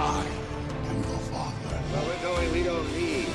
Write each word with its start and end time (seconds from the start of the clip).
I 0.00 0.24
am 0.90 0.96
your 1.02 1.18
father. 1.26 1.82
Well, 1.92 2.06
we're 2.06 2.22
going, 2.22 2.52
we 2.52 2.62
don't 2.62 2.86
need 2.96 3.26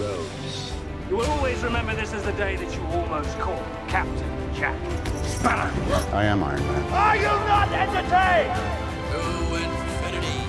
roads. 0.00 0.72
You 1.10 1.18
will 1.18 1.26
always 1.26 1.62
remember 1.62 1.94
this 1.94 2.14
as 2.14 2.22
the 2.22 2.32
day 2.32 2.56
that 2.56 2.74
you 2.74 2.80
almost 2.86 3.38
caught 3.38 3.62
Captain 3.86 4.54
Jack 4.54 4.78
Sparrow. 5.24 5.70
I 6.14 6.24
am 6.24 6.42
Iron 6.42 6.62
Man. 6.62 6.82
Are 6.94 7.16
you 7.16 7.34
not 7.44 7.68
entertained? 7.70 8.56
To 9.12 9.20
infinity 9.60 10.40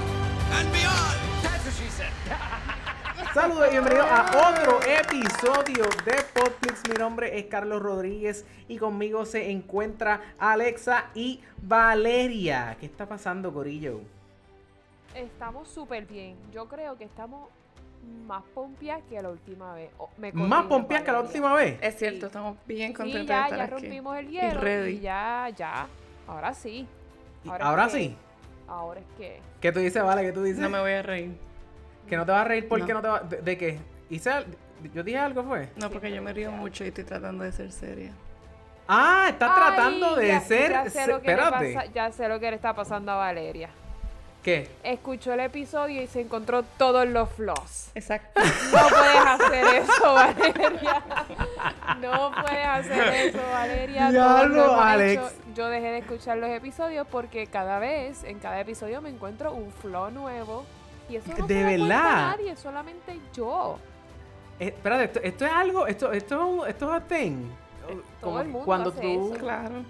and 0.56 0.72
beyond. 0.72 1.20
That's 1.44 1.66
what 1.66 1.74
she 1.74 1.90
said. 1.90 2.14
Saludos 3.34 3.68
y 3.68 3.72
bienvenidos 3.72 4.08
a 4.10 4.24
otro 4.50 4.80
episodio 4.88 5.84
de 6.06 6.24
Popflix. 6.34 6.88
Mi 6.88 6.96
nombre 6.96 7.38
es 7.38 7.48
Carlos 7.48 7.82
Rodríguez 7.82 8.46
y 8.70 8.78
conmigo 8.78 9.26
se 9.26 9.52
encuentra 9.52 10.22
Alexa 10.40 11.10
y 11.14 11.42
Valeria. 11.62 12.78
¿Qué 12.80 12.86
está 12.86 13.06
pasando, 13.06 13.54
Corillo? 13.54 14.00
Estamos 15.18 15.68
súper 15.68 16.06
bien. 16.06 16.36
Yo 16.52 16.68
creo 16.68 16.98
que 16.98 17.04
estamos 17.06 17.50
más 18.26 18.44
pompias 18.54 19.02
que 19.10 19.22
la 19.22 19.30
última 19.30 19.74
vez. 19.74 19.90
O- 19.98 20.10
me 20.18 20.32
Más 20.32 20.66
pompeas 20.66 21.02
que 21.04 21.12
la 21.12 21.22
última 21.22 21.54
vez. 21.54 21.78
Es 21.82 21.98
cierto, 21.98 22.28
estamos 22.28 22.58
bien 22.66 22.90
Sí, 22.90 22.94
contentos 22.94 23.22
de 23.22 23.28
ya, 23.28 23.44
estar 23.46 23.58
ya 23.58 23.64
aquí. 23.66 23.74
rompimos 23.74 24.18
el 24.18 24.30
Y 24.30 24.32
hielo. 24.34 24.62
ready. 24.62 24.92
Y 24.92 25.00
ya, 25.00 25.50
ya. 25.56 25.88
Ahora 26.28 26.54
sí. 26.54 26.88
Ahora 27.46 27.58
es 27.58 27.70
Ahora 27.70 27.86
que- 27.86 27.92
sí. 27.92 28.18
Ahora 28.68 29.00
es 29.00 29.06
que. 29.18 29.42
¿Qué 29.62 29.72
tú 29.72 29.80
dices, 29.80 30.04
Vale? 30.04 30.22
¿Qué 30.22 30.32
tú 30.32 30.44
dices? 30.44 30.60
No 30.60 30.70
me 30.70 30.80
voy 30.80 30.92
a 30.92 31.02
reír. 31.02 31.36
Que 32.08 32.16
no 32.16 32.26
te 32.26 32.32
vas 32.32 32.42
a 32.42 32.44
reír 32.46 32.68
porque 32.68 32.94
no, 32.94 32.96
No. 32.96 33.02
te 33.02 33.08
vas... 33.08 33.30
¿De, 33.30 33.42
de 33.42 33.58
qué? 33.58 33.80
¿Hice 34.10 34.30
al- 34.30 34.46
¿Yo 34.94 35.04
dije 35.04 35.18
algo, 35.18 35.44
fue? 35.44 35.70
No, 35.78 35.90
porque 35.90 36.12
yo 36.14 36.22
me 36.22 36.32
río 36.32 36.52
mucho 36.52 36.84
y 36.86 36.90
estoy 36.90 37.04
tratando 37.04 37.44
de 37.44 37.52
ser 37.52 37.72
seria. 37.72 38.12
Ah, 38.88 39.26
estás 39.30 39.52
Ay, 39.54 39.58
tratando 39.58 40.16
de 40.16 40.28
ya- 40.28 40.40
ser... 40.42 40.72
Ya 40.72 40.84
sé, 40.86 40.90
se- 40.92 41.08
lo 41.08 41.22
que 41.22 41.28
le 41.28 41.34
Espérate. 41.34 41.74
pasa, 41.74 41.86
ya 41.92 42.12
sé 42.12 42.28
lo 42.30 42.40
que 42.40 42.50
le 42.52 42.56
está 42.56 42.74
pasando 42.74 43.12
a 43.12 43.16
Valeria. 43.16 43.70
¿Qué? 44.48 44.70
Escuchó 44.82 45.34
el 45.34 45.42
episodio 45.42 46.02
y 46.02 46.08
se 46.08 46.22
encontró 46.22 46.64
todos 46.64 47.06
los 47.06 47.28
flaws. 47.32 47.92
Exacto. 47.96 48.40
No 48.42 48.88
puedes 48.88 49.26
hacer 49.26 49.66
eso, 49.84 50.14
Valeria. 50.14 51.04
No 52.00 52.32
puedes 52.42 52.66
hacer 52.66 53.08
eso, 53.28 53.40
Valeria. 53.52 54.10
Todos 54.14 54.50
lo 54.52 54.80
Alex. 54.80 55.12
hecho. 55.22 55.30
Yo 55.54 55.68
dejé 55.68 55.88
de 55.88 55.98
escuchar 55.98 56.38
los 56.38 56.50
episodios 56.50 57.06
porque 57.12 57.48
cada 57.48 57.80
vez, 57.80 58.24
en 58.24 58.40
cada 58.40 58.62
episodio 58.62 59.02
me 59.02 59.10
encuentro 59.10 59.52
un 59.54 59.70
flaw 59.74 60.12
nuevo. 60.12 60.64
Y 61.10 61.18
eso 61.18 61.30
no 61.38 61.46
¿De 61.46 61.64
verdad? 61.66 62.38
nadie, 62.38 62.56
solamente 62.56 63.20
yo. 63.34 63.80
Eh, 64.62 64.68
espérate, 64.68 65.04
esto, 65.04 65.20
esto 65.24 65.46
es 65.46 65.52
algo... 65.52 65.88
Esto, 65.88 66.12
esto, 66.14 66.36
es 66.36 66.42
un- 66.62 66.68
esto 66.70 66.86
es 66.96 67.02
a 67.02 67.06
thing. 67.06 67.50
todo 67.86 68.02
Como 68.22 68.40
el 68.40 68.48
mundo 68.48 68.66
cuando 68.66 68.90
hace 68.92 69.02
tú... 69.02 69.34
eso. 69.34 69.40
Claro. 69.44 69.84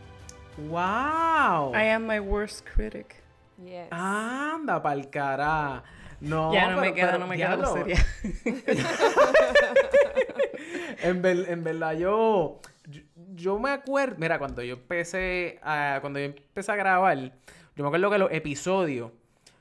¡Wow! 0.58 1.76
I 1.76 1.90
am 1.90 2.08
my 2.08 2.20
worst 2.20 2.66
critic. 2.74 3.22
Yes. 3.64 3.88
Anda 3.92 4.82
pa'l 4.82 5.10
cara. 5.10 5.84
No, 6.20 6.54
ya 6.54 6.72
no 6.72 6.82
me 6.82 6.94
queda, 6.94 7.08
pero, 7.12 7.20
no 7.20 7.28
me 7.28 7.38
queda 7.38 7.74
seria. 7.74 8.06
en, 11.04 11.22
ver- 11.22 11.46
en 11.50 11.64
verdad, 11.64 11.94
yo, 11.94 12.60
yo, 12.90 13.02
yo 13.36 13.60
me 13.60 13.72
acuerdo, 13.72 14.16
mira, 14.18 14.40
cuando 14.40 14.64
yo 14.64 14.76
empecé 14.76 15.60
a, 15.62 16.00
cuando 16.02 16.20
yo 16.20 16.26
empecé 16.26 16.72
a 16.72 16.76
grabar, 16.76 17.18
yo 17.18 17.84
me 17.84 17.88
acuerdo 17.88 18.10
que 18.10 18.18
los 18.18 18.32
episodios, 18.32 19.12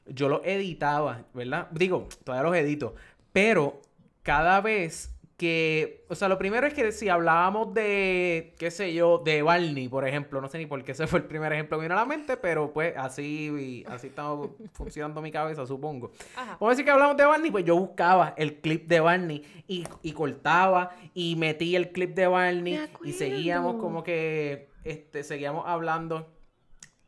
yo 0.06 0.28
los 0.28 0.40
editaba, 0.44 1.22
¿verdad? 1.34 1.68
Digo, 1.72 2.08
todavía 2.24 2.48
los 2.48 2.56
edito, 2.56 2.94
pero 3.32 3.80
cada 4.22 4.60
vez 4.60 5.14
que, 5.36 6.06
o 6.08 6.14
sea, 6.14 6.28
lo 6.28 6.38
primero 6.38 6.66
es 6.66 6.72
que 6.72 6.90
si 6.92 7.10
hablábamos 7.10 7.74
de, 7.74 8.54
qué 8.58 8.70
sé 8.70 8.94
yo, 8.94 9.18
de 9.18 9.42
Barney, 9.42 9.86
por 9.88 10.08
ejemplo, 10.08 10.40
no 10.40 10.48
sé 10.48 10.56
ni 10.56 10.66
por 10.66 10.82
qué 10.82 10.92
ese 10.92 11.06
fue 11.06 11.18
el 11.18 11.26
primer 11.26 11.52
ejemplo 11.52 11.78
que 11.78 11.82
vino 11.82 11.94
a 11.94 11.98
la 11.98 12.06
mente, 12.06 12.36
pero 12.38 12.72
pues 12.72 12.94
así, 12.96 13.84
así 13.88 14.06
está 14.06 14.24
funcionando 14.72 15.20
mi 15.20 15.30
cabeza, 15.30 15.66
supongo. 15.66 16.12
Ajá. 16.34 16.52
Vamos 16.52 16.68
a 16.68 16.70
decir 16.70 16.84
que 16.84 16.90
hablamos 16.90 17.16
de 17.16 17.26
Barney, 17.26 17.50
pues 17.50 17.64
yo 17.64 17.76
buscaba 17.76 18.34
el 18.36 18.60
clip 18.60 18.88
de 18.88 19.00
Barney 19.00 19.42
y, 19.68 19.84
y 20.02 20.12
cortaba 20.12 20.96
y 21.12 21.36
metí 21.36 21.76
el 21.76 21.92
clip 21.92 22.14
de 22.14 22.26
Barney 22.26 22.80
y 23.04 23.12
seguíamos 23.12 23.76
como 23.76 24.02
que, 24.02 24.70
este, 24.84 25.22
seguíamos 25.22 25.64
hablando. 25.66 26.32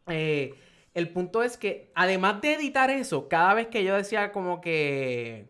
Eh, 0.07 0.55
el 0.95 1.11
punto 1.11 1.43
es 1.43 1.57
que, 1.57 1.93
además 1.95 2.41
de 2.41 2.55
editar 2.55 2.91
eso, 2.91 3.29
cada 3.29 3.55
vez 3.55 3.69
que 3.69 3.85
yo 3.85 3.97
decía 3.97 4.33
como 4.33 4.61
que... 4.61 5.49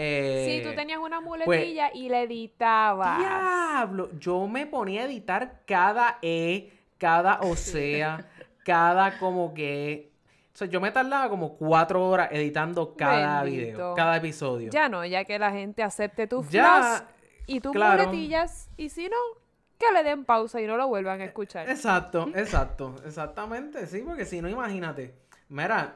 eh, 0.00 0.44
Sí, 0.46 0.68
tú 0.68 0.74
tenías 0.74 0.98
una 0.98 1.20
pues, 1.20 1.48
muletilla 1.48 1.90
y 1.92 2.08
la 2.08 2.22
editabas. 2.22 3.18
Diablo, 3.18 4.10
yo 4.18 4.46
me 4.46 4.66
ponía 4.66 5.02
a 5.02 5.04
editar 5.06 5.62
cada 5.66 6.18
E, 6.22 6.72
cada 6.98 7.40
o 7.40 7.56
sea, 7.56 8.26
cada 8.64 9.18
como 9.18 9.52
que... 9.54 10.12
O 10.54 10.58
sea, 10.58 10.66
yo 10.68 10.80
me 10.80 10.90
tardaba 10.90 11.28
como 11.28 11.56
cuatro 11.56 12.04
horas 12.08 12.28
editando 12.32 12.94
cada 12.96 13.42
Bendito. 13.42 13.66
video, 13.68 13.94
cada 13.94 14.16
episodio. 14.16 14.70
Ya 14.70 14.88
no, 14.88 15.04
ya 15.04 15.24
que 15.24 15.38
la 15.38 15.52
gente 15.52 15.82
acepte 15.82 16.26
tus 16.26 16.48
Ya, 16.48 17.06
y 17.46 17.60
tus 17.60 17.72
claro. 17.72 18.04
muletillas. 18.04 18.68
Y 18.76 18.88
si 18.88 19.08
no, 19.08 19.16
que 19.78 19.86
le 19.92 20.02
den 20.02 20.24
pausa 20.24 20.60
y 20.60 20.66
no 20.66 20.76
lo 20.76 20.88
vuelvan 20.88 21.20
a 21.20 21.24
escuchar. 21.24 21.68
Exacto, 21.70 22.28
exacto, 22.34 22.96
exactamente, 23.06 23.86
sí, 23.86 24.02
porque 24.04 24.24
si 24.24 24.42
no, 24.42 24.48
imagínate. 24.48 25.14
Mira, 25.48 25.94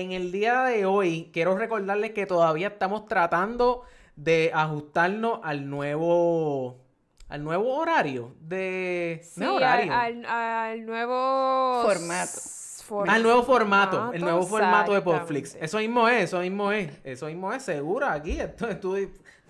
en 0.00 0.10
el 0.12 0.32
día 0.32 0.62
de 0.64 0.86
hoy 0.86 1.30
quiero 1.32 1.56
recordarles 1.56 2.10
que 2.10 2.26
todavía 2.26 2.68
estamos 2.68 3.06
tratando 3.06 3.82
de 4.16 4.50
ajustarnos 4.52 5.40
al 5.44 5.70
nuevo 5.70 6.80
al 7.28 7.42
nuevo 7.44 7.74
horario 7.76 8.34
de 8.40 9.20
Sí, 9.22 9.40
no 9.40 9.54
horario 9.54 9.92
al- 9.92 10.24
al 10.26 10.84
nuevo 10.84 11.82
Formato. 11.84 13.10
al 13.12 13.22
nuevo 13.22 13.42
formato, 13.44 14.12
el 14.12 14.20
nuevo 14.20 14.42
formato 14.42 14.92
de 14.92 15.00
Popflix. 15.00 15.54
exactamente. 15.54 15.64
Eso 15.64 15.78
mismo 15.78 16.08
es, 16.08 16.22
eso 16.24 16.40
mismo 16.40 16.72
es, 16.72 16.90
eso 17.04 17.26
mismo 17.26 17.52
es 17.52 17.62
segura 17.62 18.12
aquí. 18.12 18.32
Esto, 18.38 18.76
tú, 18.78 18.96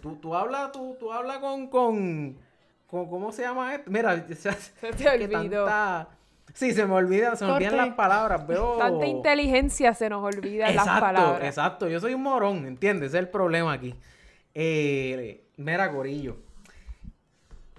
tú, 0.01 0.17
tú 0.17 0.35
hablas, 0.35 0.71
tú, 0.73 0.97
tú 1.01 1.13
hablas 1.13 1.39
con, 1.39 1.67
con, 1.69 2.39
con- 2.87 3.09
¿cómo 3.09 3.33
se 3.33 3.43
llama 3.43 3.75
esto? 3.75 3.91
Mira, 3.91 4.25
se, 4.29 4.53
Se 4.81 4.93
te 4.93 5.09
olvidó. 5.09 5.67
Sí, 6.55 6.73
se 6.73 6.87
me 6.87 6.95
olvida, 6.95 7.35
se 7.37 7.45
me 7.45 7.51
¿Por 7.53 7.57
olvidan 7.63 7.77
las 7.77 7.95
palabras, 7.97 8.47
veo... 8.47 8.77
Tanta 8.79 9.07
inteligencia 9.07 9.93
se 9.93 10.09
nos 10.09 10.23
olvida 10.25 10.67
las 10.67 10.87
Exacto, 10.87 11.01
palabras. 11.01 11.45
exacto. 11.49 11.89
Yo 11.89 11.99
soy 12.01 12.15
un 12.15 12.23
morón, 12.23 12.65
¿entiendes? 12.67 13.09
Ese 13.09 13.19
es 13.19 13.25
el 13.25 13.29
problema 13.29 13.73
aquí. 13.73 13.95
Eh, 14.55 15.45
mira, 15.57 15.91
Corillo. 15.93 16.37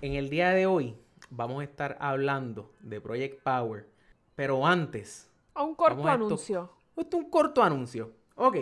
En 0.02 0.14
el 0.14 0.30
día 0.30 0.50
de 0.50 0.66
hoy 0.66 0.96
vamos 1.30 1.62
a 1.62 1.64
estar 1.64 1.96
hablando 2.02 2.72
de 2.82 3.00
Project 3.02 3.42
Power. 3.44 3.88
Pero 4.36 4.68
antes, 4.68 5.32
A 5.54 5.64
un 5.64 5.74
corto 5.76 6.00
esto. 6.00 6.10
anuncio. 6.10 6.70
esto 6.98 7.18
es 7.18 7.24
un 7.24 7.30
corto 7.30 7.64
anuncio. 7.64 8.12
Ok. 8.36 8.58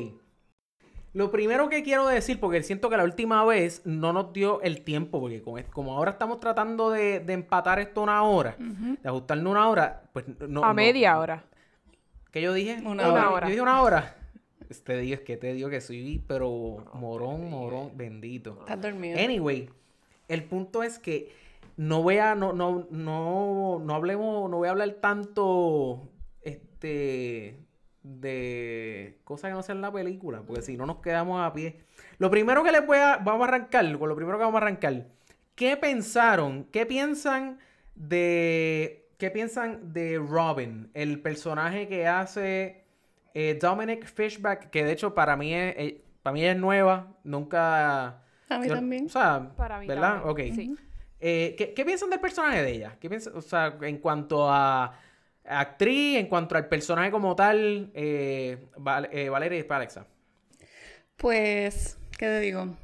Lo 1.13 1.29
primero 1.29 1.69
que 1.69 1.83
quiero 1.83 2.07
decir, 2.07 2.39
porque 2.39 2.63
siento 2.63 2.89
que 2.89 2.97
la 2.97 3.03
última 3.03 3.45
vez 3.45 3.81
no 3.85 4.13
nos 4.13 4.33
dio 4.33 4.61
el 4.61 4.81
tiempo, 4.81 5.19
porque 5.19 5.43
como, 5.71 5.93
ahora 5.95 6.11
estamos 6.11 6.39
tratando 6.39 6.89
de, 6.89 7.19
de 7.19 7.33
empatar 7.33 7.79
esto 7.79 8.01
una 8.01 8.23
hora, 8.23 8.55
de 8.57 9.07
ajustarnos 9.09 9.51
una 9.51 9.69
hora, 9.69 10.03
pues 10.11 10.25
no. 10.39 10.63
a 10.63 10.67
no- 10.69 10.73
media 10.73 11.19
hora. 11.19 11.43
¿Qué 12.31 12.41
yo 12.41 12.51
dije? 12.51 12.81
Una 12.83 13.13
hora. 13.13 13.41
Yo 13.41 13.49
dije 13.49 13.61
una 13.61 13.81
hora. 13.83 14.15
Te 14.83 14.97
digo, 14.97 15.13
es 15.13 15.21
que 15.21 15.37
te 15.37 15.53
digo 15.53 15.69
que 15.69 15.81
soy, 15.81 16.23
pero 16.27 16.83
morón, 16.95 17.47
morón, 17.47 17.91
bendito. 17.95 18.57
Estás 18.61 18.81
dormido. 18.81 19.19
Anyway, 19.19 19.69
el 20.27 20.43
punto 20.45 20.81
es 20.81 20.97
que 20.97 21.31
no 21.77 22.01
voy 22.01 22.17
a, 22.17 22.33
no, 22.33 22.53
no, 22.53 22.87
no, 22.89 23.79
no 23.79 23.93
hablemos, 23.93 24.49
no 24.49 24.57
voy 24.57 24.67
a 24.67 24.71
hablar 24.71 24.89
tanto, 24.99 26.09
este, 26.41 27.59
de 28.03 29.19
cosas 29.23 29.49
que 29.49 29.55
no 29.55 29.63
sean 29.63 29.81
la 29.81 29.91
película, 29.91 30.41
porque 30.45 30.61
si 30.61 30.77
no 30.77 30.85
nos 30.85 30.97
quedamos 30.97 31.41
a 31.41 31.53
pie. 31.53 31.79
Lo 32.17 32.29
primero 32.29 32.63
que 32.63 32.71
les 32.71 32.85
voy 32.85 32.97
a, 32.97 33.17
vamos 33.17 33.45
a 33.45 33.47
arrancar, 33.49 33.97
con 33.97 34.09
lo 34.09 34.15
primero 34.15 34.37
que 34.37 34.43
vamos 34.43 34.61
a 34.61 34.65
arrancar, 34.65 35.07
¿qué 35.55 35.77
pensaron, 35.77 36.65
qué 36.71 36.85
piensan 36.85 37.59
de, 37.95 39.09
qué 39.17 39.31
piensan 39.31 39.93
de 39.93 40.17
Robin, 40.19 40.89
el 40.93 41.21
personaje 41.21 41.87
que 41.87 42.07
hace 42.07 42.83
eh, 43.33 43.57
Dominic 43.61 44.05
Fishback, 44.05 44.69
que 44.69 44.83
de 44.83 44.91
hecho 44.91 45.13
para 45.13 45.35
mí 45.37 45.53
es, 45.53 45.75
eh, 45.77 46.01
para 46.21 46.33
mí 46.33 46.45
es 46.45 46.57
nueva, 46.57 47.15
nunca... 47.23 48.21
A 48.49 48.59
mí 48.59 48.67
yo- 48.67 48.75
también. 48.75 49.05
O 49.05 49.09
sea, 49.09 49.49
Para 49.55 49.79
mí 49.79 49.87
¿verdad? 49.87 50.21
también, 50.23 50.49
Ok. 50.51 50.55
sí. 50.55 50.75
Eh, 51.25 51.55
¿qué, 51.57 51.73
qué 51.73 51.85
piensan 51.85 52.09
del 52.09 52.19
personaje 52.19 52.61
de 52.61 52.71
ella? 52.71 52.97
¿Qué 52.99 53.09
piensan, 53.09 53.33
o 53.37 53.41
sea, 53.41 53.77
en 53.81 53.97
cuanto 53.97 54.49
a 54.51 54.99
actriz, 55.45 56.17
en 56.17 56.27
cuanto 56.27 56.55
al 56.55 56.67
personaje 56.67 57.11
como 57.11 57.35
tal, 57.35 57.91
eh, 57.93 58.57
Val- 58.77 59.09
eh, 59.11 59.29
Valeria 59.29 59.59
y 59.59 59.65
Alexa? 59.69 60.07
Pues, 61.17 61.97
¿qué 62.17 62.25
te 62.25 62.39
digo? 62.39 62.75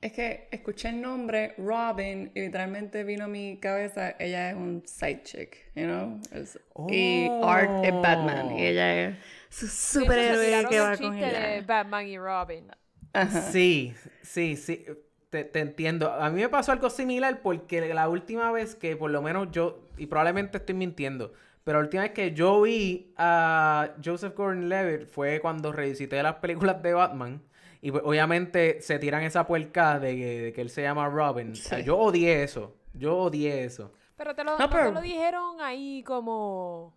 Es 0.00 0.12
que 0.12 0.48
escuché 0.50 0.90
el 0.90 1.00
nombre 1.00 1.54
Robin 1.56 2.30
y 2.34 2.40
literalmente 2.40 3.04
vino 3.04 3.24
a 3.24 3.28
mi 3.28 3.56
cabeza, 3.58 4.14
ella 4.18 4.50
es 4.50 4.56
un 4.56 4.82
side 4.86 5.22
chick, 5.22 5.56
you 5.74 5.84
know? 5.84 6.20
Es- 6.30 6.58
Y 6.90 7.30
Art 7.40 7.70
es 7.82 7.92
Batman 8.02 8.50
y 8.50 8.66
ella 8.66 9.02
es 9.08 9.16
su 9.48 9.66
superhéroe 9.66 10.66
que 10.68 10.76
el 10.76 10.82
va 10.82 10.96
con 10.98 11.12
chiste 11.12 11.24
de 11.24 11.56
ella. 11.56 11.66
Batman 11.66 12.06
y 12.06 12.18
Robin. 12.18 12.66
Ajá. 13.14 13.50
Sí, 13.50 13.94
sí, 14.22 14.56
sí. 14.56 14.84
Te, 15.30 15.44
te 15.44 15.60
entiendo. 15.60 16.12
A 16.12 16.28
mí 16.30 16.42
me 16.42 16.48
pasó 16.48 16.70
algo 16.72 16.90
similar 16.90 17.40
porque 17.42 17.80
la 17.94 18.08
última 18.08 18.52
vez 18.52 18.74
que 18.74 18.96
por 18.96 19.10
lo 19.10 19.22
menos 19.22 19.48
yo, 19.52 19.88
y 19.96 20.06
probablemente 20.06 20.58
estoy 20.58 20.74
mintiendo, 20.74 21.32
Pero 21.64 21.78
la 21.78 21.84
última 21.84 22.02
vez 22.02 22.12
que 22.12 22.32
yo 22.32 22.60
vi 22.62 23.12
a 23.16 23.94
Joseph 24.04 24.34
Gordon-Levitt 24.36 25.08
fue 25.08 25.40
cuando 25.40 25.72
revisité 25.72 26.22
las 26.22 26.36
películas 26.36 26.82
de 26.82 26.92
Batman. 26.92 27.42
Y 27.80 27.90
pues, 27.90 28.02
obviamente 28.04 28.80
se 28.82 28.98
tiran 28.98 29.22
esa 29.22 29.46
puerca 29.46 29.98
de 29.98 30.14
que, 30.16 30.40
de 30.42 30.52
que 30.52 30.60
él 30.60 30.70
se 30.70 30.82
llama 30.82 31.08
Robin. 31.08 31.52
O 31.52 31.54
sea, 31.54 31.78
Sí. 31.78 31.84
yo 31.84 31.98
odié 31.98 32.42
eso. 32.42 32.74
Yo 32.92 33.16
odié 33.16 33.64
eso. 33.64 33.92
Pero 34.16 34.34
te 34.34 34.44
lo, 34.44 34.58
No, 34.58 34.66
no 34.66 34.70
te 34.70 34.92
lo 34.92 35.00
dijeron 35.00 35.60
ahí 35.60 36.02
como, 36.06 36.94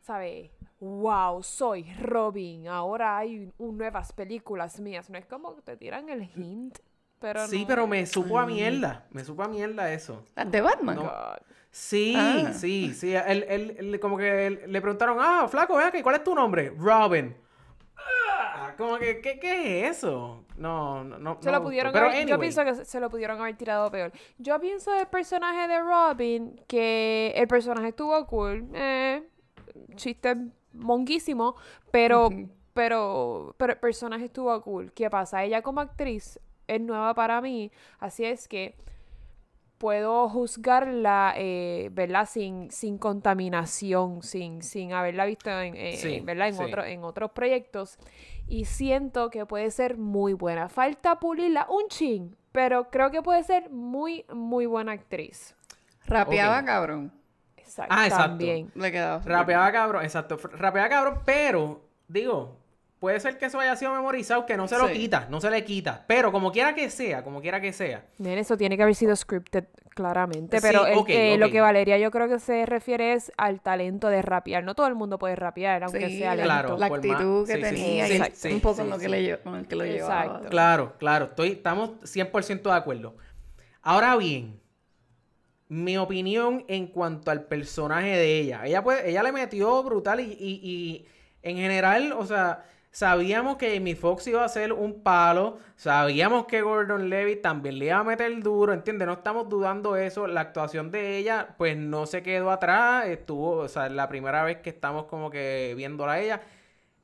¿sabes? 0.00 0.50
Wow, 0.80 1.42
soy 1.42 1.84
Robin. 2.00 2.68
Ahora 2.68 3.18
hay 3.18 3.52
un- 3.58 3.78
nuevas 3.78 4.12
películas 4.12 4.80
mías. 4.80 5.08
No 5.10 5.16
es 5.18 5.26
como 5.26 5.54
que 5.54 5.62
te 5.62 5.76
tiran 5.76 6.08
el 6.08 6.28
hint. 6.34 6.78
Pero 7.22 7.46
sí, 7.46 7.62
no. 7.62 7.66
pero 7.68 7.86
me 7.86 8.04
supo 8.04 8.38
a 8.38 8.44
mierda. 8.46 9.06
Me 9.10 9.24
supo 9.24 9.42
a 9.44 9.48
mierda 9.48 9.90
eso. 9.92 10.24
Las 10.36 10.50
de 10.50 10.60
Batman. 10.60 10.96
No. 10.96 11.02
God. 11.04 11.38
Sí, 11.70 12.14
Ah. 12.14 12.52
sí, 12.52 12.92
sí. 12.92 13.14
Él, 13.14 13.46
él- 13.48 13.76
él- 13.78 14.00
como 14.00 14.18
que 14.18 14.46
él- 14.46 14.60
le 14.66 14.80
preguntaron, 14.82 15.16
ah, 15.20 15.46
flaco, 15.48 15.76
vea 15.76 15.90
que, 15.90 16.02
¿cuál 16.02 16.16
es 16.16 16.24
tu 16.24 16.34
nombre? 16.34 16.70
Robin. 16.76 17.34
Ah, 17.96 18.74
como 18.76 18.98
que, 18.98 19.20
¿qué, 19.20 19.38
qué 19.38 19.86
es 19.86 19.98
eso? 19.98 20.44
No, 20.56 21.02
no, 21.04 21.18
no. 21.18 21.38
Se 21.40 21.50
lo 21.50 21.62
pudieron. 21.62 21.92
Pero 21.92 22.06
haber- 22.06 22.16
Yo 22.18 22.22
anyway, 22.34 22.40
pienso 22.40 22.64
que 22.64 22.74
se- 22.74 22.84
se 22.84 23.00
lo 23.00 23.08
pudieron 23.08 23.40
haber 23.40 23.56
tirado 23.56 23.90
peor. 23.90 24.12
Yo 24.38 24.60
pienso 24.60 24.92
del 24.92 25.06
personaje 25.06 25.66
de 25.68 25.80
Robin 25.80 26.60
que 26.66 27.32
el 27.36 27.48
personaje 27.48 27.88
estuvo 27.88 28.26
cool. 28.26 28.68
Eh, 28.74 29.22
chiste 29.96 30.36
monguísimo. 30.72 31.56
Pero, 31.90 32.28
pero, 32.74 33.54
pero 33.58 33.72
el 33.74 33.78
personaje 33.78 34.26
estuvo 34.26 34.60
cool. 34.62 34.92
¿Qué 34.92 35.08
pasa? 35.10 35.42
Ella 35.44 35.62
como 35.62 35.80
actriz 35.80 36.38
es 36.74 36.80
nueva 36.80 37.14
para 37.14 37.40
mí. 37.40 37.70
Así 38.00 38.24
es 38.24 38.48
que 38.48 38.74
puedo 39.78 40.28
juzgarla, 40.28 41.34
eh, 41.36 41.88
¿verdad? 41.92 42.28
Sin, 42.30 42.70
sin 42.70 42.98
contaminación, 42.98 44.22
sin, 44.22 44.62
sin 44.62 44.92
haberla 44.92 45.24
visto 45.26 45.50
en, 45.50 45.74
eh, 45.76 45.96
Sí, 45.96 46.20
¿verdad? 46.20 46.48
En, 46.48 46.54
sí. 46.54 46.62
otro- 46.62 46.84
en 46.84 47.02
otros 47.02 47.32
proyectos. 47.32 47.98
Y 48.46 48.66
siento 48.66 49.30
que 49.30 49.44
puede 49.44 49.70
ser 49.70 49.96
muy 49.98 50.34
buena. 50.34 50.68
Falta 50.68 51.18
pulirla 51.18 51.66
un 51.68 51.88
chin, 51.88 52.36
pero 52.52 52.90
creo 52.90 53.10
que 53.10 53.22
puede 53.22 53.42
ser 53.42 53.70
muy, 53.70 54.24
muy 54.32 54.66
buena 54.66 54.92
actriz. 54.92 55.56
Rapeaba 56.06 56.64
cabrón. 56.64 57.12
Exacto. 57.56 57.94
Ah, 57.96 58.04
exacto. 58.06 58.28
También. 58.28 58.70
Le 58.74 58.92
quedaba. 58.92 59.22
Rapeaba 59.24 59.72
cabrón, 59.72 60.04
exacto. 60.04 60.36
Rapeaba 60.36 60.88
cabrón, 60.88 61.20
pero, 61.24 61.80
digo, 62.06 62.56
puede 63.02 63.18
ser 63.18 63.36
que 63.36 63.46
eso 63.46 63.58
haya 63.58 63.74
sido 63.74 63.92
memorizado, 63.92 64.46
que 64.46 64.56
no 64.56 64.68
se 64.68 64.78
lo 64.78 64.86
Sí. 64.86 64.94
quita, 64.94 65.26
no 65.28 65.40
se 65.40 65.50
le 65.50 65.64
quita. 65.64 66.04
Pero 66.06 66.30
como 66.30 66.52
quiera 66.52 66.72
que 66.72 66.88
sea, 66.88 67.24
como 67.24 67.40
quiera 67.42 67.60
que 67.60 67.72
sea. 67.72 68.04
Nene, 68.18 68.42
eso 68.42 68.56
tiene 68.56 68.76
que 68.76 68.84
haber 68.84 68.94
sido 68.94 69.16
scripted 69.16 69.64
claramente, 69.90 70.60
Sí, 70.60 70.64
pero 70.66 70.86
el- 70.86 71.40
lo 71.40 71.50
que 71.50 71.60
Valeria 71.60 71.98
yo 71.98 72.12
creo 72.12 72.28
que 72.28 72.38
se 72.38 72.64
refiere 72.64 73.12
es 73.14 73.32
al 73.36 73.60
talento 73.60 74.06
de 74.06 74.22
rapear. 74.22 74.62
No 74.62 74.76
todo 74.76 74.86
el 74.86 74.94
mundo 74.94 75.18
puede 75.18 75.34
rapear, 75.34 75.82
aunque 75.82 76.06
Sí, 76.08 76.18
sea 76.20 76.36
lento. 76.36 76.44
claro. 76.46 76.78
La 76.78 76.86
actitud 76.86 77.40
más- 77.40 77.50
que 77.50 77.58
tenía 77.58 78.06
sí, 78.06 78.12
y 78.14 78.36
sí, 78.36 78.52
un 78.54 78.60
poco 78.60 78.76
sí, 78.76 78.80
en 78.82 78.90
lo 78.90 78.98
que 78.98 79.04
sí. 79.06 79.10
le, 79.10 79.38
con 79.40 79.56
el 79.56 79.66
que 79.66 79.74
lo 79.74 79.84
llevaba. 79.84 80.24
Exacto. 80.24 80.48
Claro, 80.50 80.92
claro, 80.98 81.24
estoy, 81.24 81.48
estamos 81.48 81.90
100% 82.04 82.70
de 82.70 82.76
acuerdo. 82.76 83.16
Ahora 83.82 84.16
bien, 84.16 84.60
mi 85.68 85.96
opinión 85.98 86.64
en 86.68 86.86
cuanto 86.86 87.32
al 87.32 87.44
personaje 87.46 88.10
de 88.16 88.38
ella. 88.38 88.62
Ella, 88.64 88.84
pues, 88.84 89.02
ella 89.04 89.24
le 89.24 89.32
metió 89.32 89.82
brutal 89.82 90.20
y, 90.20 90.24
y- 90.38 90.60
y 90.62 91.06
en 91.42 91.56
general, 91.56 92.12
o 92.12 92.24
sea, 92.24 92.64
sabíamos 92.92 93.56
que 93.56 93.76
Amy 93.76 93.94
Fox 93.94 94.26
iba 94.26 94.44
a 94.44 94.48
ser 94.48 94.72
un 94.72 95.02
palo, 95.02 95.58
sabíamos 95.76 96.46
que 96.46 96.60
Gordon 96.62 97.08
Levy 97.08 97.36
también 97.36 97.78
le 97.78 97.86
iba 97.86 97.98
a 97.98 98.04
meter 98.04 98.40
duro, 98.42 98.72
¿entiendes? 98.72 99.06
No 99.06 99.14
estamos 99.14 99.48
dudando 99.48 99.96
eso. 99.96 100.26
La 100.26 100.42
actuación 100.42 100.90
de 100.90 101.16
ella, 101.16 101.54
pues 101.56 101.76
no 101.76 102.06
se 102.06 102.22
quedó 102.22 102.50
atrás, 102.50 103.06
estuvo, 103.06 103.56
o 103.56 103.68
sea, 103.68 103.88
la 103.88 104.08
primera 104.08 104.44
vez 104.44 104.58
que 104.58 104.70
estamos 104.70 105.06
como 105.06 105.30
que 105.30 105.72
viéndola 105.76 106.12
a 106.12 106.20
ella. 106.20 106.42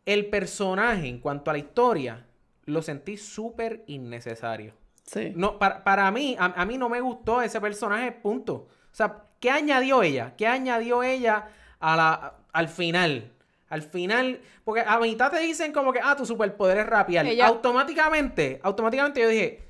El 0.05 0.27
personaje, 0.27 1.09
en 1.09 1.21
cuanto 1.21 1.51
a 1.51 1.55
la 1.55 1.59
historia, 1.59 2.27
lo 2.67 2.83
sentí 2.83 3.17
súper 3.17 3.83
innecesario. 3.87 4.75
Sí. 5.05 5.33
No, 5.35 5.59
para, 5.59 5.85
para 5.85 6.11
mí, 6.11 6.37
a, 6.39 6.47
a 6.47 6.67
mí 6.67 6.77
no 6.77 6.91
me 6.91 7.01
gustó 7.01 7.41
ese 7.41 7.61
personaje, 7.61 8.13
punto. 8.13 8.53
O 8.55 8.95
sea, 8.95 9.25
¿qué 9.41 9.51
añadió 9.51 10.03
ella? 10.03 10.35
¿Qué 10.37 10.47
añadió 10.47 11.03
ella 11.03 11.49
a 11.81 11.97
la, 11.97 12.35
al 12.53 12.69
final? 12.69 13.33
Al 13.69 13.83
final, 13.83 14.41
porque 14.65 14.83
a 14.87 14.99
mitad 14.99 15.31
te 15.31 15.39
dicen 15.41 15.73
como 15.73 15.93
que, 15.93 16.01
ah, 16.03 16.17
tu 16.17 16.25
superpoder 16.25 16.79
es 16.79 16.87
rapear. 16.87 17.27
Ella- 17.27 17.47
Automáticamente, 17.49 18.61
automáticamente 18.63 19.21
yo 19.21 19.29
dije, 19.29 19.68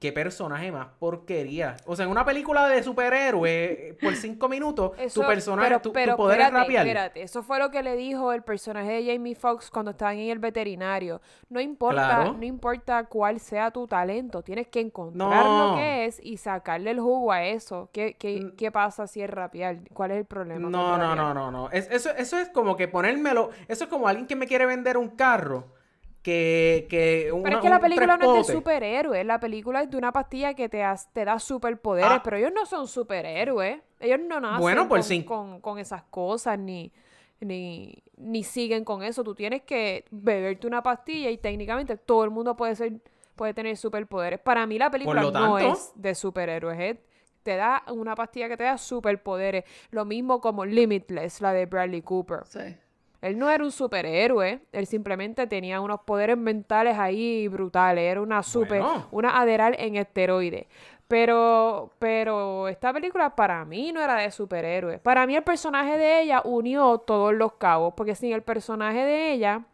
qué 0.00 0.12
personaje 0.12 0.72
más 0.72 0.88
porquería. 0.98 1.76
O 1.86 1.94
sea, 1.94 2.06
en 2.06 2.10
una 2.10 2.24
película 2.24 2.66
de 2.68 2.82
superhéroe, 2.82 3.98
por 4.00 4.16
cinco 4.16 4.48
minutos, 4.48 4.92
Eso- 4.98 5.20
tu 5.20 5.26
personaje, 5.26 5.68
pero- 5.68 5.80
tu, 5.82 5.92
poder 5.92 6.40
espérate, 6.40 6.46
es 6.46 6.52
rapear. 6.62 6.86
Espérate, 6.86 7.22
eso 7.22 7.42
fue 7.42 7.58
lo 7.58 7.70
que 7.70 7.82
le 7.82 7.94
dijo 7.96 8.32
el 8.32 8.42
personaje 8.42 8.92
de 9.02 9.12
Jamie 9.12 9.34
Foxx 9.34 9.70
cuando 9.70 9.90
estaban 9.90 10.16
en 10.18 10.30
el 10.30 10.38
veterinario. 10.38 11.20
No 11.50 11.60
importa, 11.60 12.06
Claro. 12.06 12.32
no 12.32 12.44
importa 12.44 13.04
cuál 13.04 13.38
sea 13.40 13.70
tu 13.70 13.86
talento, 13.86 14.42
tienes 14.42 14.68
que 14.68 14.80
encontrar 14.80 15.44
No. 15.44 15.72
lo 15.72 15.76
que 15.76 16.06
es 16.06 16.18
y 16.24 16.38
sacarle 16.38 16.92
el 16.92 17.00
jugo 17.00 17.30
a 17.30 17.44
eso. 17.44 17.90
¿Qué, 17.92 18.16
qué, 18.18 18.52
qué 18.56 18.72
pasa 18.72 19.06
si 19.06 19.20
es 19.20 19.28
rapear? 19.28 19.80
¿Cuál 19.92 20.12
es 20.12 20.16
el 20.16 20.24
problema? 20.24 20.70
No, 20.70 20.96
no, 20.96 21.14
no, 21.14 21.34
no, 21.34 21.50
no. 21.50 21.70
Es- 21.70 21.90
eso, 21.90 22.08
eso 22.16 22.38
es 22.38 22.48
como 22.48 22.76
que 22.76 22.88
ponérmelo. 22.88 23.50
Eso 23.68 23.84
es 23.84 23.90
como 23.90 24.08
alguien 24.08 24.26
que 24.26 24.34
me 24.36 24.46
quiere 24.46 24.64
vender 24.64 24.96
un 24.96 25.10
carro. 25.10 25.78
Que, 26.22 26.86
que 26.90 27.22
Pero 27.30 27.36
una- 27.36 27.50
es 27.50 27.56
que 27.62 27.70
la 27.70 27.80
película 27.80 28.16
no 28.18 28.36
es 28.40 28.46
de 28.46 28.52
superhéroes, 28.52 29.24
la 29.24 29.40
película 29.40 29.82
es 29.82 29.90
de 29.90 29.96
una 29.96 30.12
pastilla 30.12 30.52
que 30.52 30.68
te, 30.68 30.82
has- 30.82 31.10
te 31.14 31.24
da 31.24 31.38
superpoderes, 31.38 32.10
Ah. 32.12 32.20
pero 32.22 32.36
ellos 32.36 32.52
no 32.54 32.66
son 32.66 32.86
superhéroes, 32.86 33.80
ellos 34.00 34.20
no 34.28 34.38
nacen 34.38 34.60
Bueno, 34.60 34.86
pues 34.86 35.00
con, 35.02 35.08
sí. 35.08 35.24
con, 35.24 35.60
con 35.62 35.78
esas 35.78 36.02
cosas, 36.10 36.58
ni, 36.58 36.92
ni, 37.40 38.02
ni 38.18 38.44
siguen 38.44 38.84
con 38.84 39.02
eso, 39.02 39.24
tú 39.24 39.34
tienes 39.34 39.62
que 39.62 40.04
beberte 40.10 40.66
una 40.66 40.82
pastilla 40.82 41.30
y 41.30 41.38
técnicamente 41.38 41.96
todo 41.96 42.24
el 42.24 42.30
mundo 42.30 42.54
puede 42.54 42.76
ser, 42.76 43.00
puede 43.34 43.54
tener 43.54 43.78
superpoderes. 43.78 44.40
Para 44.40 44.66
mí 44.66 44.78
la 44.78 44.90
película 44.90 45.22
no 45.22 45.58
es 45.58 45.92
de 45.94 46.14
superhéroes, 46.14 46.78
es- 46.80 46.98
te 47.42 47.56
da 47.56 47.82
una 47.90 48.14
pastilla 48.14 48.46
que 48.50 48.58
te 48.58 48.64
da 48.64 48.76
superpoderes, 48.76 49.64
lo 49.90 50.04
mismo 50.04 50.42
como 50.42 50.66
Limitless, 50.66 51.40
la 51.40 51.54
de 51.54 51.64
Bradley 51.64 52.02
Cooper. 52.02 52.40
Sí. 52.44 52.76
Él 53.22 53.38
no 53.38 53.50
era 53.50 53.62
un 53.62 53.70
superhéroe, 53.72 54.60
él 54.72 54.86
simplemente 54.86 55.46
tenía 55.46 55.80
unos 55.80 56.00
poderes 56.00 56.38
mentales 56.38 56.98
ahí 56.98 57.48
brutales, 57.48 58.04
era 58.10 58.22
una 58.22 58.42
super, 58.42 58.80
Bueno. 58.80 59.08
una 59.10 59.38
aderal 59.40 59.76
en 59.78 59.96
esteroides. 59.96 60.66
Pero, 61.06 61.90
pero 61.98 62.68
esta 62.68 62.92
película 62.92 63.34
para 63.34 63.64
mí 63.64 63.90
no 63.92 64.00
era 64.00 64.14
de 64.16 64.30
superhéroes. 64.30 65.00
Para 65.00 65.26
mí 65.26 65.34
el 65.34 65.42
personaje 65.42 65.98
de 65.98 66.22
ella 66.22 66.40
unió 66.44 66.98
todos 66.98 67.34
los 67.34 67.54
cabos, 67.54 67.94
porque 67.96 68.14
sin 68.14 68.32
el 68.32 68.42
personaje 68.42 69.04
de 69.04 69.32
ella, 69.32 69.64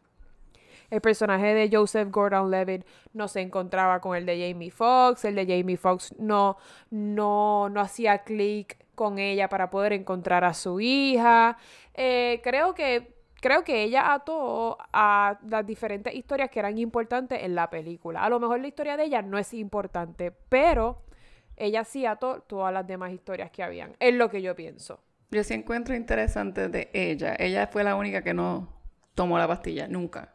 el 0.89 1.01
personaje 1.01 1.53
de 1.53 1.69
Joseph 1.71 2.09
Gordon-Levitt 2.11 2.87
no 3.13 3.29
se 3.29 3.43
encontraba 3.43 4.01
con 4.01 4.17
el 4.17 4.25
de 4.25 4.49
Jamie 4.49 4.71
Foxx, 4.71 5.25
el 5.27 5.35
de 5.35 5.47
Jamie 5.47 5.77
Foxx 5.77 6.15
no, 6.19 6.57
no, 6.91 7.69
no 7.69 7.81
hacía 7.81 8.19
clic 8.25 8.79
con 8.95 9.19
ella 9.19 9.49
para 9.49 9.69
poder 9.69 9.93
encontrar 9.93 10.43
a 10.45 10.55
su 10.55 10.81
hija. 10.81 11.59
Eh, 11.93 12.41
creo 12.43 12.73
que 12.75 13.15
creo 13.47 13.63
que 13.63 13.85
ella 13.85 14.13
ató 14.13 14.77
a 14.93 15.39
las 15.49 15.65
diferentes 15.65 16.13
historias 16.13 16.51
que 16.51 16.59
eran 16.59 16.77
importantes 16.79 17.45
en 17.45 17.55
la 17.55 17.71
película. 17.71 18.25
A 18.25 18.29
lo 18.29 18.41
mejor 18.41 18.59
la 18.59 18.67
historia 18.67 18.97
de 18.97 19.05
ella 19.05 19.23
no 19.23 19.39
es 19.39 19.55
importante, 19.55 20.33
pero 20.49 21.05
ella 21.57 21.85
sí 21.85 22.05
ató 22.07 22.41
todas 22.41 22.73
las 22.73 22.85
demás 22.85 23.13
historias 23.13 23.53
que 23.53 23.63
habían. 23.63 23.95
Es 24.01 24.15
lo 24.15 24.29
que 24.29 24.43
yo 24.43 24.57
pienso. 24.57 24.99
Yo 25.31 25.45
sí 25.45 25.55
encuentro 25.55 25.95
interesante 25.95 26.69
de 26.69 26.91
ella. 26.93 27.37
Ella 27.39 27.69
fue 27.69 27.85
la 27.85 27.95
única 27.95 28.23
que 28.23 28.35
no 28.35 28.69
tomó 29.15 29.39
la 29.39 29.47
pastilla, 29.47 29.87
nunca. 29.87 30.35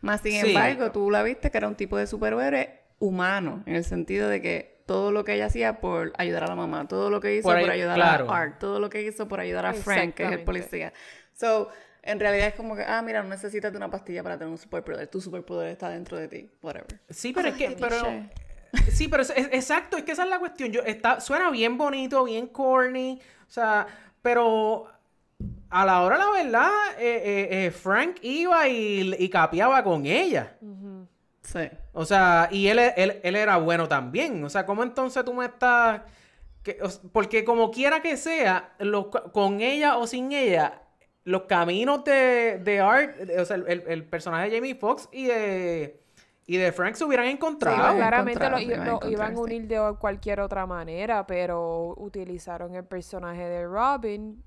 Más 0.00 0.20
sin 0.20 0.32
Sí. 0.40 0.48
embargo, 0.54 0.92
tú 0.92 1.10
la 1.10 1.24
viste 1.24 1.50
que 1.50 1.58
era 1.58 1.66
un 1.66 1.74
tipo 1.74 1.96
de 1.96 2.06
superhéroe 2.06 2.78
humano, 3.00 3.64
en 3.66 3.74
el 3.74 3.82
sentido 3.84 4.28
de 4.28 4.40
que 4.40 4.84
todo 4.86 5.10
lo 5.10 5.24
que 5.24 5.34
ella 5.34 5.46
hacía 5.46 5.80
por 5.80 6.12
ayudar 6.16 6.44
a 6.44 6.46
la 6.46 6.54
mamá, 6.54 6.86
todo 6.86 7.10
lo 7.10 7.20
que 7.20 7.34
hizo 7.36 7.48
Por 7.48 7.56
ayudar 7.56 7.96
claro. 7.96 8.30
a 8.30 8.38
Art, 8.38 8.58
todo 8.60 8.78
lo 8.78 8.88
que 8.88 9.02
hizo 9.02 9.26
por 9.26 9.40
ayudar 9.40 9.66
a 9.66 9.72
Frank, 9.72 10.14
que 10.14 10.22
es 10.24 10.30
el 10.30 10.44
policía. 10.44 10.92
So, 11.32 11.68
en 12.02 12.18
realidad 12.20 12.48
es 12.48 12.54
como 12.54 12.74
que, 12.76 12.82
ah, 12.82 13.00
mira, 13.02 13.22
no 13.22 13.28
necesitas 13.28 13.70
de 13.72 13.78
una 13.78 13.90
pastilla 13.90 14.22
para 14.22 14.36
tener 14.36 14.50
un 14.50 14.58
superpoder. 14.58 15.06
Tu 15.08 15.20
superpoder 15.20 15.68
está 15.68 15.88
dentro 15.88 16.16
de 16.18 16.28
ti, 16.28 16.50
whatever. 16.62 17.00
Sí, 17.10 17.32
pero 17.32 17.48
es 17.48 17.54
que. 17.54 17.76
Pero, 17.78 17.96
sí, 18.90 19.08
pero 19.08 19.22
es, 19.22 19.30
es- 19.30 19.48
exacto, 19.52 19.96
es 19.96 20.02
que 20.02 20.12
esa 20.12 20.24
es 20.24 20.30
la 20.30 20.38
cuestión. 20.38 20.70
Yo, 20.72 20.82
está, 20.82 21.20
suena 21.20 21.50
bien 21.50 21.78
bonito, 21.78 22.24
bien 22.24 22.46
corny. 22.48 23.20
O 23.46 23.50
sea, 23.50 23.86
pero 24.22 24.86
a 25.70 25.84
la 25.86 26.02
hora, 26.02 26.18
la 26.18 26.30
verdad, 26.30 26.70
eh, 26.98 27.22
eh, 27.24 27.66
eh, 27.66 27.70
Frank 27.70 28.16
iba 28.22 28.68
y, 28.68 29.14
y 29.18 29.28
capeaba 29.28 29.82
con 29.84 30.04
ella. 30.06 30.56
Sí. 31.42 31.68
O 31.92 32.04
sea, 32.04 32.48
y 32.50 32.68
él, 32.68 32.78
él, 32.96 33.20
él 33.22 33.36
era 33.36 33.56
bueno 33.58 33.88
también. 33.88 34.42
O 34.44 34.48
sea, 34.50 34.64
¿cómo 34.64 34.82
entonces 34.82 35.24
tú 35.24 35.34
me 35.34 35.44
estás...? 35.46 36.02
que- 36.62 36.78
o 36.80 36.86
s- 36.86 37.00
porque 37.12 37.44
como 37.44 37.70
quiera 37.72 38.00
que 38.00 38.16
sea, 38.16 38.72
con 39.32 39.60
ella 39.60 39.96
o 39.98 40.06
sin 40.06 40.30
ella, 40.30 40.80
los 41.24 41.42
caminos 41.42 42.04
de, 42.04 42.58
de 42.62 42.80
Art, 42.80 43.16
o 43.38 43.44
sea, 43.44 43.56
el, 43.56 43.84
el- 43.86 44.04
personaje 44.04 44.50
de 44.50 44.56
Jamie 44.56 44.74
Foxx 44.74 45.08
y 45.12 45.26
de, 45.26 46.00
y 46.46 46.56
de 46.56 46.72
Frank 46.72 46.94
se 46.96 47.04
hubieran 47.04 47.26
encontrado. 47.26 47.94
Claramente 47.96 48.48
lo, 48.50 48.58
iban 48.58 48.80
a 48.80 48.84
lo 48.84 49.08
iban 49.08 49.28
a 49.28 49.30
encontrar, 49.30 49.30
sí. 49.30 49.36
unir 49.40 49.68
de 49.68 49.94
cualquier 49.98 50.40
otra 50.40 50.66
manera, 50.66 51.26
pero 51.26 51.94
utilizaron 51.96 52.74
el 52.74 52.84
personaje 52.84 53.44
de 53.48 53.64
Robin 53.66 54.42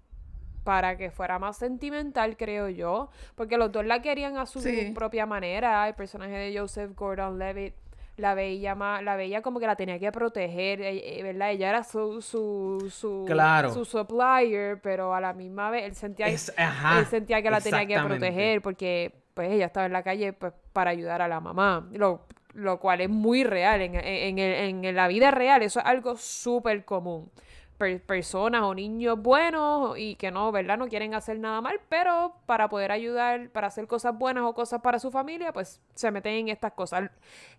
para 0.66 0.98
que 0.98 1.12
fuera 1.12 1.38
más 1.40 1.58
sentimental, 1.58 2.36
creo 2.38 2.68
yo, 2.70 3.10
porque 3.36 3.56
los 3.56 3.72
dos 3.72 3.86
la 3.86 4.02
querían 4.02 4.36
a 4.38 4.46
su 4.48 4.60
Sí. 4.62 4.92
propia 4.96 5.26
manera. 5.28 5.88
El 5.88 5.94
personaje 5.94 6.34
de 6.34 6.58
Joseph 6.60 6.92
Gordon-Levitt 6.96 7.76
la 8.18 8.34
veía 8.34 8.76
más, 8.76 9.04
la 9.04 9.16
veía 9.16 9.42
como 9.42 9.60
que 9.60 9.68
la 9.68 9.76
tenía 9.76 10.00
que 10.00 10.12
proteger, 10.12 10.82
eh, 10.82 11.20
eh, 11.20 11.24
¿verdad? 11.24 11.52
Ella 11.52 11.70
era 11.70 11.84
su, 11.84 12.22
su, 12.22 12.90
su, 12.90 13.26
Claro. 13.28 13.74
su 13.74 13.84
supplier, 13.86 14.80
pero 14.82 15.14
a 15.14 15.20
la 15.22 15.34
misma 15.34 15.70
vez 15.70 15.84
él 15.84 15.96
sentía, 15.96 16.28
Es- 16.28 16.54
ajá, 16.58 17.00
él 17.00 17.06
sentía 17.08 17.42
que 17.42 17.50
la 17.50 17.60
tenía 17.62 17.86
que 17.86 17.96
proteger 18.08 18.62
porque 18.62 19.12
pues 19.34 19.52
ella 19.52 19.66
estaba 19.66 19.86
en 19.86 19.92
la 19.94 20.02
calle 20.04 20.32
pues, 20.32 20.54
para 20.72 20.92
ayudar 20.92 21.22
a 21.22 21.28
la 21.28 21.42
mamá, 21.42 21.90
lo, 21.92 22.22
lo 22.54 22.80
cual 22.80 23.02
es 23.02 23.10
muy 23.10 23.44
real, 23.44 23.82
en, 23.82 23.96
en- 23.96 24.04
en 24.04 24.40
el- 24.40 24.86
en 24.86 24.96
la 24.96 25.10
vida 25.10 25.32
real 25.32 25.62
eso 25.62 25.80
es 25.82 25.86
algo 25.86 26.16
súper 26.16 26.86
común. 26.86 27.30
Per- 27.78 28.02
personas 28.06 28.62
o 28.64 28.74
niños 28.74 29.22
buenos 29.22 29.98
y 29.98 30.16
que 30.16 30.32
no, 30.32 30.52
¿verdad? 30.52 30.78
No 30.78 30.88
quieren 30.88 31.14
hacer 31.14 31.40
nada 31.40 31.60
mal, 31.60 31.80
pero 31.90 32.38
para 32.46 32.70
poder 32.70 32.92
ayudar, 32.92 33.50
para 33.50 33.68
hacer 33.68 33.86
cosas 33.86 34.18
buenas 34.18 34.46
o 34.46 34.54
cosas 34.54 34.82
para 34.82 34.98
su 34.98 35.12
familia, 35.12 35.52
pues 35.52 35.82
se 35.94 36.10
meten 36.10 36.34
en 36.36 36.50
estas 36.50 36.72
cosas. 36.74 37.12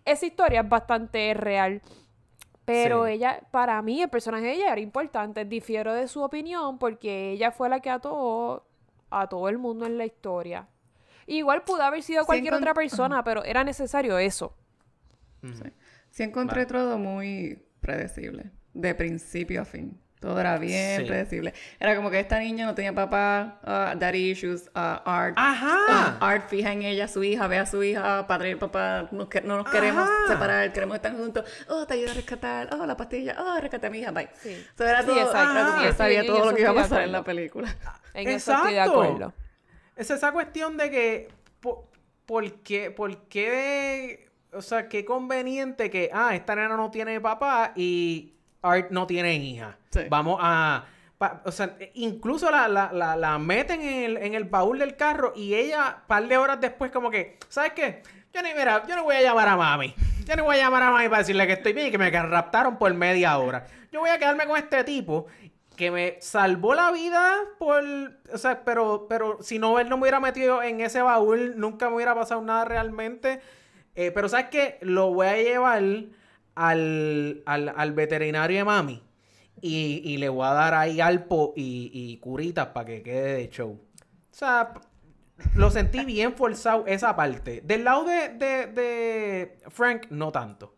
Esa 0.05 0.25
historia 0.25 0.61
es 0.61 0.69
bastante 0.69 1.33
real. 1.35 1.81
Pero 2.65 3.05
Sí. 3.05 3.13
ella, 3.13 3.41
para 3.51 3.81
mí, 3.81 4.01
el 4.01 4.09
personaje 4.09 4.45
de 4.47 4.53
ella 4.53 4.71
era 4.73 4.81
importante. 4.81 5.45
Difiero 5.45 5.93
de 5.93 6.07
su 6.07 6.21
opinión 6.23 6.79
porque 6.79 7.31
ella 7.31 7.51
fue 7.51 7.69
la 7.69 7.79
que 7.79 7.89
ató 7.89 8.65
a 9.09 9.27
todo 9.29 9.47
el 9.49 9.57
mundo 9.57 9.85
en 9.85 9.97
la 9.97 10.05
historia. 10.05 10.67
Igual 11.27 11.63
pudo 11.63 11.83
haber 11.83 12.01
sido 12.03 12.25
cualquier 12.25 12.55
otra 12.55 12.73
persona, 12.73 13.23
pero 13.23 13.43
era 13.43 13.63
necesario 13.63 14.17
eso. 14.17 14.53
Sí 16.09 16.23
encontré 16.23 16.65
todo 16.65 16.97
muy 16.97 17.63
predecible, 17.79 18.51
de 18.73 18.95
principio 18.95 19.61
a 19.61 19.65
fin. 19.65 19.99
Todo 20.19 20.39
era 20.39 20.57
bien 20.57 21.01
Sí. 21.01 21.05
predecible. 21.07 21.53
Era 21.79 21.95
como 21.95 22.09
que 22.09 22.19
esta 22.19 22.39
niña 22.39 22.65
no 22.65 22.73
tenía 22.73 22.91
papá, 22.93 23.59
ah, 23.63 23.93
daddy 23.95 24.31
issues, 24.31 24.67
ah, 24.73 25.03
Art. 25.05 25.35
Ajá. 25.37 25.77
ah, 25.89 26.17
Art 26.19 26.49
fija 26.49 26.71
en 26.73 26.81
ella, 26.81 27.07
su 27.07 27.23
hija, 27.23 27.45
ve 27.45 27.59
a 27.59 27.67
su 27.67 27.83
hija, 27.83 28.25
padre 28.25 28.49
y 28.51 28.55
papá, 28.55 29.09
nos 29.11 29.27
que- 29.27 29.41
no 29.41 29.57
nos 29.57 29.69
queremos 29.69 30.09
Ajá. 30.09 30.27
separar, 30.33 30.73
queremos 30.73 30.95
estar 30.95 31.15
juntos. 31.15 31.45
Oh, 31.69 31.85
te 31.85 31.93
ayuda 31.93 32.11
a 32.11 32.15
rescatar, 32.15 32.69
oh, 32.73 32.85
la 32.87 32.97
pastilla, 32.97 33.35
oh, 33.39 33.59
rescate 33.61 33.85
a 33.85 33.89
mi 33.91 33.99
hija, 33.99 34.09
bye. 34.11 34.27
Sí. 34.41 34.65
So, 34.75 34.85
era 34.85 35.01
Sí, 35.01 35.07
todo, 35.07 35.21
exacto. 35.21 35.81
Sí, 35.87 35.93
sabía 35.95 36.25
todo 36.25 36.45
lo 36.49 36.55
que 36.55 36.61
iba 36.61 36.71
a 36.71 36.75
pasar 36.75 37.01
en 37.03 37.11
la 37.11 37.23
película. 37.23 37.75
En 38.15 38.27
eso 38.29 38.53
estoy 38.53 38.73
de 38.73 38.79
Exacto. 38.79 39.03
acuerdo. 39.03 39.33
Es 39.95 40.09
esa 40.09 40.31
cuestión 40.31 40.77
de 40.77 40.89
que, 40.89 41.27
po- 41.59 41.91
¿por, 42.25 42.51
qué, 42.63 42.89
por 42.89 43.15
qué, 43.27 44.29
o 44.51 44.63
sea, 44.63 44.89
qué 44.89 45.05
conveniente 45.05 45.91
que, 45.91 46.09
ah, 46.11 46.33
esta 46.35 46.55
nena 46.55 46.75
no 46.75 46.89
tiene 46.89 47.21
papá 47.21 47.73
y 47.75 48.33
Art 48.61 48.91
no 48.91 49.07
tiene 49.07 49.35
hija. 49.35 49.77
Sí. 49.89 50.01
Vamos 50.09 50.39
a, 50.41 50.85
pa- 51.17 51.41
o 51.45 51.51
sea, 51.51 51.77
incluso 51.93 52.49
la, 52.51 52.67
la, 52.67 52.91
la, 52.91 53.15
la 53.15 53.37
meten 53.39 53.81
en 53.81 54.03
el, 54.03 54.17
en 54.17 54.33
el 54.33 54.43
baúl 54.45 54.79
del 54.79 54.95
carro 54.95 55.33
y 55.35 55.53
ella, 55.55 56.03
par 56.07 56.27
de 56.27 56.37
horas 56.37 56.59
después, 56.61 56.91
como 56.91 57.09
que, 57.11 57.37
¿sabes 57.49 57.73
qué? 57.73 58.03
Yo 58.33 58.41
ni, 58.41 58.53
mira, 58.53 58.85
yo 58.87 58.95
no 58.95 59.03
voy 59.03 59.15
a 59.15 59.21
llamar 59.21 59.47
a 59.47 59.55
mami. 59.55 59.95
Yo 60.25 60.35
no 60.35 60.43
voy 60.43 60.57
a 60.57 60.59
llamar 60.59 60.83
a 60.83 60.91
mami 60.91 61.07
para 61.07 61.19
decirle 61.19 61.47
que 61.47 61.53
estoy 61.53 61.73
bien 61.73 61.87
y 61.87 61.91
que 61.91 61.97
me 61.97 62.09
raptaron 62.11 62.77
por 62.77 62.93
media 62.93 63.37
hora. 63.37 63.65
Yo 63.91 64.01
voy 64.01 64.09
a 64.09 64.19
quedarme 64.19 64.45
con 64.45 64.57
este 64.57 64.83
tipo 64.83 65.27
que 65.75 65.89
me 65.91 66.17
salvó 66.21 66.75
la 66.75 66.91
vida 66.91 67.35
por... 67.57 67.83
O 68.33 68.37
sea, 68.37 68.63
pero, 68.65 69.05
pero 69.07 69.37
si 69.41 69.59
no 69.59 69.79
él 69.79 69.87
no 69.89 69.95
me 69.97 70.01
hubiera 70.01 70.19
metido 70.19 70.61
en 70.61 70.81
ese 70.81 71.01
baúl, 71.01 71.53
nunca 71.57 71.89
me 71.89 71.95
hubiera 71.95 72.13
pasado 72.15 72.41
nada 72.41 72.65
realmente. 72.65 73.39
Eh, 73.95 74.11
pero 74.11 74.27
¿sabes 74.27 74.47
qué? 74.51 74.77
Lo 74.81 75.13
voy 75.13 75.27
a 75.27 75.37
llevar 75.37 75.83
al, 76.57 77.43
al, 77.45 77.73
al 77.75 77.93
veterinario 77.93 78.57
de 78.57 78.63
mami. 78.63 79.03
Y, 79.61 80.01
y 80.03 80.17
le 80.17 80.29
voy 80.29 80.45
a 80.45 80.51
dar 80.53 80.73
ahí 80.73 81.01
alpo 81.01 81.53
y, 81.55 81.89
y 81.93 82.17
curitas 82.17 82.67
para 82.67 82.85
que 82.85 83.01
quede 83.01 83.33
de 83.37 83.49
show. 83.49 83.71
O 83.71 83.79
sea, 84.29 84.73
lo 85.55 85.71
sentí 85.71 86.05
bien 86.05 86.33
forzado 86.33 86.85
esa 86.85 87.15
parte. 87.15 87.61
Del 87.61 87.83
lado 87.83 88.03
de, 88.05 88.29
de, 88.29 88.67
de 88.67 89.57
Frank, 89.69 90.07
no 90.11 90.31
tanto. 90.31 90.75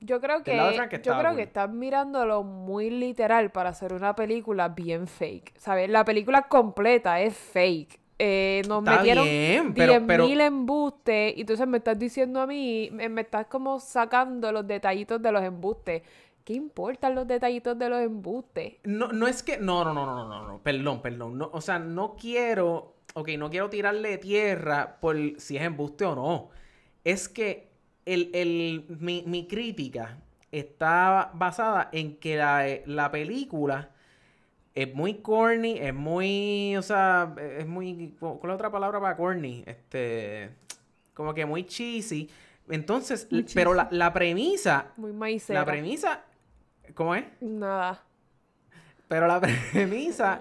Yo 0.00 0.20
creo 0.20 0.42
que, 0.42 0.54
yo 0.56 1.18
creo 1.18 1.28
cool. 1.28 1.36
que 1.36 1.42
están 1.42 1.78
mirándolo 1.78 2.42
muy 2.42 2.90
literal 2.90 3.50
para 3.52 3.70
hacer 3.70 3.94
una 3.94 4.14
película 4.14 4.68
bien 4.68 5.06
fake. 5.06 5.58
¿Sabes? 5.58 5.88
La 5.88 6.04
película 6.04 6.42
completa 6.42 7.20
es 7.20 7.34
fake. 7.34 8.00
Eh, 8.26 8.62
nos 8.68 8.78
Está 8.82 8.96
metieron 8.96 9.24
bien, 9.24 9.74
pero- 9.74 9.92
10.000 9.92 10.06
pero- 10.06 10.24
embustes 10.44 11.34
y 11.36 11.40
entonces 11.42 11.66
me 11.66 11.76
estás 11.78 11.98
diciendo 11.98 12.40
a 12.40 12.46
mí, 12.46 12.88
me, 12.90 13.08
me 13.10 13.20
estás 13.20 13.46
como 13.48 13.78
sacando 13.80 14.50
los 14.50 14.66
detallitos 14.66 15.20
de 15.20 15.30
los 15.30 15.42
embustes. 15.42 16.02
¿Qué 16.42 16.54
importan 16.54 17.14
los 17.14 17.26
detallitos 17.26 17.78
de 17.78 17.88
los 17.90 18.00
embustes? 18.00 18.74
No, 18.84 19.08
no 19.08 19.26
es 19.26 19.42
que. 19.42 19.58
No, 19.58 19.84
no, 19.84 19.92
no, 19.92 20.06
no, 20.06 20.26
no, 20.26 20.48
no. 20.48 20.58
Perdón, 20.62 21.02
perdón. 21.02 21.36
No, 21.36 21.50
o 21.52 21.60
sea, 21.60 21.78
no 21.78 22.16
quiero. 22.16 22.94
Ok, 23.14 23.28
no 23.38 23.50
quiero 23.50 23.68
tirarle 23.70 24.16
tierra 24.18 24.98
por 25.00 25.16
si 25.38 25.56
es 25.58 25.62
embuste 25.62 26.04
o 26.06 26.14
no. 26.14 26.48
Es 27.04 27.28
que 27.28 27.68
el, 28.06 28.30
el- 28.34 28.84
mi, 29.00 29.22
mi 29.26 29.46
crítica 29.46 30.18
está 30.50 31.30
basada 31.34 31.90
en 31.92 32.16
que 32.16 32.36
la, 32.36 32.64
la 32.86 33.10
película 33.10 33.90
es 34.74 34.94
muy 34.94 35.14
corny, 35.14 35.78
es 35.78 35.94
muy. 35.94 36.76
O 36.76 36.82
sea, 36.82 37.34
es 37.58 37.66
muy. 37.66 38.14
¿Cuál 38.18 38.38
es 38.42 38.48
la 38.48 38.54
otra 38.54 38.70
palabra 38.70 39.00
para 39.00 39.16
corny? 39.16 39.62
Este. 39.66 40.50
Como 41.14 41.32
que 41.32 41.46
muy 41.46 41.64
cheesy. 41.64 42.28
Entonces, 42.68 43.28
Muy 43.30 43.44
pero 43.54 43.74
la, 43.74 43.88
la 43.90 44.12
premisa. 44.12 44.92
Muy 44.96 45.12
maicera. 45.12 45.60
La 45.60 45.66
premisa. 45.66 46.24
¿Cómo 46.94 47.14
es? 47.14 47.24
Nada. 47.40 48.02
Pero 49.06 49.26
la 49.26 49.40
premisa 49.72 50.40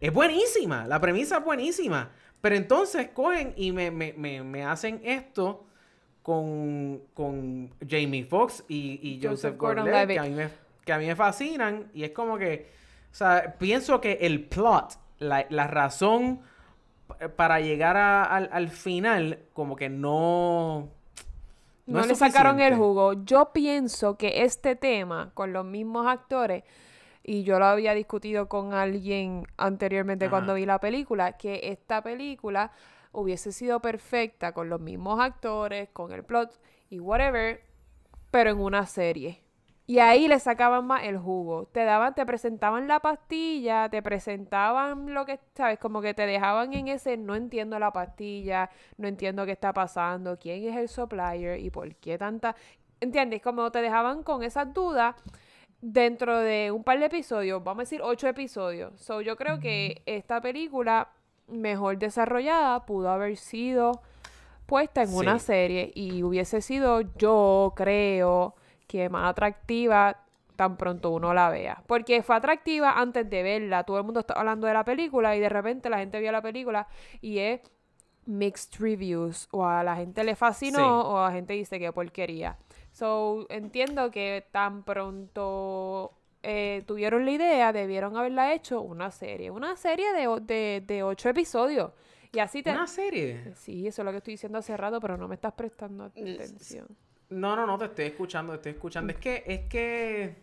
es 0.00 0.12
buenísima. 0.12 0.86
La 0.86 1.00
premisa 1.00 1.38
es 1.38 1.44
buenísima. 1.44 2.10
Pero 2.40 2.56
entonces 2.56 3.08
cogen 3.08 3.54
y 3.56 3.72
me, 3.72 3.90
me, 3.90 4.12
me, 4.12 4.42
me 4.42 4.64
hacen 4.64 5.00
esto 5.04 5.66
con, 6.22 7.02
con 7.14 7.70
Jamie 7.88 8.24
Foxx 8.24 8.64
y, 8.68 9.00
y 9.02 9.16
Joseph 9.16 9.56
Joseph 9.56 9.56
Gordon-Levitt, 9.58 10.20
que, 10.20 10.48
que 10.84 10.92
a 10.92 10.98
mí 10.98 11.06
me 11.06 11.16
fascinan. 11.16 11.90
Y 11.94 12.04
es 12.04 12.10
como 12.10 12.38
que, 12.38 12.70
o 13.14 13.16
sea, 13.16 13.54
pienso 13.60 14.00
que 14.00 14.18
el 14.22 14.44
plot, 14.44 14.98
la, 15.20 15.46
la 15.48 15.68
razón 15.68 16.40
para 17.36 17.60
llegar 17.60 17.96
a- 17.96 18.24
al, 18.24 18.50
al 18.52 18.70
final, 18.70 19.38
como 19.52 19.76
que 19.76 19.88
no... 19.88 20.88
No, 21.86 22.04
le 22.04 22.16
sacaron 22.16 22.58
el 22.60 22.74
jugo. 22.74 23.12
Yo 23.24 23.52
pienso 23.52 24.16
que 24.16 24.42
este 24.42 24.74
tema, 24.74 25.30
con 25.34 25.52
los 25.52 25.64
mismos 25.64 26.08
actores, 26.08 26.64
y 27.22 27.44
yo 27.44 27.60
lo 27.60 27.66
había 27.66 27.94
discutido 27.94 28.48
con 28.48 28.74
alguien 28.74 29.46
anteriormente 29.58 30.24
Ajá. 30.24 30.30
cuando 30.30 30.54
vi 30.54 30.66
la 30.66 30.80
película, 30.80 31.36
que 31.36 31.60
esta 31.70 32.02
película 32.02 32.72
hubiese 33.12 33.52
sido 33.52 33.80
perfecta 33.80 34.50
con 34.52 34.68
los 34.68 34.80
mismos 34.80 35.20
actores, 35.20 35.88
con 35.92 36.10
el 36.10 36.24
plot 36.24 36.58
y 36.90 36.98
whatever, 36.98 37.62
pero 38.32 38.50
en 38.50 38.58
una 38.58 38.86
serie. 38.86 39.43
Y 39.86 39.98
ahí 39.98 40.28
le 40.28 40.38
sacaban 40.38 40.86
más 40.86 41.04
el 41.04 41.18
jugo. 41.18 41.66
Te 41.66 41.84
daban, 41.84 42.14
te 42.14 42.24
presentaban 42.24 42.88
la 42.88 43.00
pastilla, 43.00 43.88
te 43.90 44.02
presentaban 44.02 45.12
lo 45.12 45.26
que, 45.26 45.38
sabes, 45.54 45.78
como 45.78 46.00
que 46.00 46.14
te 46.14 46.26
dejaban 46.26 46.72
en 46.72 46.88
ese, 46.88 47.18
no 47.18 47.34
entiendo 47.34 47.78
la 47.78 47.92
pastilla, 47.92 48.70
no 48.96 49.08
entiendo 49.08 49.44
qué 49.44 49.52
está 49.52 49.74
pasando, 49.74 50.38
quién 50.38 50.64
es 50.64 50.76
el 50.76 50.88
supplier 50.88 51.60
y 51.60 51.68
por 51.68 51.94
qué 51.96 52.16
tanta, 52.16 52.56
¿entiendes? 53.00 53.42
Como 53.42 53.70
te 53.70 53.82
dejaban 53.82 54.22
con 54.22 54.42
esas 54.42 54.72
dudas 54.72 55.16
dentro 55.82 56.38
de 56.38 56.70
un 56.70 56.82
par 56.82 56.98
de 56.98 57.06
episodios, 57.06 57.62
vamos 57.62 57.80
a 57.80 57.84
decir 57.84 58.00
ocho 58.02 58.26
episodios. 58.26 58.98
So, 58.98 59.20
yo 59.20 59.36
creo 59.36 59.60
que 59.60 60.00
esta 60.06 60.40
película 60.40 61.10
mejor 61.46 61.98
desarrollada 61.98 62.86
pudo 62.86 63.10
haber 63.10 63.36
sido 63.36 64.00
puesta 64.64 65.02
en 65.02 65.12
una 65.12 65.38
serie 65.38 65.92
y 65.94 66.22
hubiese 66.22 66.62
sido, 66.62 67.02
yo 67.18 67.74
creo, 67.76 68.54
que 68.86 69.08
más 69.08 69.30
atractiva 69.30 70.20
tan 70.56 70.76
pronto 70.76 71.10
uno 71.10 71.34
la 71.34 71.50
vea. 71.50 71.82
Porque 71.86 72.22
fue 72.22 72.36
atractiva 72.36 72.92
antes 72.92 73.28
de 73.28 73.42
verla. 73.42 73.84
Todo 73.84 73.98
el 73.98 74.04
mundo 74.04 74.20
está 74.20 74.34
hablando 74.34 74.66
de 74.66 74.74
la 74.74 74.84
película 74.84 75.34
y 75.36 75.40
de 75.40 75.48
repente 75.48 75.90
la 75.90 75.98
gente 75.98 76.20
vio 76.20 76.30
la 76.30 76.42
película 76.42 76.86
y 77.20 77.38
es 77.38 77.60
mixed 78.26 78.80
reviews. 78.80 79.48
O 79.50 79.66
a 79.66 79.82
la 79.82 79.96
gente 79.96 80.22
le 80.22 80.36
fascinó 80.36 80.78
Sí. 80.78 80.84
o 80.84 81.18
a 81.18 81.28
la 81.28 81.34
gente 81.34 81.54
dice 81.54 81.78
que 81.78 81.92
porquería. 81.92 82.56
So, 82.92 83.46
entiendo 83.50 84.12
que 84.12 84.46
tan 84.52 84.84
pronto 84.84 86.12
eh, 86.44 86.84
tuvieron 86.86 87.24
la 87.24 87.32
idea, 87.32 87.72
debieron 87.72 88.16
haberla 88.16 88.54
hecho 88.54 88.80
una 88.80 89.10
serie. 89.10 89.50
Una 89.50 89.76
serie 89.76 90.12
de, 90.12 90.28
de, 90.42 90.84
de 90.86 91.02
ocho 91.02 91.28
episodios. 91.28 91.90
Y 92.32 92.38
así 92.38 92.62
te... 92.62 92.70
¿Una 92.70 92.86
serie? 92.86 93.52
Sí, 93.56 93.86
eso 93.86 94.02
es 94.02 94.06
lo 94.06 94.10
que 94.12 94.18
estoy 94.18 94.34
diciendo 94.34 94.58
hace 94.58 94.76
rato, 94.76 95.00
pero 95.00 95.16
no 95.16 95.26
me 95.28 95.34
estás 95.36 95.52
prestando 95.54 96.04
atención. 96.04 96.86
No, 97.34 97.56
no, 97.56 97.66
no, 97.66 97.78
te 97.78 97.86
estoy 97.86 98.04
escuchando, 98.06 98.52
te 98.52 98.56
estoy 98.56 98.72
escuchando. 98.72 99.12
Es 99.12 99.18
que, 99.18 99.42
es 99.46 99.60
que... 99.68 100.36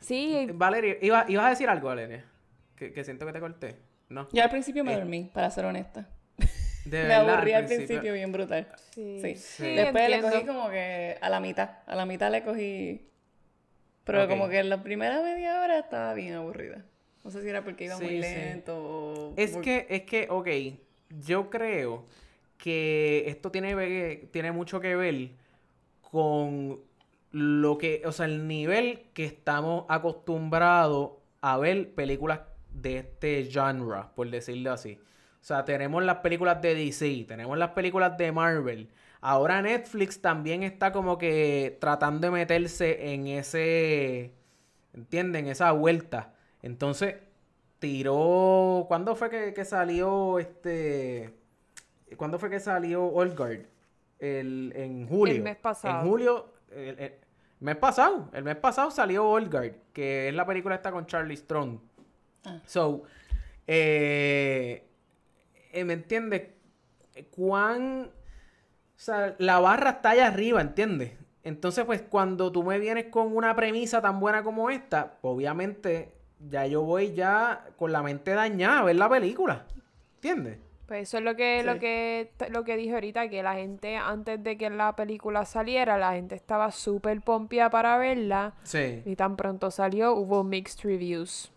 Sí, 0.00 0.48
Valeria, 0.54 0.96
iba, 1.00 1.24
ibas 1.28 1.46
a 1.46 1.50
decir 1.50 1.68
algo, 1.68 1.88
Valeria. 1.88 2.24
Que, 2.76 2.92
que 2.92 3.04
siento 3.04 3.24
que 3.26 3.32
te 3.32 3.40
corté. 3.40 3.76
No. 4.08 4.28
Yo 4.32 4.42
al 4.42 4.50
principio 4.50 4.84
me 4.84 4.92
Eh, 4.94 4.96
dormí, 4.96 5.30
para 5.32 5.50
ser 5.50 5.64
honesta. 5.64 6.08
De 6.84 7.04
Me 7.04 7.14
aburrí 7.14 7.52
al 7.52 7.66
principio 7.66 8.12
bien 8.12 8.32
brutal. 8.32 8.66
sí. 8.90 9.20
Sí. 9.22 9.36
Sí. 9.36 9.74
Después 9.74 10.10
le 10.10 10.20
cogí 10.20 10.44
como 10.44 10.68
que 10.70 11.16
a 11.20 11.28
la 11.30 11.38
mitad. 11.40 11.70
A 11.86 11.94
la 11.94 12.04
mitad 12.06 12.30
le 12.30 12.42
cogí. 12.42 13.08
Pero 14.04 14.26
como 14.28 14.48
que 14.48 14.58
en 14.58 14.68
la 14.68 14.82
primera 14.82 15.22
media 15.22 15.62
hora 15.62 15.78
estaba 15.78 16.12
bien 16.14 16.34
aburrida. 16.34 16.84
No 17.22 17.30
sé 17.30 17.40
si 17.40 17.48
era 17.48 17.62
porque 17.62 17.84
iba 17.84 17.94
Sí, 17.96 18.02
muy 18.04 18.14
sí. 18.14 18.18
lento 18.20 18.76
o... 18.76 19.34
Es 19.36 19.52
por- 19.52 19.62
que, 19.62 19.86
es 19.88 20.02
que, 20.02 20.26
ok, 20.28 20.48
yo 21.24 21.48
creo 21.50 22.04
que 22.62 23.24
esto 23.26 23.50
tiene, 23.50 24.28
tiene 24.30 24.52
mucho 24.52 24.78
que 24.78 24.94
ver 24.94 25.32
con 26.00 26.80
lo 27.32 27.76
que, 27.76 28.02
o 28.04 28.12
sea, 28.12 28.26
el 28.26 28.46
nivel 28.46 29.06
que 29.14 29.24
estamos 29.24 29.84
acostumbrados 29.88 31.10
a 31.40 31.58
ver 31.58 31.92
películas 31.92 32.42
de 32.70 32.98
este 32.98 33.50
genre, 33.52 34.04
por 34.14 34.30
decirlo 34.30 34.70
así. 34.70 35.00
O 35.40 35.44
sea, 35.44 35.64
tenemos 35.64 36.04
las 36.04 36.18
películas 36.18 36.62
de 36.62 36.76
DC, 36.76 37.24
tenemos 37.26 37.58
las 37.58 37.70
películas 37.70 38.16
de 38.16 38.30
Marvel. 38.30 38.90
Ahora 39.20 39.60
Netflix 39.60 40.20
también 40.20 40.62
está 40.62 40.92
como 40.92 41.18
que 41.18 41.78
tratando 41.80 42.28
de 42.28 42.30
meterse 42.30 43.12
en 43.12 43.26
ese, 43.26 44.34
¿entienden? 44.92 45.48
Esa 45.48 45.72
vuelta. 45.72 46.34
Entonces, 46.62 47.16
tiró. 47.80 48.84
¿Cuándo 48.86 49.16
fue 49.16 49.30
que, 49.30 49.52
que 49.52 49.64
salió 49.64 50.38
este. 50.38 51.41
¿Cuándo 52.16 52.38
fue 52.38 52.50
que 52.50 52.60
salió 52.60 53.04
Old 53.04 53.36
Guard? 53.36 53.66
El, 54.18 54.72
en 54.76 55.06
julio. 55.08 55.34
El 55.34 55.42
mes 55.42 55.56
pasado. 55.56 56.00
En 56.00 56.08
julio. 56.08 56.52
El, 56.70 56.98
el 56.98 57.12
mes 57.60 57.76
pasado. 57.76 58.28
El 58.32 58.44
mes 58.44 58.56
pasado 58.56 58.90
salió 58.90 59.28
Old 59.28 59.50
Guard, 59.50 59.74
que 59.92 60.28
es 60.28 60.34
la 60.34 60.46
película 60.46 60.74
esta 60.74 60.92
con 60.92 61.06
Charlie 61.06 61.36
Strong. 61.36 61.78
So, 62.66 63.04
eh, 63.66 64.84
eh, 65.72 65.84
¿me 65.84 65.92
entiendes? 65.92 66.48
¿Cuán. 67.30 68.10
O 68.10 69.04
sea, 69.04 69.34
la 69.38 69.58
barra 69.60 69.90
está 69.90 70.10
allá 70.10 70.28
arriba, 70.28 70.60
¿entiendes? 70.60 71.12
Entonces, 71.44 71.84
pues, 71.84 72.02
cuando 72.02 72.52
tú 72.52 72.62
me 72.62 72.78
vienes 72.78 73.06
con 73.06 73.36
una 73.36 73.54
premisa 73.56 74.00
tan 74.00 74.20
buena 74.20 74.44
como 74.44 74.70
esta, 74.70 75.18
obviamente, 75.22 76.14
ya 76.48 76.66
yo 76.66 76.82
voy 76.82 77.12
ya 77.14 77.66
con 77.76 77.90
la 77.90 78.02
mente 78.02 78.32
dañada 78.32 78.80
a 78.80 78.84
ver 78.84 78.96
la 78.96 79.08
película. 79.08 79.66
¿Entiendes? 80.16 80.58
Pues 80.86 81.08
eso 81.08 81.18
es 81.18 81.24
lo 81.24 81.36
que, 81.36 81.62
lo 81.62 81.78
que, 81.78 82.32
lo 82.50 82.64
que 82.64 82.76
dije 82.76 82.94
ahorita, 82.94 83.28
que 83.28 83.42
la 83.42 83.54
gente, 83.54 83.96
antes 83.96 84.42
de 84.42 84.58
que 84.58 84.68
la 84.68 84.94
película 84.96 85.44
saliera, 85.44 85.96
la 85.96 86.12
gente 86.12 86.34
estaba 86.34 86.70
súper 86.70 87.20
pompia 87.22 87.70
para 87.70 87.96
verla. 87.98 88.54
Sí. 88.64 89.02
Y 89.04 89.16
tan 89.16 89.36
pronto 89.36 89.70
salió, 89.70 90.14
hubo 90.14 90.44
mixed 90.44 90.84
reviews. 90.84 91.52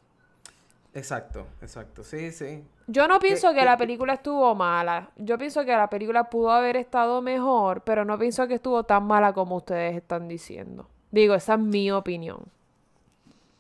Exacto, 0.94 1.48
exacto. 1.62 2.04
Sí, 2.04 2.32
sí. 2.32 2.64
Yo 2.88 3.08
no 3.08 3.20
pienso 3.20 3.54
que 3.54 3.66
la 3.66 3.78
película 3.78 4.14
estuvo 4.14 4.54
mala. 4.56 5.10
Yo 5.18 5.38
pienso 5.38 5.66
que 5.66 5.72
la 5.72 5.90
película 5.90 6.30
pudo 6.30 6.52
haber 6.52 6.78
estado 6.78 7.22
mejor, 7.22 7.82
pero 7.82 8.06
no 8.06 8.18
pienso 8.18 8.48
que 8.48 8.56
estuvo 8.56 8.84
tan 8.84 9.06
mala 9.06 9.34
como 9.34 9.58
ustedes 9.58 9.98
están 9.98 10.28
diciendo. 10.28 10.88
Digo, 11.12 11.34
esa 11.36 11.56
es 11.56 11.60
mi 11.60 11.92
opinión. 11.92 12.44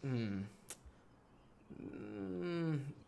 Mm. 0.03 0.43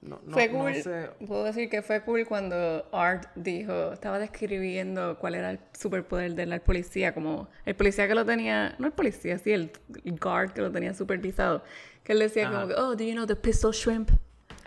No, 0.08 0.20
no- 0.26 0.34
fue 0.34 0.48
no 0.48 0.60
cool. 0.60 0.76
sé. 0.76 1.10
Puedo 1.28 1.44
decir 1.44 1.70
que 1.70 1.82
fue 1.82 2.02
cool 2.02 2.26
cuando 2.26 2.88
Art 2.92 3.26
dijo, 3.36 3.92
estaba 3.94 4.20
describiendo 4.20 5.18
cuál 5.20 5.36
era 5.36 5.52
el 5.52 5.60
superpoder 5.78 6.34
del 6.34 6.60
policía, 6.62 7.14
como 7.14 7.50
el 7.66 7.76
policía 7.76 8.08
que 8.08 8.16
lo 8.16 8.26
tenía, 8.26 8.76
no 8.80 8.88
el 8.88 8.94
policía, 8.94 9.38
sí, 9.38 9.52
el, 9.52 9.72
el 10.06 10.18
guard 10.20 10.52
que 10.54 10.62
lo 10.62 10.72
tenía 10.72 10.94
supervisado, 10.94 11.64
que 12.04 12.14
él 12.14 12.20
decía 12.20 12.46
como 12.48 12.60
Ajá. 12.60 12.68
que, 12.68 12.74
oh, 12.76 12.96
do 12.96 13.04
you 13.04 13.12
know 13.14 13.26
the 13.26 13.36
pistol 13.36 13.72
shrimp? 13.74 14.12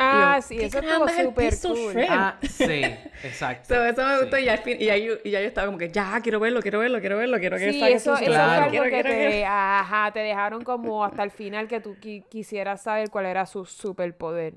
Ah, 0.02 0.37
yo, 0.37 0.42
sí, 0.42 0.56
¿qué 0.56 0.64
eso 0.64 0.78
estuvo 0.78 0.92
caramba 1.04 1.12
es 1.12 1.18
el 1.18 1.26
súper 1.26 1.50
pistol 1.50 1.76
cool. 1.76 1.92
shrimp? 1.92 2.11
Ah, 2.11 2.38
sí, 2.42 2.82
exacto. 3.23 3.75
So, 3.75 3.85
eso 3.85 4.02
me 4.06 4.18
gustó 4.20 4.37
sí. 4.38 4.42
y 4.44 4.49
al 4.49 4.59
fin, 4.59 4.76
y 4.80 4.87
ya 4.87 4.97
yo, 4.97 5.14
y 5.25 5.30
ya 5.30 5.40
yo 5.42 5.47
estaba 5.47 5.66
como 5.66 5.76
que, 5.78 5.90
ya, 5.90 6.18
quiero 6.23 6.40
verlo, 6.40 6.62
quiero 6.62 6.78
verlo, 6.78 7.00
quiero 7.00 7.18
verlo, 7.18 7.38
quiero 7.38 7.59
que 7.59 7.70
Sí, 7.73 7.80
saque 7.80 7.92
eso, 7.94 8.14
eso 8.16 8.25
Claro. 8.25 8.70
fue 8.70 8.78
algo 8.78 8.82
que 8.85 8.90
quiero, 8.90 9.09
te, 9.11 9.16
quiero. 9.30 9.47
ajá, 9.49 10.11
te 10.12 10.20
dejaron 10.20 10.64
como 10.64 11.04
hasta 11.04 11.23
el 11.23 11.30
final 11.30 11.68
que 11.68 11.80
tú 11.80 11.97
qui- 12.00 12.25
quisieras 12.30 12.82
saber 12.82 13.11
cuál 13.11 13.26
era 13.26 13.44
su 13.44 13.66
superpoder. 13.66 14.54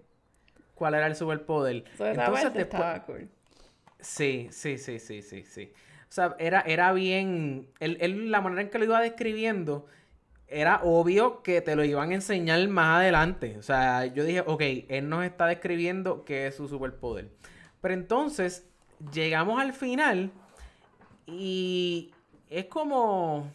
¿Cuál 0.83 0.95
era 0.95 1.07
el 1.07 1.15
superpoder? 1.15 1.85
So, 1.97 2.05
Entonces, 2.07 2.43
parte 2.43 2.57
después, 2.57 2.81
estaba 2.83 3.03
cool. 3.05 3.29
Sí, 4.01 4.49
sí, 4.51 4.77
sí, 4.77 4.99
sí, 4.99 5.21
sí, 5.21 5.45
sí. 5.45 5.71
O 6.09 6.11
sea, 6.11 6.35
era, 6.39 6.59
era 6.59 6.91
bien. 6.91 7.69
Él, 7.79 7.97
él, 8.01 8.31
la 8.31 8.41
manera 8.41 8.63
en 8.63 8.69
que 8.69 8.79
lo 8.79 8.83
iba 8.83 8.99
describiendo, 8.99 9.85
era 10.45 10.81
obvio 10.83 11.41
que 11.41 11.61
te 11.61 11.77
lo 11.77 11.85
iban 11.85 12.11
a 12.11 12.15
enseñar 12.15 12.67
más 12.67 12.97
adelante. 12.99 13.57
O 13.57 13.61
sea, 13.61 14.07
yo 14.07 14.25
dije, 14.25 14.43
ok, 14.45 14.61
él 14.89 15.07
nos 15.07 15.23
está 15.23 15.45
describiendo 15.47 16.25
qué 16.25 16.47
es 16.47 16.55
su 16.57 16.67
superpoder. 16.67 17.29
Pero 17.79 17.93
entonces, 17.93 18.65
llegamos 19.13 19.61
al 19.61 19.71
final 19.71 20.31
y 21.25 22.11
es 22.49 22.65
como. 22.65 23.49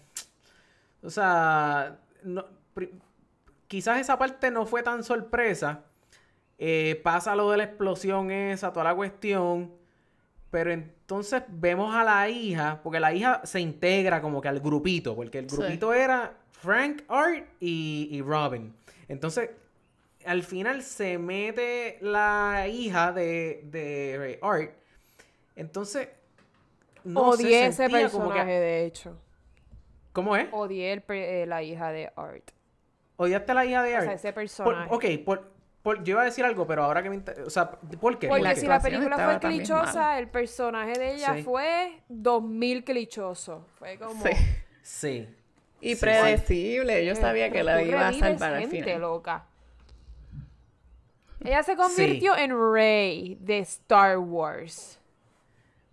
O 1.02 1.10
sea, 1.10 1.98
no- 2.22 2.46
quizás 3.66 4.00
esa 4.00 4.16
parte 4.16 4.50
no 4.50 4.64
fue 4.64 4.82
tan 4.82 5.04
sorpresa. 5.04 5.84
Eh, 6.58 7.00
pasa 7.04 7.36
lo 7.36 7.50
de 7.50 7.58
la 7.58 7.64
explosión 7.64 8.30
esa, 8.30 8.72
toda 8.72 8.84
la 8.84 8.94
cuestión. 8.94 9.72
Pero 10.50 10.72
entonces 10.72 11.42
vemos 11.48 11.94
a 11.94 12.02
la 12.04 12.28
hija, 12.28 12.80
porque 12.82 12.98
la 13.00 13.12
hija 13.12 13.42
se 13.44 13.60
integra 13.60 14.20
como 14.22 14.40
que 14.40 14.48
al 14.48 14.60
grupito, 14.60 15.14
porque 15.14 15.38
el 15.40 15.50
Sí. 15.50 15.56
grupito 15.56 15.92
era 15.92 16.34
Frank, 16.52 17.02
Art 17.08 17.46
y, 17.60 18.08
y 18.10 18.22
Robin. 18.22 18.74
Entonces, 19.08 19.50
al 20.24 20.42
final 20.42 20.82
se 20.82 21.18
mete 21.18 21.98
la 22.00 22.66
hija 22.68 23.12
de, 23.12 23.60
de 23.64 24.38
Art. 24.42 24.72
Entonces, 25.54 26.08
no 27.04 27.28
Odié 27.30 27.66
ese 27.66 27.76
sentía 27.88 28.08
como 28.10 28.24
personaje, 28.28 28.50
que- 28.50 28.60
de 28.60 28.84
hecho. 28.86 29.18
¿Cómo 30.12 30.34
es? 30.34 30.48
Odié 30.50 30.92
el 30.94 31.04
eh, 31.10 31.44
la 31.46 31.62
hija 31.62 31.92
de 31.92 32.10
Art. 32.16 32.50
¿Odiaste 33.16 33.52
a 33.52 33.54
la 33.54 33.66
hija 33.66 33.82
de 33.82 33.94
O 33.94 33.96
Art? 33.98 34.04
sea, 34.06 34.14
ese 34.14 34.28
Por- 34.32 34.42
personaje. 34.42 34.88
ok, 34.94 35.04
por, 35.24 35.52
por- 35.82 36.02
yo 36.04 36.12
iba 36.12 36.22
a 36.22 36.24
decir 36.26 36.44
algo, 36.44 36.66
pero 36.66 36.84
ahora 36.84 37.02
que 37.02 37.08
me... 37.10 37.16
inter- 37.16 37.40
O 37.42 37.50
sea, 37.50 37.70
¿por 37.70 38.18
qué? 38.18 38.28
Porque 38.28 38.44
¿Por 38.44 38.56
si 38.56 38.66
la 38.66 38.80
película 38.80 39.16
fue 39.18 39.38
clichosa, 39.38 40.18
el 40.18 40.28
personaje 40.28 40.98
de 40.98 41.14
ella 41.14 41.34
Sí. 41.36 41.42
fue 41.42 42.02
2000 42.08 42.84
clichoso. 42.84 43.66
Fue 43.78 43.98
como... 43.98 44.22
Sí. 44.22 44.30
Sí. 44.82 45.28
Y 45.80 45.94
Sí, 45.94 46.00
predecible, 46.00 47.04
yo 47.06 47.12
eh, 47.12 47.16
sabía 47.16 47.50
que 47.52 47.62
la 47.62 47.80
iba 47.82 48.08
a 48.08 48.12
salvar 48.12 48.54
al 48.54 48.60
gente, 48.62 48.82
final. 48.82 49.00
loca. 49.00 49.46
Ella 51.44 51.62
se 51.62 51.76
convirtió 51.76 52.36
en 52.36 52.50
Rey 52.72 53.36
de 53.40 53.60
Star 53.60 54.18
Wars. 54.18 54.98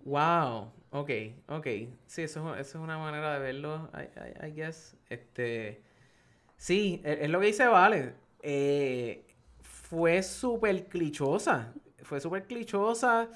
Wow, 0.03 0.71
ok, 0.91 1.09
ok. 1.49 1.67
Sí, 2.07 2.23
eso, 2.23 2.55
es- 2.55 2.67
eso 2.67 2.77
es 2.79 2.83
una 2.83 2.97
manera 2.97 3.33
de 3.33 3.39
verlo, 3.39 3.89
I, 3.93 4.45
I- 4.45 4.47
I 4.47 4.51
guess. 4.53 4.95
Este, 5.09 5.81
sí, 6.57 6.99
es, 7.03 7.19
es 7.21 7.29
lo 7.29 7.39
que 7.39 7.45
dice 7.47 7.67
Vale. 7.67 8.13
Eh, 8.41 9.23
fue 9.95 10.21
súper 10.23 10.85
clichosa. 10.87 11.73
Fue 12.03 12.19
súper 12.19 12.43
clichosa. 12.45 13.29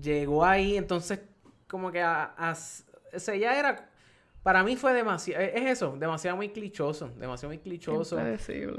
Llegó 0.00 0.44
ahí, 0.44 0.76
entonces, 0.76 1.20
como 1.68 1.90
que 1.90 2.00
a, 2.00 2.32
a- 2.36 2.52
o 2.52 3.18
sea, 3.18 3.34
ya 3.36 3.58
era. 3.58 3.90
Para 4.42 4.62
mí 4.62 4.76
fue 4.76 4.92
demasiado. 4.94 5.42
Es 5.42 5.62
eso, 5.66 5.96
demasiado 5.98 6.36
muy 6.36 6.50
clichoso. 6.50 7.08
Demasiado 7.18 7.48
muy 7.48 7.58
clichoso. 7.58 8.16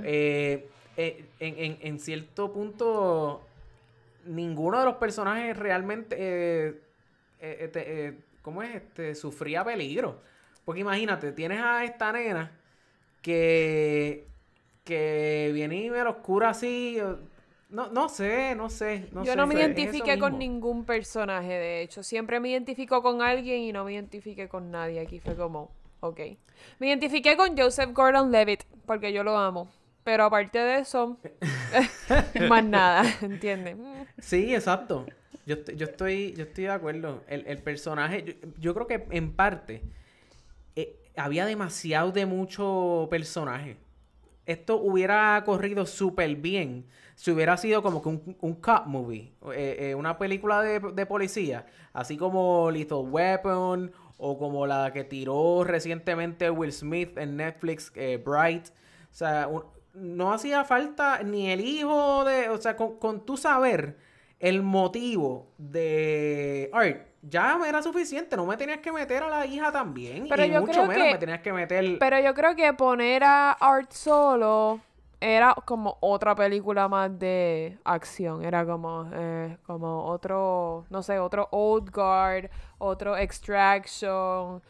Eh, 0.04 0.70
eh, 0.98 1.26
en, 1.40 1.58
en- 1.58 1.78
en 1.82 2.00
cierto 2.00 2.52
punto, 2.54 3.42
ninguno 4.26 4.80
de 4.80 4.86
los 4.86 4.96
personajes 4.96 5.58
realmente, 5.58 6.16
eh, 6.18 6.82
eh, 7.42 7.70
te- 7.72 8.06
eh, 8.08 8.18
¿cómo 8.42 8.64
es? 8.64 8.76
Este, 8.76 9.14
sufría 9.16 9.64
peligro. 9.66 10.22
Porque 10.64 10.82
imagínate, 10.82 11.32
tienes 11.34 11.60
a 11.62 11.84
esta 11.84 12.12
nena 12.12 12.52
que, 13.22 14.28
que 14.86 15.52
viene 15.54 15.86
y 15.86 15.92
me 15.92 16.04
lo 16.04 16.12
oscura 16.12 16.52
así. 16.52 17.00
No, 17.70 17.90
no 17.92 18.10
sé, 18.10 18.56
no 18.56 18.70
sé. 18.70 19.10
No 19.14 19.26
Yo 19.26 19.32
sé, 19.32 19.38
no 19.38 19.48
me 19.48 19.56
es 19.56 19.60
identifiqué 19.60 20.18
con 20.18 20.38
ningún 20.38 20.86
personaje, 20.86 21.54
de 21.54 21.82
hecho. 21.82 22.04
Siempre 22.04 22.40
me 22.40 22.50
identifico 22.50 23.02
con 23.02 23.22
alguien 23.22 23.62
y 23.62 23.72
no 23.72 23.84
me 23.86 23.94
identifiqué 23.94 24.48
con 24.50 24.72
nadie. 24.72 25.00
Aquí 25.00 25.20
fue 25.20 25.36
como, 25.36 25.72
ok. 26.02 26.20
Me 26.80 26.88
identifiqué 26.88 27.38
con 27.38 27.58
Joseph 27.58 27.92
Gordon-Levitt 27.94 28.64
porque 28.86 29.14
yo 29.14 29.24
lo 29.24 29.38
amo. 29.38 29.70
Pero 30.04 30.26
aparte 30.26 30.60
de 30.60 30.80
eso, 30.80 31.18
más 32.38 32.64
nada, 32.64 33.04
¿entiendes? 33.22 33.78
Sí, 34.20 34.54
exacto. 34.56 35.06
Yo, 35.46 35.56
estoy- 35.56 35.76
yo 35.76 35.86
estoy, 35.86 36.34
yo 36.36 36.44
estoy 36.44 36.64
de 36.66 36.70
acuerdo. 36.72 37.24
El, 37.28 37.46
el 37.48 37.62
personaje, 37.62 38.24
yo, 38.24 38.34
yo 38.60 38.74
creo 38.74 38.88
que 38.88 39.08
en 39.12 39.34
parte 39.36 39.84
eh, 40.76 40.98
había 41.18 41.46
demasiado 41.46 42.12
de 42.12 42.26
mucho 42.26 43.08
personaje. 43.10 43.78
Esto 44.46 44.78
hubiera 44.78 45.42
corrido 45.46 45.86
súper 45.86 46.36
bien 46.36 46.86
si 47.16 47.32
hubiera 47.32 47.58
sido 47.58 47.82
como 47.82 48.02
que 48.02 48.10
un, 48.10 48.38
un 48.42 48.56
cop 48.56 48.86
movie, 48.86 49.32
eh, 49.54 49.78
eh, 49.80 49.96
una 49.96 50.18
película 50.18 50.62
de, 50.62 50.80
de 50.80 51.06
policía, 51.06 51.66
así 51.94 52.18
como 52.18 52.70
Lethal 52.72 53.06
Weapon 53.10 53.92
o 54.18 54.38
como 54.38 54.68
la 54.68 54.92
que 54.94 55.04
tiró 55.04 55.64
recientemente 55.64 56.50
Will 56.50 56.72
Smith 56.72 57.18
en 57.18 57.38
Netflix, 57.38 57.92
eh, 57.96 58.22
Bright. 58.24 58.68
O 58.68 59.18
sea, 59.18 59.50
no 59.94 60.34
hacía 60.34 60.66
falta 60.66 61.24
ni 61.24 61.50
el 61.52 61.62
hijo 61.62 62.26
de, 62.26 62.50
o 62.50 62.58
sea, 62.58 62.76
con, 62.76 62.98
con 62.98 63.26
tu 63.26 63.38
saber 63.38 63.98
el 64.40 64.62
motivo 64.62 65.54
de 65.58 66.70
Art, 66.74 67.08
ya 67.28 67.58
me 67.58 67.68
era 67.68 67.82
suficiente, 67.82 68.36
no 68.38 68.46
me 68.46 68.58
tenías 68.58 68.80
que 68.80 68.92
meter 68.92 69.24
a 69.24 69.30
la 69.30 69.46
hija 69.46 69.72
también, 69.72 70.28
Pero 70.30 70.46
y 70.46 70.52
yo 70.52 70.62
mucho 70.62 70.74
creo 70.74 70.88
menos 70.88 71.04
que- 71.06 71.12
me 71.14 71.18
tenías 71.20 71.42
que 71.42 71.54
meter... 71.54 71.98
Pero 72.00 72.20
yo 72.20 72.34
creo 72.34 72.56
que 72.56 72.74
poner 72.74 73.24
a 73.24 73.52
Art 73.54 73.92
solo 73.92 74.80
era 75.20 75.56
como 75.66 75.98
otra 76.02 76.36
película 76.36 76.88
más 76.88 77.18
de 77.18 77.78
acción. 77.84 78.44
Era 78.44 78.66
como, 78.66 79.10
eh, 79.14 79.58
como 79.66 80.06
otro, 80.06 80.86
no 80.90 81.02
sé, 81.02 81.18
otro 81.20 81.48
Old 81.52 81.90
Guard, 81.90 82.50
otro 82.78 83.18
Extraction, 83.18 84.62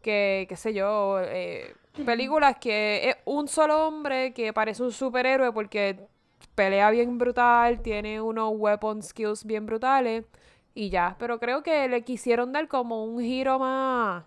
que, 0.00 0.46
qué 0.48 0.56
sé 0.56 0.72
yo, 0.72 1.18
eh, 1.20 1.74
películas 2.06 2.56
que 2.60 3.10
es 3.10 3.16
un 3.24 3.48
solo 3.48 3.86
hombre 3.86 4.32
que 4.32 4.52
parece 4.52 4.82
un 4.82 4.92
superhéroe 4.92 5.52
porque 5.52 5.98
pelea 6.54 6.90
bien 6.90 7.18
brutal, 7.18 7.80
tiene 7.82 8.20
unos 8.20 8.52
weapon 8.56 9.02
skills 9.02 9.44
bien 9.44 9.66
brutales 9.66 10.24
y 10.78 10.90
ya. 10.90 11.16
Pero 11.18 11.40
creo 11.40 11.62
que 11.62 11.88
le 11.88 12.02
quisieron 12.02 12.52
dar 12.52 12.68
como 12.68 13.04
un 13.04 13.20
giro 13.20 13.58
más 13.58 14.24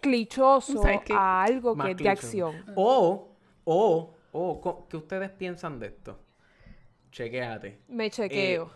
clichoso 0.00 0.82
a 1.14 1.42
algo 1.44 1.74
Más 1.74 1.86
que 1.86 1.90
es 1.92 1.98
de 1.98 2.08
acción. 2.08 2.64
O, 2.74 3.28
o, 3.64 4.14
o, 4.32 4.86
¿qué 4.88 4.96
ustedes 4.96 5.30
piensan 5.30 5.78
de 5.78 5.86
esto? 5.86 6.18
Chequéate. 7.10 7.80
Me 7.88 8.10
chequeo. 8.10 8.70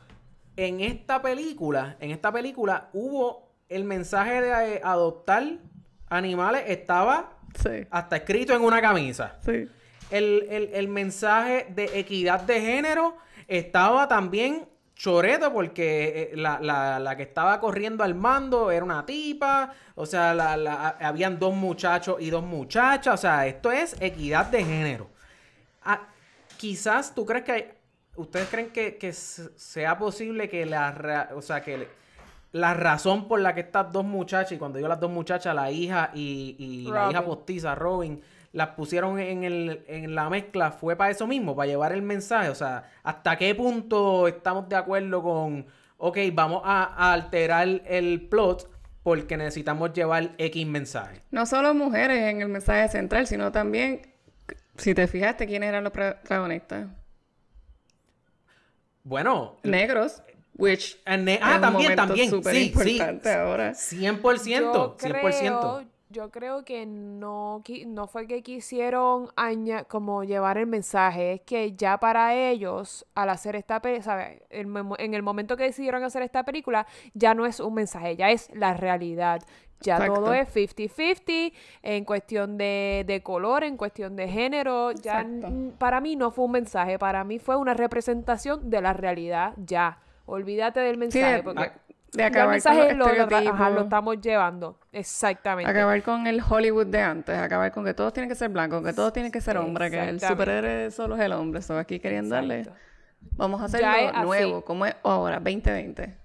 En 0.56 0.80
esta 0.80 1.20
película, 1.20 1.96
en 2.00 2.10
esta 2.10 2.32
película 2.32 2.88
hubo 2.92 3.50
el 3.68 3.84
mensaje 3.84 4.40
de 4.40 4.76
eh, 4.76 4.80
adoptar 4.82 5.44
animales, 6.08 6.64
estaba 6.66 7.36
Sí, 7.60 7.84
hasta 7.90 8.16
escrito 8.18 8.54
en 8.54 8.62
una 8.62 8.80
camisa. 8.80 9.38
sí. 9.44 9.68
El, 10.10 10.46
el- 10.50 10.70
el 10.72 10.88
mensaje 10.88 11.66
de 11.70 11.98
equidad 11.98 12.40
de 12.42 12.60
género 12.60 13.16
estaba 13.48 14.06
también 14.08 14.68
choreto 15.02 15.50
porque 15.50 16.30
eh, 16.32 16.36
la, 16.36 16.58
la- 16.60 16.98
la 16.98 17.16
que 17.16 17.22
estaba 17.22 17.58
corriendo 17.58 18.04
al 18.04 18.14
mando 18.14 18.70
era 18.70 18.84
una 18.84 19.06
tipa, 19.06 19.72
o 19.94 20.04
sea, 20.04 20.34
la- 20.34 20.58
la- 20.58 20.88
habían 21.00 21.38
dos 21.38 21.54
muchachos 21.54 22.16
y 22.20 22.28
dos 22.28 22.44
muchachas, 22.44 23.14
o 23.14 23.16
sea, 23.16 23.46
esto 23.46 23.72
es 23.72 23.96
equidad 24.00 24.46
de 24.46 24.62
género. 24.62 25.08
Ah, 25.84 26.02
quizás 26.58 27.14
tú 27.14 27.24
crees 27.24 27.44
que 27.44 27.52
hay- 27.52 27.70
ustedes 28.16 28.48
creen 28.50 28.68
que, 28.70 28.98
que 28.98 29.14
sea 29.14 29.96
posible 29.96 30.50
que 30.50 30.66
la 30.66 31.30
o 31.34 31.40
sea 31.40 31.62
que 31.62 31.88
la 32.52 32.74
razón 32.74 33.26
por 33.26 33.40
la 33.40 33.54
que 33.54 33.60
estas 33.62 33.90
dos 33.90 34.04
muchachas 34.04 34.52
y 34.52 34.58
cuando 34.58 34.76
digo 34.76 34.88
las 34.88 35.00
dos 35.00 35.10
muchachas 35.10 35.54
la 35.54 35.70
hija 35.70 36.10
y, 36.12 36.56
y 36.58 36.90
la 36.90 37.10
hija 37.10 37.24
postiza 37.24 37.74
Robin 37.74 38.20
las 38.52 38.68
pusieron 38.70 39.18
en, 39.18 39.44
el, 39.44 39.84
en 39.86 40.14
la 40.14 40.28
mezcla 40.28 40.72
fue 40.72 40.96
para 40.96 41.10
eso 41.10 41.26
mismo 41.26 41.54
para 41.54 41.66
llevar 41.68 41.92
el 41.92 42.02
mensaje 42.02 42.48
o 42.48 42.54
sea 42.54 42.90
hasta 43.02 43.36
qué 43.36 43.54
punto 43.54 44.26
estamos 44.26 44.68
de 44.68 44.76
acuerdo 44.76 45.22
con 45.22 45.66
ok 45.98 46.18
vamos 46.32 46.62
a, 46.64 46.84
a 46.84 47.12
alterar 47.12 47.68
el 47.86 48.26
plot 48.28 48.68
porque 49.02 49.36
necesitamos 49.36 49.92
llevar 49.92 50.32
X 50.36 50.66
mensaje 50.66 51.20
No 51.30 51.46
solo 51.46 51.72
mujeres 51.74 52.18
en 52.28 52.42
el 52.42 52.48
mensaje 52.48 52.86
central, 52.88 53.26
sino 53.26 53.50
también, 53.50 54.02
si 54.76 54.94
te 54.94 55.06
fijaste, 55.06 55.46
quiénes 55.46 55.70
eran 55.70 55.84
los 55.84 55.92
protagonistas. 55.92 56.86
bueno 59.02 59.56
Negros, 59.62 60.22
which 60.56 60.98
ne- 61.06 61.38
ah, 61.42 61.54
un 61.56 61.60
también, 61.62 61.92
momento 61.92 62.06
también. 62.06 62.30
Sí, 62.44 62.72
sí. 62.84 63.00
ahora. 63.30 63.72
100%. 63.72 64.60
Yo 64.60 64.96
100%. 64.96 64.98
creo, 64.98 65.84
yo 66.10 66.30
creo 66.30 66.64
que 66.64 66.86
no, 66.86 67.62
no 67.86 68.06
fue 68.08 68.26
que 68.26 68.42
quisieron 68.42 69.28
aña- 69.36 69.84
como 69.84 70.24
llevar 70.24 70.58
el 70.58 70.66
mensaje, 70.66 71.34
es 71.34 71.40
que 71.42 71.72
ya 71.76 71.98
para 71.98 72.34
ellos, 72.34 73.06
al 73.14 73.30
hacer 73.30 73.54
esta 73.56 73.80
película, 73.80 74.32
en 74.50 75.14
el 75.14 75.22
momento 75.22 75.56
que 75.56 75.62
decidieron 75.64 76.02
hacer 76.02 76.22
esta 76.22 76.42
película, 76.44 76.86
ya 77.14 77.32
no 77.34 77.46
es 77.46 77.60
un 77.60 77.74
mensaje, 77.74 78.16
ya 78.16 78.30
es 78.30 78.50
la 78.54 78.74
realidad. 78.74 79.40
Ya 79.82 80.04
todo 80.04 80.34
es 80.34 80.46
50-50 80.54 81.52
en 81.82 82.04
cuestión 82.04 82.58
de, 82.58 83.02
de 83.06 83.22
color, 83.22 83.64
en 83.64 83.78
cuestión 83.78 84.14
de 84.14 84.28
género. 84.28 84.92
Ya 84.92 85.22
Exacto. 85.22 85.48
para 85.78 86.02
mí 86.02 86.16
no 86.16 86.30
fue 86.32 86.44
un 86.44 86.50
mensaje, 86.50 86.98
para 86.98 87.24
mí 87.24 87.38
fue 87.38 87.56
una 87.56 87.72
representación 87.72 88.68
de 88.68 88.82
la 88.82 88.92
realidad. 88.92 89.54
Ya, 89.56 89.98
olvídate 90.26 90.80
del 90.80 90.98
mensaje. 90.98 91.42
porque 91.42 91.70
de 92.12 92.18
ya 92.18 92.26
el 92.26 92.32
acabar 92.32 92.46
con 92.46 92.52
mensaje 92.74 92.94
los 92.94 93.08
lo, 93.08 93.26
lo 93.26 93.36
ajá, 93.52 93.80
estamos 93.80 94.20
llevando. 94.20 94.78
Exactamente. 94.92 95.70
acabar 95.70 96.02
con 96.02 96.26
el 96.26 96.40
Hollywood 96.46 96.86
de 96.86 97.00
antes, 97.00 97.38
acabar 97.38 97.70
con 97.72 97.84
que 97.84 97.94
todos 97.94 98.12
tienen 98.12 98.28
que 98.28 98.34
ser 98.34 98.48
blancos, 98.50 98.82
que 98.84 98.92
todos 98.92 99.12
tienen 99.12 99.30
que 99.32 99.40
ser 99.40 99.56
hombres, 99.56 99.90
que 99.90 100.08
el 100.08 100.20
superhéroe 100.20 100.90
solo 100.90 101.14
es 101.16 101.20
el 101.22 101.32
hombre. 101.32 101.62
So, 101.62 101.78
aquí 101.78 102.00
querían 102.00 102.28
darle, 102.28 102.66
vamos 103.36 103.60
a 103.60 103.66
hacerlo 103.66 103.86
Ya 103.86 104.00
es 104.00 104.10
así. 104.14 104.22
nuevo, 104.26 104.64
como 104.64 104.86
es 104.86 104.96
ahora, 105.02 105.36
2020. 105.40 106.16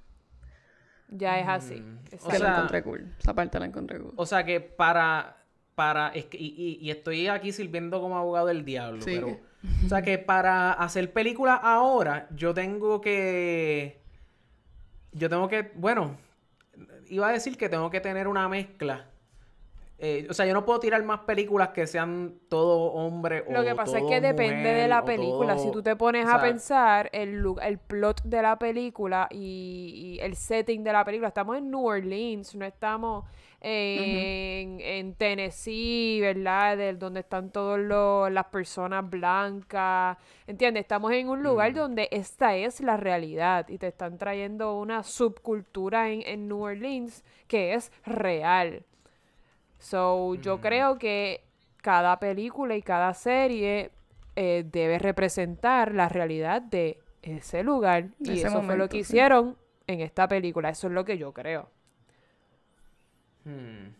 Ya 1.09 1.39
es 1.39 1.47
así. 1.47 1.83
Que 2.09 2.15
O 2.17 2.31
sea- 2.31 2.53
encontré 2.55 2.83
cool. 2.83 3.13
Esa 3.19 3.33
parte 3.33 3.59
la 3.59 3.65
encontré 3.65 3.99
cool. 3.99 4.13
O 4.15 4.25
sea 4.25 4.43
que 4.43 4.59
para. 4.59 5.37
para 5.75 6.07
es 6.09 6.25
que- 6.25 6.37
y, 6.37 6.47
y- 6.57 6.77
y 6.81 6.89
estoy 6.89 7.27
aquí 7.27 7.51
sirviendo 7.51 7.99
como 8.01 8.17
abogado 8.17 8.47
del 8.47 8.63
diablo. 8.65 9.01
Sí. 9.01 9.11
Pero. 9.15 9.39
O 9.85 9.89
sea 9.89 10.01
que 10.03 10.17
para 10.17 10.71
hacer 10.73 11.11
películas 11.13 11.59
ahora, 11.61 12.27
yo 12.35 12.53
tengo 12.53 13.01
que. 13.01 14.01
Yo 15.15 15.29
tengo 15.29 15.47
que. 15.47 15.71
Bueno, 15.75 16.17
iba 17.07 17.29
a 17.29 17.31
decir 17.31 17.57
que 17.57 17.69
tengo 17.69 17.89
que 17.89 18.01
tener 18.01 18.27
una 18.27 18.49
mezcla. 18.49 19.09
Eh, 19.97 20.27
o 20.29 20.33
sea, 20.33 20.45
yo 20.45 20.53
no 20.53 20.65
puedo 20.65 20.79
tirar 20.79 21.01
más 21.03 21.21
películas 21.21 21.69
que 21.69 21.87
sean 21.87 22.35
todo 22.49 22.91
hombre 22.93 23.45
o 23.47 23.53
Lo 23.53 23.63
que 23.63 23.73
pasa 23.75 23.99
es 23.99 24.05
que 24.05 24.19
depende 24.19 24.73
de 24.73 24.87
la 24.89 25.05
película. 25.05 25.57
Si 25.57 25.71
tú 25.71 25.81
te 25.81 25.95
pones 25.95 26.25
o 26.25 26.31
a 26.31 26.41
pensar 26.41 27.09
el, 27.13 27.41
el 27.61 27.77
plot 27.77 28.21
de 28.23 28.41
la 28.41 28.59
película 28.59 29.27
y, 29.31 30.17
y 30.17 30.19
el 30.19 30.35
setting 30.35 30.83
de 30.83 30.91
la 30.91 31.05
película, 31.05 31.29
estamos 31.29 31.57
en 31.57 31.71
New 31.71 31.85
Orleans, 31.85 32.55
no 32.55 32.65
estamos 32.65 33.23
en, 33.61 34.79
en 34.81 35.15
Tennessee, 35.15 36.19
¿verdad? 36.21 36.77
Del 36.77 36.99
donde 36.99 37.21
están 37.21 37.49
todas 37.49 38.31
las 38.31 38.45
personas 38.47 39.09
blancas. 39.09 40.17
¿Entiendes? 40.45 40.81
Estamos 40.81 41.13
en 41.13 41.29
un 41.29 41.41
lugar 41.41 41.73
donde 41.73 42.09
esta 42.11 42.55
es 42.55 42.81
la 42.81 42.97
realidad 42.97 43.67
y 43.69 43.77
te 43.77 43.87
están 43.87 44.17
trayendo 44.17 44.77
una 44.77 45.03
subcultura 45.03 46.11
en, 46.11 46.21
en 46.25 46.47
New 46.47 46.61
Orleans 46.61 47.23
que 47.47 47.73
es 47.73 47.91
real. 48.05 48.83
So, 49.85 50.33
yo 50.35 50.61
creo 50.61 50.97
que 50.97 51.43
cada 51.83 52.19
película 52.19 52.75
y 52.75 52.81
cada 52.81 53.13
serie 53.13 53.91
eh, 54.35 54.65
debe 54.65 54.97
representar 54.97 55.93
la 55.93 56.09
realidad 56.09 56.61
de 56.63 56.99
ese 57.21 57.61
lugar. 57.63 58.07
Y 58.19 58.31
ese 58.31 58.47
eso 58.47 58.63
fue 58.63 58.77
lo 58.77 58.89
momento, 58.89 58.89
que 58.89 58.97
sí. 59.01 59.01
hicieron 59.01 59.57
en 59.85 60.01
esta 60.01 60.27
película. 60.27 60.69
Eso 60.69 60.87
es 60.87 60.93
lo 60.93 61.05
que 61.05 61.19
yo 61.19 61.33
creo. 61.33 61.69
Hmm. 63.43 63.93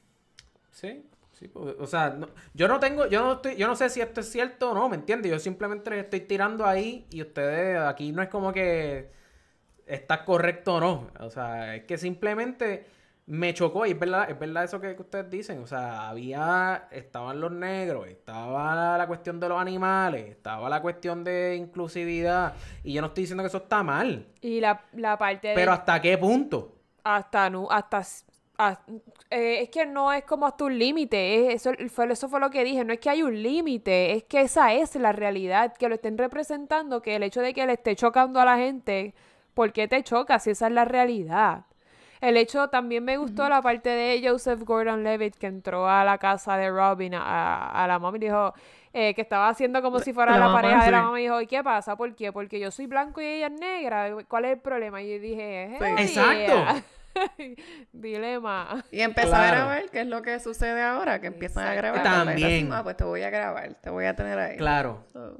Sí, 0.72 1.06
sí, 1.34 1.48
pues, 1.48 1.76
o 1.80 1.88
sea, 1.88 2.12
no- 2.12 2.30
yo 2.54 2.68
no 2.68 2.80
tengo, 2.80 3.08
yo 3.08 3.22
no 3.24 3.34
estoy, 3.34 3.56
yo 3.58 3.68
no 3.68 3.76
sé 3.76 3.90
si 3.90 4.02
esto 4.02 4.22
es 4.22 4.32
cierto 4.32 4.72
o 4.72 4.74
no, 4.74 4.90
¿me 4.90 4.98
entiendes? 4.98 5.32
Yo 5.32 5.40
simplemente 5.40 6.00
estoy 6.00 6.22
tirando 6.22 6.66
ahí 6.66 7.08
y 7.12 7.22
ustedes 7.22 7.80
aquí 7.80 8.12
no 8.12 8.22
es 8.24 8.30
como 8.30 8.54
que 8.54 9.12
está 9.88 10.26
correcto 10.26 10.76
o 10.76 10.80
no. 10.82 11.12
O 11.22 11.30
sea, 11.32 11.76
es 11.78 11.86
que 11.86 11.98
simplemente 11.98 12.86
me 13.28 13.54
chocó 13.54 13.86
y 13.86 13.92
es 13.92 14.00
verdad, 14.00 14.30
es 14.30 14.38
verdad 14.38 14.64
eso 14.66 14.80
que, 14.80 14.96
que 14.96 15.02
ustedes 15.02 15.30
dicen. 15.30 15.60
O 15.64 15.68
sea, 15.68 16.10
había, 16.10 16.88
estaban 16.92 17.40
los 17.42 17.52
negros, 17.52 18.08
estaba 18.08 18.98
la 18.98 19.08
cuestión 19.08 19.40
de 19.40 19.50
los 19.50 19.60
animales, 19.60 20.30
estaba 20.30 20.70
la 20.70 20.82
cuestión 20.82 21.24
de 21.24 21.56
inclusividad 21.56 22.54
y 22.84 22.94
yo 22.94 23.02
no 23.02 23.08
estoy 23.08 23.24
diciendo 23.24 23.44
que 23.44 23.48
eso 23.48 23.58
está 23.58 23.84
mal, 23.84 24.28
Y 24.42 24.62
la, 24.62 24.86
la 24.94 25.18
parte 25.18 25.48
de... 25.50 25.56
pero 25.56 25.72
¿hasta 25.74 26.02
qué 26.02 26.18
punto? 26.18 26.72
hasta 27.04 27.50
nu- 27.50 27.68
hasta 27.70 28.02
eh, 29.30 29.62
es 29.64 29.70
que 29.70 29.86
no 29.86 30.12
es 30.14 30.24
como 30.24 30.46
hasta 30.48 30.66
un 30.66 30.78
límite 30.78 31.54
es- 31.54 31.66
eso 31.66 31.72
fue 31.90 32.12
eso 32.12 32.30
fue 32.30 32.40
lo 32.40 32.50
que 32.50 32.64
dije 32.64 32.84
no 32.86 32.94
es 32.94 33.00
que 33.00 33.10
hay 33.10 33.24
un 33.24 33.42
límite 33.42 34.14
es 34.14 34.24
que 34.24 34.42
esa 34.42 34.74
es 34.74 34.96
la 34.96 35.12
realidad 35.12 35.74
que 35.76 35.90
lo 35.90 35.96
estén 35.96 36.18
representando 36.18 37.02
que 37.02 37.16
el 37.16 37.24
hecho 37.24 37.42
de 37.42 37.54
que 37.54 37.66
le 37.66 37.74
esté 37.74 37.96
chocando 37.96 38.40
a 38.40 38.46
la 38.46 38.58
gente 38.58 39.14
¿por 39.54 39.74
qué 39.74 39.88
te 39.88 40.04
choca 40.04 40.40
si 40.40 40.52
esa 40.52 40.68
es 40.68 40.74
la 40.74 40.86
realidad? 40.86 41.66
El 42.26 42.38
hecho 42.38 42.70
también 42.70 43.04
me 43.04 43.18
gustó 43.18 43.48
la 43.48 43.62
parte 43.62 43.90
de 43.90 44.28
Joseph 44.28 44.62
Gordon-Levitt 44.64 45.36
que 45.36 45.46
entró 45.46 45.88
a 45.88 46.04
la 46.04 46.18
casa 46.18 46.58
de 46.58 46.72
Robin 46.72 47.14
a, 47.16 47.86
la 47.88 48.00
mamá 48.00 48.18
y 48.18 48.22
dijo 48.22 48.52
eh, 48.94 49.14
que 49.14 49.22
estaba 49.22 49.48
haciendo 49.48 49.80
como 49.84 50.00
si 50.00 50.12
fuera 50.12 50.32
La 50.32 50.40
la, 50.40 50.46
mamá, 50.48 50.62
pareja 50.62 50.86
de 50.86 50.92
la 50.92 51.02
mamá 51.04 51.20
y 51.20 51.24
dijo, 51.24 51.42
¿y 51.42 51.46
qué 51.46 51.64
pasa? 51.64 51.96
¿Por 51.96 52.16
qué? 52.16 52.32
Porque 52.32 52.60
yo 52.60 52.72
soy 52.72 52.88
blanco 52.88 53.22
y 53.22 53.26
ella 53.26 53.48
es 53.48 53.60
negra. 53.60 54.16
¿Cuál 54.28 54.46
es 54.46 54.54
el 54.54 54.60
problema? 54.60 55.04
Y 55.04 55.12
yo 55.14 55.20
dije. 55.20 55.76
"Hell 55.76 56.00
Exacto. 56.00 56.36
yeah". 56.36 56.84
Dilema. 57.92 58.84
Y 58.92 59.02
empezar 59.02 59.30
Claro. 59.30 59.46
a 59.46 59.66
grabar, 59.66 59.90
que 59.92 60.02
es 60.02 60.08
lo 60.08 60.22
que 60.24 60.40
sucede 60.40 60.82
ahora, 60.82 61.22
que 61.22 61.28
empiezan 61.28 61.68
a 61.68 61.76
grabar. 61.76 62.02
También. 62.02 62.74
ah, 62.74 62.82
pues 62.84 62.98
te 62.98 63.04
voy 63.04 63.22
a 63.22 63.30
grabar, 63.30 63.76
te 63.76 63.90
voy 63.92 64.06
a 64.06 64.16
tener 64.16 64.40
ahí. 64.40 64.58
Claro. 64.58 65.04
So, 65.14 65.38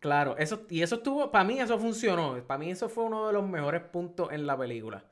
Claro, 0.00 0.36
eso, 0.36 0.66
y 0.68 0.82
eso 0.82 0.96
estuvo, 0.96 1.30
para 1.30 1.44
mí 1.44 1.58
eso 1.58 1.78
funcionó, 1.78 2.36
para 2.46 2.58
mí 2.58 2.70
eso 2.70 2.90
fue 2.90 3.04
uno 3.04 3.26
de 3.26 3.32
los 3.32 3.48
mejores 3.48 3.80
puntos 3.80 4.32
en 4.32 4.46
la 4.46 4.54
película. 4.54 5.02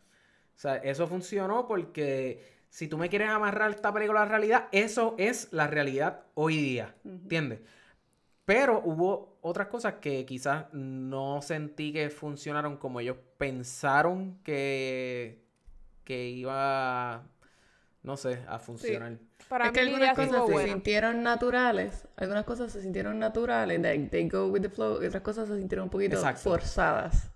O 0.57 0.59
sea, 0.63 0.77
eso 0.77 1.07
funcionó 1.07 1.67
porque 1.67 2.65
si 2.69 2.89
tú 2.89 2.99
me 2.99 3.09
quieres 3.09 3.31
amarrar 3.31 3.71
esta 3.71 3.93
película 3.93 4.23
a 4.23 4.25
la 4.25 4.31
realidad, 4.31 4.69
eso 4.73 5.15
es 5.19 5.53
la 5.53 5.67
realidad 5.67 6.25
hoy 6.35 6.57
día, 6.57 6.95
¿entiendes? 7.05 7.61
Pero 8.45 8.81
hubo 8.85 9.39
otras 9.41 9.69
cosas 9.69 9.95
que 10.01 10.25
quizás 10.25 10.67
no 10.73 11.43
sentí 11.43 11.93
que 11.93 12.11
funcionaron 12.11 12.77
como 12.77 13.01
ellos 13.01 13.17
pensaron 13.39 14.39
que, 14.43 15.45
que 16.05 16.29
iba 16.29 17.25
no 18.03 18.17
sé, 18.17 18.43
a 18.49 18.59
funcionar. 18.59 19.19
Para 19.49 19.67
es 19.67 19.73
que 19.73 19.81
algunas 19.81 20.17
cosas 20.17 20.47
se 20.47 20.53
buena. 20.53 20.73
sintieron 20.73 21.23
naturales, 21.23 22.09
algunas 22.17 22.45
cosas 22.45 22.73
se 22.73 22.83
sintieron 22.83 23.19
naturales, 23.19 23.81
like, 23.81 24.09
they 24.09 24.29
go 24.29 24.47
with 24.49 24.63
the 24.63 24.71
flow, 24.71 25.03
y 25.03 25.07
otras 25.07 25.23
cosas 25.23 25.49
se 25.49 25.59
sintieron 25.59 25.85
un 25.85 25.91
poquito 25.91 26.17
Exacto. 26.17 26.43
forzadas. 26.43 27.31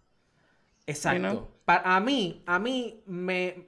Exacto. 0.87 1.21
know? 1.21 1.49
Para 1.65 1.97
a 1.97 2.01
mí, 2.01 2.43
a 2.47 2.59
mí 2.59 3.03
me, 3.07 3.67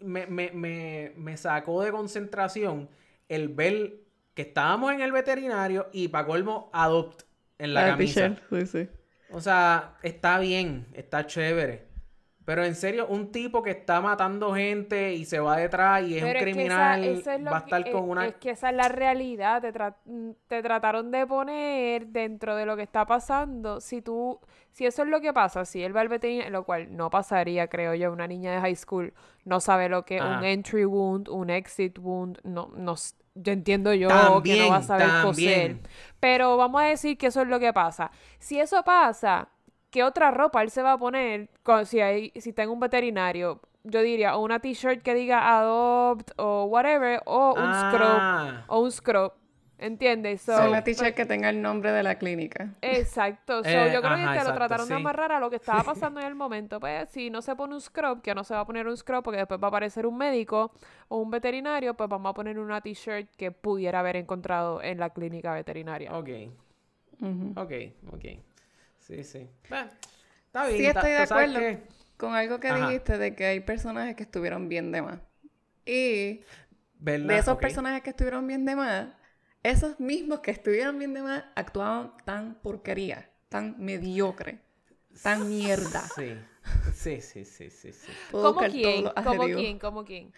me, 0.00 0.26
me, 0.26 0.50
me, 0.52 1.12
me 1.16 1.36
sacó 1.36 1.82
de 1.82 1.92
concentración 1.92 2.88
el 3.28 3.48
ver 3.48 4.00
que 4.34 4.42
estábamos 4.42 4.92
en 4.92 5.00
el 5.02 5.12
veterinario 5.12 5.88
y 5.92 6.08
para 6.08 6.26
colmo 6.26 6.70
adopt 6.72 7.22
en 7.58 7.74
la 7.74 7.84
Ah, 7.84 7.86
camisa. 7.86 8.36
Pichel, 8.36 8.42
Sí, 8.50 8.66
sí. 8.66 8.88
O 9.28 9.40
sea, 9.40 9.98
está 10.02 10.38
bien, 10.38 10.86
está 10.92 11.26
chévere. 11.26 11.88
Pero 12.44 12.64
en 12.64 12.74
serio, 12.74 13.06
un 13.06 13.30
tipo 13.30 13.62
que 13.62 13.70
está 13.70 14.00
matando 14.00 14.52
gente 14.54 15.12
y 15.14 15.24
se 15.24 15.38
va 15.38 15.56
detrás 15.58 16.02
y 16.02 16.16
es 16.18 16.24
Pero 16.24 16.30
un 16.30 16.36
es 16.36 16.44
que 16.44 16.50
criminal, 16.52 17.04
esa- 17.04 17.34
es 17.36 17.46
va 17.46 17.56
a 17.58 17.60
que- 17.64 17.64
estar 17.76 17.92
con 17.92 18.04
es- 18.04 18.10
una... 18.10 18.26
Es 18.26 18.34
que 18.34 18.50
esa 18.50 18.70
es 18.70 18.76
la 18.76 18.88
realidad. 18.88 19.62
Te, 19.62 19.72
tra- 19.72 19.94
mm, 20.04 20.30
te 20.48 20.60
trataron 20.62 21.10
de 21.12 21.24
poner 21.26 22.06
dentro 22.08 22.56
de 22.56 22.66
lo 22.66 22.76
que 22.76 22.82
está 22.82 23.06
pasando. 23.06 23.80
Si 23.80 24.02
tú, 24.02 24.40
si 24.72 24.86
eso 24.86 25.02
es 25.04 25.08
lo 25.08 25.20
que 25.20 25.32
pasa, 25.32 25.64
si 25.64 25.84
él 25.84 25.94
va 25.96 26.00
al 26.00 26.08
veterinario, 26.08 26.50
lo 26.50 26.64
cual 26.64 26.96
no 26.96 27.10
pasaría, 27.10 27.68
creo 27.68 27.94
yo, 27.94 28.10
una 28.12 28.26
niña 28.26 28.52
de 28.52 28.60
high 28.60 28.74
school 28.76 29.14
no 29.44 29.60
sabe 29.60 29.88
lo 29.88 30.04
que 30.04 30.16
es 30.16 30.22
un 30.22 30.42
entry 30.44 30.84
wound, 30.84 31.28
un 31.28 31.48
exit 31.50 31.96
wound, 31.98 32.38
no, 32.42 32.70
no, 32.76 32.94
yo 33.34 33.52
entiendo 33.52 33.94
yo 33.94 34.08
que 34.42 34.56
no 34.58 34.68
va 34.68 34.76
a 34.78 34.82
saber 34.82 35.06
coser. 35.22 35.22
también. 35.76 35.80
Pero 36.18 36.56
vamos 36.56 36.82
a 36.82 36.86
decir 36.86 37.16
que 37.16 37.28
eso 37.28 37.40
es 37.42 37.48
lo 37.48 37.60
que 37.60 37.72
pasa. 37.72 38.10
Si 38.40 38.58
eso 38.58 38.82
pasa, 38.84 39.48
¿qué 39.92 40.02
otra 40.02 40.32
ropa 40.32 40.62
él 40.62 40.70
se 40.70 40.82
va 40.82 40.94
a 40.94 40.98
poner 40.98 41.48
con- 41.62 41.86
si, 41.86 42.00
hay, 42.00 42.32
si 42.34 42.48
está 42.50 42.64
en 42.64 42.70
un 42.70 42.80
veterinario? 42.80 43.60
Yo 43.84 44.00
diría, 44.02 44.36
o 44.36 44.42
una 44.44 44.58
t-shirt 44.58 45.02
que 45.02 45.14
diga 45.14 45.56
adopt 45.58 46.30
o 46.36 46.64
whatever, 46.64 47.20
o 47.26 47.54
un 47.54 47.70
Ah. 47.72 48.64
scrub, 48.64 48.64
o 48.68 48.80
un 48.82 48.90
scrub. 48.90 49.32
¿Entiendes? 49.78 50.42
So, 50.42 50.56
Son 50.56 50.68
una 50.68 50.84
teacher 50.84 51.12
que 51.12 51.26
tenga 51.26 51.48
el 51.50 51.60
nombre 51.60 51.90
de 51.90 52.04
la 52.04 52.16
clínica. 52.16 52.68
Exacto. 52.82 53.64
So, 53.64 53.68
Eh, 53.68 53.90
yo 53.92 54.00
creo 54.00 54.12
ajá, 54.12 54.16
que 54.16 54.22
te 54.22 54.44
lo 54.44 54.50
exacto, 54.50 54.54
trataron 54.54 54.88
de 54.88 54.94
amarrar 54.94 55.32
a 55.32 55.40
lo 55.40 55.50
que 55.50 55.56
estaba 55.56 55.82
pasando 56.16 56.20
en 56.20 56.26
el 56.28 56.36
momento. 56.36 56.78
Pues 56.78 57.08
si 57.10 57.30
no 57.30 57.42
se 57.42 57.56
pone 57.56 57.74
un 57.74 57.80
scrub, 57.80 58.22
que 58.22 58.32
no 58.32 58.44
se 58.44 58.54
va 58.54 58.60
a 58.60 58.64
poner 58.64 58.86
un 58.86 58.96
scrub 58.96 59.24
porque 59.24 59.38
después 59.38 59.60
va 59.60 59.66
a 59.66 59.68
aparecer 59.70 60.06
un 60.06 60.16
médico 60.16 60.70
o 61.08 61.16
un 61.18 61.32
veterinario, 61.32 61.94
pues 61.94 62.08
vamos 62.08 62.30
a 62.30 62.34
poner 62.34 62.60
una 62.60 62.80
t-shirt 62.80 63.28
que 63.36 63.50
pudiera 63.50 63.98
haber 63.98 64.14
encontrado 64.14 64.80
en 64.80 65.00
la 65.00 65.10
clínica 65.10 65.52
veterinaria. 65.52 66.16
Ok, 66.16 66.28
ok, 67.56 67.72
ok. 68.12 68.24
Sí, 69.12 69.24
sí. 69.24 69.38
Eh, 69.38 69.88
está 70.46 70.66
bien. 70.66 70.78
Sí 70.78 70.86
estoy 70.86 71.10
de 71.10 71.18
acuerdo 71.18 71.58
que- 71.58 71.82
con 72.16 72.34
algo 72.34 72.60
que 72.60 72.68
Ajá. 72.68 72.86
dijiste 72.88 73.18
de 73.18 73.34
que 73.34 73.44
hay 73.46 73.60
personajes 73.60 74.16
que 74.16 74.22
estuvieron 74.22 74.68
bien 74.68 74.90
de 74.92 75.02
más. 75.02 75.18
Y 75.84 76.40
¿verdad? 76.98 77.26
de 77.28 77.38
esos 77.38 77.58
personajes 77.58 78.02
que 78.02 78.10
estuvieron 78.10 78.46
bien 78.46 78.64
de 78.64 78.76
más, 78.76 79.08
esos 79.62 79.98
mismos 80.00 80.40
que 80.40 80.52
estuvieron 80.52 80.98
bien 80.98 81.12
de 81.14 81.22
más 81.22 81.44
actuaban 81.56 82.12
tan 82.24 82.54
porquería, 82.62 83.28
tan 83.48 83.76
mediocre, 83.78 84.60
tan 85.22 85.48
mierda. 85.48 86.00
Sí. 86.14 86.38
Sí, 86.94 87.20
sí, 87.20 87.44
sí, 87.44 87.70
sí, 87.70 87.92
sí. 87.92 88.12
¿Cómo 88.30 88.60
quién? 88.60 89.04
¿Cómo 89.24 89.44
quién? 89.44 89.78
¿Cómo 89.80 90.04
quién? 90.04 90.32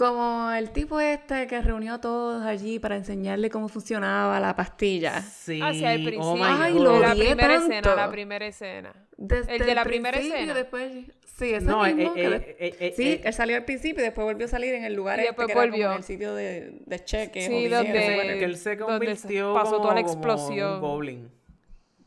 Como 0.00 0.50
el 0.52 0.70
tipo 0.70 0.98
este 0.98 1.46
que 1.46 1.60
reunió 1.60 1.92
a 1.94 2.00
todos 2.00 2.42
allí 2.42 2.78
para 2.78 2.96
enseñarle 2.96 3.50
cómo 3.50 3.68
funcionaba 3.68 4.40
la 4.40 4.56
pastilla. 4.56 5.20
Sí. 5.20 5.60
Hacia 5.62 5.92
el 5.92 6.00
oh 6.00 6.04
principio. 6.06 6.34
my 6.36 6.42
Ay, 6.62 6.72
lo 6.72 6.98
la 7.00 7.10
primera 7.14 7.54
escena, 7.56 7.82
tanto. 7.82 7.96
la 7.96 8.10
primera 8.10 8.46
escena. 8.46 8.92
Desde 9.18 9.56
El 9.56 9.66
de 9.66 9.74
la 9.74 9.84
primera 9.84 10.18
escena. 10.18 10.54
Después, 10.54 10.90
sí, 11.26 11.52
ese 11.52 11.66
No, 11.66 11.84
eh, 11.84 11.92
mismo. 11.94 12.14
eh, 12.16 12.24
eh, 12.34 12.56
eh, 12.58 12.76
eh, 12.80 12.94
sí, 12.96 13.08
eh. 13.10 13.20
él 13.24 13.34
salió 13.34 13.56
al 13.56 13.66
principio 13.66 14.00
y 14.02 14.04
después 14.06 14.24
volvió 14.24 14.46
a 14.46 14.48
salir 14.48 14.72
en 14.72 14.84
el 14.84 14.94
lugar 14.94 15.18
Y 15.18 15.24
este 15.24 15.28
después 15.32 15.46
que 15.48 15.52
era 15.52 15.60
como 15.60 15.70
volvió. 15.72 15.90
en 15.90 15.96
el 15.98 16.02
sitio 16.04 16.34
de, 16.34 16.78
de 16.86 17.04
cheques. 17.04 17.44
Sí, 17.46 17.52
o 17.52 17.56
dinero, 17.58 17.76
donde- 17.76 18.38
que 18.38 18.44
él 18.46 18.56
se 18.56 18.78
convirtió 18.78 19.52
pasó 19.52 19.72
como, 19.72 19.82
toda 19.82 19.94
la 19.96 20.00
como 20.02 20.12
explosión. 20.14 20.74
un 20.76 20.80
goblin. 20.80 21.30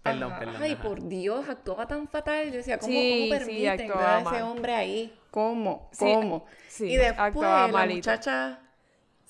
Perdón, 0.02 0.34
perdón. 0.40 0.56
Ay, 0.60 0.72
ajá. 0.74 0.82
por 0.82 1.08
Dios, 1.08 1.48
actuaba 1.48 1.88
tan 1.88 2.08
fatal. 2.08 2.48
Yo 2.48 2.58
decía, 2.58 2.78
¿cómo, 2.80 2.92
Sí, 2.92 3.28
cómo 3.30 3.40
sí, 3.40 3.46
permiten 3.46 3.88
ver 3.88 3.98
a 3.98 4.20
ese 4.22 4.42
hombre 4.42 4.74
ahí? 4.74 5.14
¿Cómo? 5.34 5.90
Sí, 5.94 6.06
¿Cómo? 6.14 6.46
sí, 6.68 6.92
y 6.92 6.96
después 6.98 7.34
la 7.36 7.68
malito. 7.68 7.96
muchacha, 8.12 8.60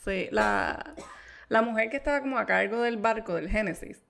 sí, 0.04 0.28
la, 0.32 0.84
la 1.48 1.62
mujer 1.62 1.90
que 1.90 1.96
estaba 1.96 2.20
como 2.20 2.38
a 2.38 2.46
cargo 2.46 2.82
del 2.82 2.98
barco 2.98 3.36
del 3.36 3.50
Génesis. 3.50 4.04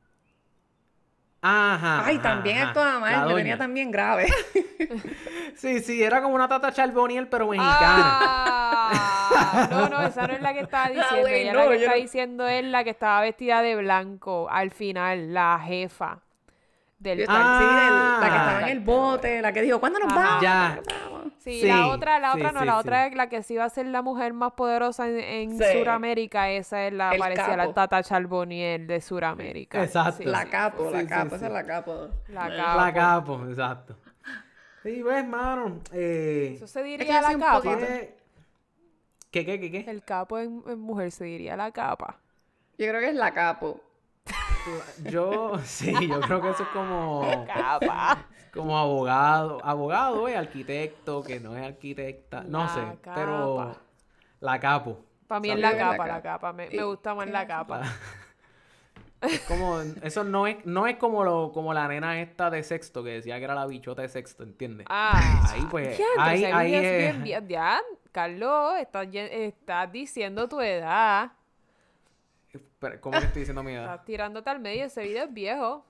Ajá. 1.46 2.04
Ay, 2.06 2.16
ajá, 2.16 2.24
también 2.24 2.58
ajá. 2.58 2.68
actuaba 2.70 3.00
mal, 3.00 3.22
doña. 3.26 3.36
tenía 3.36 3.58
también 3.58 3.92
grave. 3.92 4.28
Sí, 5.56 5.82
sí, 5.82 6.02
era 6.02 6.22
como 6.24 6.34
una 6.34 6.48
tata 6.48 6.72
Charboniel, 6.74 7.28
pero 7.28 7.48
mexicana. 7.48 7.78
Ah, 7.80 9.68
no, 9.72 9.88
no, 9.88 10.02
esa 10.02 10.26
no 10.26 10.34
es 10.34 10.42
la 10.42 10.52
que 10.52 10.62
estaba 10.62 10.88
diciendo. 10.90 11.20
güey, 11.22 11.42
ella 11.44 11.54
no, 11.54 11.60
la 11.60 11.66
que 11.72 11.78
yo 11.80 11.86
está 11.86 11.96
diciendo 11.96 12.48
es 12.48 12.66
la 12.66 12.84
que 12.84 12.90
estaba 12.90 13.22
vestida 13.22 13.62
de 13.62 13.76
blanco 13.76 14.48
al 14.50 14.72
final, 14.72 15.32
la 15.32 15.60
jefa 15.64 16.22
del 16.98 17.20
Sí, 17.20 17.26
Ah. 17.30 18.18
la 18.20 18.30
que 18.30 18.36
estaba 18.36 18.62
en 18.64 18.70
el 18.70 18.80
bote, 18.80 19.42
la 19.44 19.54
que 19.54 19.62
dijo, 19.62 19.80
¿cuándo 19.80 20.00
nos 20.00 20.14
vamos? 20.14 20.42
Ya. 20.42 20.80
Sí, 21.44 21.60
Sí, 21.62 21.68
la 21.68 21.88
otra, 21.88 22.20
la 22.20 22.32
sí, 22.34 22.40
otra 22.40 22.52
no, 22.54 22.60
sí, 22.62 22.66
la 22.66 22.72
sí. 22.74 22.80
otra 22.80 23.08
es 23.08 23.16
la 23.16 23.28
que 23.28 23.44
sí 23.44 23.58
va 23.58 23.66
a 23.66 23.70
ser 23.70 23.86
la 23.88 24.02
mujer 24.02 24.32
más 24.34 24.54
poderosa 24.54 25.10
en, 25.10 25.20
en 25.20 25.58
Sí. 25.58 25.64
Suramérica, 25.74 26.50
esa 26.50 26.88
es 26.88 26.94
la 26.94 27.12
El 27.12 27.20
parecía 27.20 27.58
la. 27.58 27.74
Tata 27.74 28.02
Charboniel 28.02 28.88
de 28.88 29.02
Suramérica. 29.02 29.84
Exacto. 29.84 30.20
Sí, 30.20 30.24
La 30.26 30.46
capo, 30.46 30.90
la 30.90 31.06
capo, 31.06 31.30
sí. 31.32 31.36
esa 31.36 31.48
es 31.48 31.52
la 31.52 31.66
capo. 31.66 32.08
La 32.30 32.42
capo. 32.56 32.78
La 32.82 32.94
capo, 32.94 33.46
exacto. 33.50 33.98
Sí, 34.84 35.02
ves, 35.02 35.28
mano. 35.28 35.80
Eh, 35.92 36.54
Eso 36.56 36.68
se 36.68 36.82
diría 36.84 37.22
la 37.22 37.38
capa. 37.38 37.62
tiene- 37.62 38.16
¿Qué, 39.32 39.46
qué, 39.46 39.60
qué, 39.60 39.72
qué? 39.72 39.86
El 39.92 40.04
capo 40.04 40.38
en, 40.40 40.64
en 40.68 40.80
mujer 40.80 41.12
se 41.12 41.26
diría 41.26 41.58
la 41.58 41.72
capa. 41.72 42.20
Yo 42.78 42.88
creo 42.88 43.00
que 43.02 43.10
es 43.10 43.16
la 43.16 43.34
capo. 43.34 43.82
Yo, 45.04 45.58
sí, 45.66 45.92
yo 46.08 46.22
creo 46.22 46.42
que 46.42 46.50
eso 46.52 46.64
es 46.64 46.70
como, 46.70 47.46
Capa. 47.48 48.28
Como 48.54 48.78
abogado, 48.78 49.60
abogado, 49.64 50.28
eh, 50.28 50.38
arquitecto, 50.38 51.24
que 51.24 51.40
no 51.40 51.56
es 51.58 51.64
arquitecta, 51.64 52.44
no 52.44 52.60
La 52.64 52.68
sé, 52.70 52.82
pero 53.16 53.76
la 54.40 54.60
capo. 54.60 55.00
Para 55.28 55.40
mí 55.42 55.50
es 55.50 55.60
la 55.60 55.76
capa, 55.78 56.08
la 56.08 56.22
capa. 56.22 56.54
Me, 56.54 56.70
me 56.70 56.84
gusta 56.84 57.16
más 57.16 57.28
la 57.30 57.48
capa. 57.48 57.82
Es 59.22 59.40
como, 59.48 59.80
eso 60.02 60.26
no 60.26 60.48
es, 60.48 60.58
no 60.66 60.86
es 60.86 60.98
como 60.98 61.24
lo, 61.24 61.54
como 61.54 61.74
la 61.74 61.88
nena 61.88 62.20
esta 62.20 62.50
de 62.50 62.62
sexto 62.62 63.06
que 63.06 63.12
decía 63.12 63.38
que 63.38 63.46
era 63.46 63.56
la 63.56 63.66
bichota 63.66 64.02
de 64.02 64.10
sexto, 64.10 64.44
¿entiendes? 64.44 64.86
Ah, 64.90 65.46
Ahí, 65.50 65.66
pues, 65.72 65.98
ahí- 66.20 66.44
ese 66.44 66.52
ahí 66.54 66.76
es 66.76 66.84
es- 66.84 66.98
bien, 66.98 67.24
bien- 67.24 67.48
ya, 67.48 67.80
Carlos, 68.12 68.74
estás, 68.82 69.08
estás 69.14 69.90
diciendo 69.94 70.50
tu 70.50 70.60
edad. 70.60 71.32
Pero, 72.80 73.00
¿Cómo 73.00 73.18
que 73.18 73.26
estoy 73.28 73.40
diciendo 73.44 73.64
mi 73.64 73.72
edad? 73.72 73.94
Estás 73.94 74.06
tirándote 74.06 74.50
al 74.50 74.60
medio. 74.60 74.84
Ese 74.84 75.04
video 75.04 75.24
es 75.24 75.34
viejo. 75.34 75.86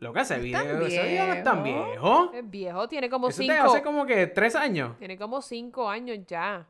Lo 0.00 0.12
que 0.12 0.20
hace 0.20 0.34
tan 0.34 0.42
video, 0.42 0.80
ese 0.86 1.02
video 1.08 1.26
no 1.26 1.32
es 1.34 1.44
tan 1.44 1.62
viejo. 1.62 2.32
Es 2.32 2.50
viejo. 2.50 2.88
Tiene 2.88 3.10
como 3.10 3.28
Eso 3.28 3.42
te 3.42 3.48
cinco. 3.52 3.64
hace 3.70 3.82
como 3.82 4.06
que 4.06 4.26
tres 4.28 4.56
años. 4.56 4.96
Tiene 4.98 5.16
como 5.18 5.42
cinco 5.42 5.88
años 5.88 6.18
ya. 6.26 6.66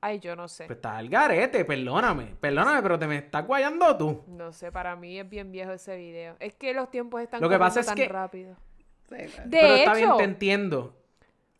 Ay, 0.00 0.20
yo 0.20 0.36
no 0.36 0.46
sé. 0.46 0.66
Pues 0.66 0.76
está 0.76 0.96
al 0.96 1.08
garete, 1.08 1.64
perdóname. 1.64 2.36
Perdóname, 2.40 2.82
pero 2.82 2.98
te 2.98 3.06
me 3.08 3.16
estás 3.16 3.44
guayando 3.46 3.96
tú. 3.96 4.22
No 4.28 4.52
sé, 4.52 4.70
para 4.70 4.94
mí 4.94 5.18
es 5.18 5.28
bien 5.28 5.50
viejo 5.50 5.72
ese 5.72 5.96
video. 5.96 6.36
Es 6.38 6.54
que 6.54 6.72
los 6.72 6.88
tiempos 6.90 7.20
están 7.20 7.40
Lo 7.40 7.48
que 7.48 7.58
pasa 7.58 7.80
es 7.80 7.86
tan 7.86 7.96
que- 7.96 8.08
rápido. 8.08 8.54
Sí, 9.08 9.16
claro. 9.16 9.48
De 9.50 9.58
pero 9.60 9.74
está 9.74 9.98
hecho, 9.98 10.06
bien, 10.06 10.16
te 10.18 10.24
entiendo. 10.24 10.96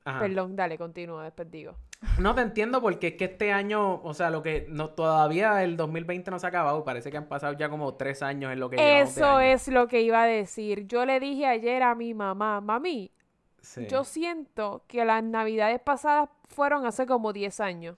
Ajá. 0.05 0.20
perdón, 0.20 0.55
dale, 0.55 0.79
continúa, 0.79 1.25
después 1.25 1.51
digo. 1.51 1.75
No 2.18 2.35
te 2.35 2.42
entiendo 2.42 2.80
porque 2.80 3.09
es 3.09 3.14
que 3.14 3.24
este 3.24 3.52
año, 3.52 4.02
o 4.02 4.14
sea, 4.14 4.30
lo 4.30 4.42
que 4.42 4.66
no, 4.68 4.90
todavía 4.90 5.62
el 5.64 5.76
2020 5.76 6.30
no 6.30 6.38
se 6.38 6.46
ha 6.46 6.48
acabado. 6.50 6.85
Parece 6.85 7.11
que 7.11 7.16
han 7.16 7.26
pasado 7.28 7.54
ya 7.54 7.68
como 7.68 7.94
tres 7.94 8.22
años 8.22 8.52
en 8.52 8.61
lo 8.61 8.70
que 8.70 8.76
de 8.76 9.00
Eso 9.00 9.40
es 9.40 9.68
lo 9.68 9.87
que 9.88 10.02
iba 10.02 10.22
a 10.22 10.26
decir. 10.26 10.87
Yo 10.87 11.04
le 11.04 11.20
dije 11.20 11.46
ayer 11.46 11.82
a 11.82 11.94
mi 11.94 12.14
mamá, 12.14 12.61
mami, 12.61 13.12
Sí. 13.61 13.87
yo 13.88 14.04
siento 14.04 14.85
que 14.87 15.04
las 15.04 15.24
navidades 15.24 15.80
pasadas 15.80 16.28
fueron 16.48 16.87
hace 16.87 17.04
como 17.06 17.32
10 17.32 17.61
años. 17.61 17.96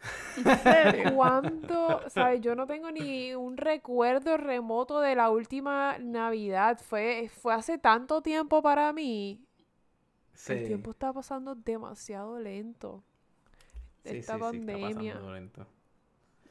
¿Cuándo? 1.14 2.00
¿Sabes? 2.08 2.40
Yo 2.40 2.54
no 2.54 2.66
tengo 2.66 2.90
ni 2.90 3.34
un 3.34 3.56
recuerdo 3.56 4.36
remoto 4.36 5.00
de 5.00 5.14
la 5.14 5.30
última 5.30 5.98
Navidad. 5.98 6.78
Fue, 6.80 7.30
fue 7.42 7.54
hace 7.54 7.78
tanto 7.78 8.22
tiempo 8.22 8.62
para 8.62 8.92
mí. 8.92 9.40
Sí. 10.40 10.52
El 10.54 10.66
tiempo 10.66 10.90
está 10.92 11.12
pasando 11.12 11.54
demasiado 11.54 12.38
lento. 12.38 13.02
Sí, 14.04 14.16
Esta 14.16 14.34
sí, 14.34 14.38
sí, 14.50 14.56
está 14.60 14.72
pandemia. 14.72 15.14
lento. 15.34 15.66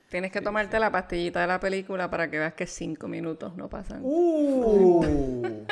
Tienes 0.10 0.32
que 0.32 0.42
tomarte 0.42 0.80
la 0.80 0.92
pastillita 0.92 1.42
de 1.42 1.48
la 1.48 1.60
película 1.60 2.08
para 2.10 2.30
que 2.30 2.38
veas 2.38 2.54
que 2.54 2.68
cinco 2.68 3.08
minutos 3.08 3.56
no 3.56 3.68
pasan. 3.68 4.02
Uh. 4.04 5.66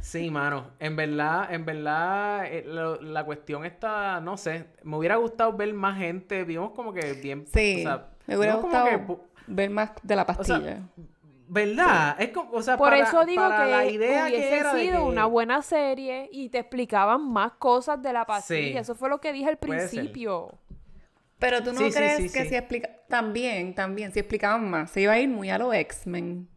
Sí, 0.00 0.30
mano. 0.30 0.72
En 0.80 0.96
verdad, 0.96 1.52
en 1.54 1.64
verdad, 1.64 2.44
eh, 2.46 2.64
lo- 2.66 3.00
la 3.00 3.24
cuestión 3.24 3.64
está, 3.64 4.20
no 4.20 4.36
sé, 4.36 4.66
me 4.82 4.96
hubiera 4.96 5.16
gustado 5.16 5.52
ver 5.54 5.72
más 5.74 5.96
gente. 5.98 6.44
Vimos 6.44 6.72
como 6.72 6.92
que 6.92 7.12
bien. 7.14 7.46
Sí, 7.46 7.76
o 7.78 7.82
sea, 7.82 8.08
me 8.26 8.36
hubiera 8.36 8.56
gustado 8.56 8.86
que 8.86 9.16
ver 9.46 9.70
más 9.70 9.92
de 10.02 10.16
la 10.16 10.24
sea, 10.44 10.82
¿Verdad? 11.54 12.16
Es 12.20 12.30
como, 12.30 12.50
o 12.50 12.62
sea, 12.62 12.76
Por 12.76 12.90
para- 12.90 13.08
eso 13.08 13.24
digo 13.24 13.42
para 13.48 13.64
que 13.64 13.70
la 13.70 13.84
idea 13.86 14.24
hubiese 14.26 14.48
que 14.48 14.58
era 14.58 14.72
sido 14.74 14.96
que- 14.98 15.02
una 15.04 15.26
buena 15.26 15.62
serie 15.62 16.28
y 16.32 16.48
te 16.48 16.58
explicaban 16.58 17.30
más 17.32 17.52
cosas 17.52 18.02
de 18.02 18.12
la 18.12 18.24
pastilla. 18.26 18.72
Sí. 18.72 18.76
Eso 18.78 18.94
fue 18.96 19.08
lo 19.08 19.20
que 19.20 19.32
dije 19.32 19.48
al 19.48 19.56
principio. 19.58 20.58
Pero 21.38 21.62
tú 21.62 21.72
no 21.72 21.78
Sí, 21.78 21.90
crees 21.92 22.16
sí, 22.16 22.22
que 22.32 22.42
sí. 22.42 22.48
si 22.48 22.54
explica... 22.56 22.90
También, 23.08 23.74
también, 23.74 24.12
si 24.12 24.18
explicaban 24.18 24.68
más, 24.68 24.90
se 24.90 25.02
iba 25.02 25.12
a 25.12 25.18
ir 25.20 25.28
muy 25.28 25.48
a 25.50 25.58
los 25.58 25.72
X-Men. 25.74 26.48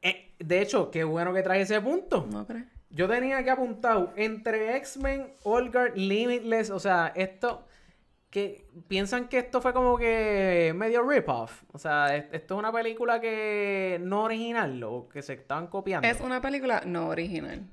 Eh, 0.00 0.32
de 0.38 0.60
hecho, 0.62 0.90
qué 0.90 1.04
bueno 1.04 1.32
que 1.34 1.42
trae 1.42 1.60
ese 1.60 1.80
punto. 1.80 2.26
¿No 2.30 2.46
crees? 2.46 2.64
Yo 2.90 3.08
tenía 3.08 3.42
que 3.44 3.50
apuntado 3.50 4.12
entre 4.16 4.76
X-Men, 4.76 5.26
Olgard, 5.42 5.94
Limitless, 5.96 6.70
o 6.70 6.78
sea, 6.78 7.12
esto 7.16 7.66
que 8.34 8.66
piensan 8.88 9.28
que 9.28 9.38
esto 9.38 9.60
fue 9.62 9.72
como 9.72 9.96
que 9.96 10.72
medio 10.74 11.08
rip-off. 11.08 11.62
O 11.72 11.78
sea, 11.78 12.16
es- 12.16 12.24
esto 12.32 12.54
es 12.54 12.58
una 12.58 12.72
película 12.72 13.20
que 13.20 14.00
no 14.02 14.24
original 14.24 14.82
o 14.82 15.08
que 15.08 15.22
se 15.22 15.34
estaban 15.34 15.68
copiando. 15.68 16.08
Es 16.08 16.20
una 16.20 16.40
película 16.40 16.82
no 16.84 17.10
original. 17.10 17.70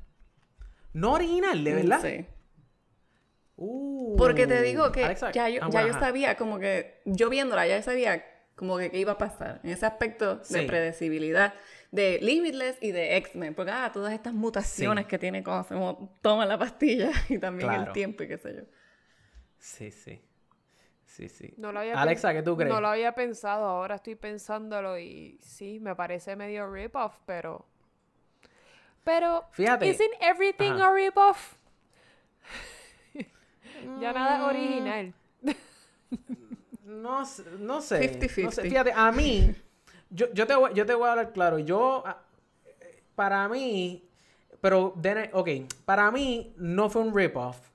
No 0.93 1.13
original, 1.13 1.63
de 1.63 1.73
verdad. 1.73 1.99
Sí. 2.03 2.25
Uh, 3.55 4.15
Porque 4.17 4.45
te 4.45 4.61
digo 4.61 4.91
que 4.91 5.03
Alexa, 5.05 5.31
ya, 5.31 5.49
yo, 5.49 5.61
ah, 5.63 5.69
ya 5.71 5.87
yo 5.87 5.93
sabía 5.93 6.35
como 6.37 6.59
que, 6.59 7.01
yo 7.05 7.29
viéndola, 7.31 7.65
ya 7.65 7.81
sabía 7.81 8.23
como 8.55 8.77
que 8.77 8.91
qué 8.91 8.99
iba 8.99 9.13
a 9.13 9.17
pasar 9.17 9.61
en 9.63 9.71
ese 9.71 9.85
aspecto 9.87 10.37
de 10.49 10.61
predecibilidad 10.63 11.53
de 11.91 12.19
Limitless 12.21 12.77
y 12.81 12.91
de 12.91 13.17
X-Men. 13.17 13.55
Porque, 13.55 13.71
ah, 13.71 13.89
todas 13.91 14.13
estas 14.13 14.33
mutaciones 14.33 15.05
Sí. 15.05 15.09
que 15.09 15.17
tiene 15.17 15.41
cosas, 15.43 15.67
como 15.77 16.19
toman 16.21 16.47
la 16.47 16.57
pastilla 16.59 17.09
y 17.29 17.39
también 17.39 17.71
el 17.71 17.91
tiempo 17.93 18.21
y 18.23 18.27
qué 18.27 18.37
sé 18.37 18.53
yo. 18.55 18.61
Sí, 19.57 19.89
sí. 19.91 20.21
Sí, 21.11 21.27
sí. 21.27 21.53
No 21.57 21.73
lo 21.73 21.81
había 21.81 22.01
Alexa, 22.01 22.31
¿qué 22.33 22.41
tú 22.41 22.55
crees? 22.55 22.71
No 22.73 22.79
lo 22.79 22.87
había 22.87 23.13
pensado, 23.13 23.65
ahora 23.65 23.95
estoy 23.95 24.15
pensándolo 24.15 24.97
y 24.97 25.37
sí, 25.41 25.79
me 25.81 25.93
parece 25.93 26.37
medio 26.37 26.71
rip-off, 26.71 27.19
pero... 27.25 27.65
Pero, 29.03 29.43
Fíjate. 29.51 29.87
¿isn't 29.87 30.13
everything 30.21 30.71
Ajá. 30.71 30.87
a 30.87 30.93
rip-off? 30.93 31.55
ya 33.99 34.13
nada 34.13 34.37
es 34.37 34.43
original. 34.43 35.13
No, 36.85 37.25
sé- 37.25 37.43
no 37.59 37.81
sé. 37.81 38.19
50-50. 38.19 38.43
No 38.43 38.51
sé. 38.51 38.61
Fíjate, 38.63 38.93
a 38.95 39.11
mí, 39.11 39.53
yo, 40.09 40.31
yo, 40.33 40.47
te 40.47 40.55
voy, 40.55 40.73
yo 40.73 40.85
te 40.85 40.93
voy 40.93 41.07
a 41.07 41.11
hablar 41.11 41.33
claro. 41.33 41.59
Yo, 41.59 42.03
ah, 42.05 42.21
para 43.15 43.49
mí, 43.49 44.07
pero, 44.61 44.93
ok, 45.33 45.49
para 45.83 46.09
mí 46.09 46.53
no 46.57 46.89
fue 46.89 47.01
un 47.01 47.13
rip-off. 47.13 47.70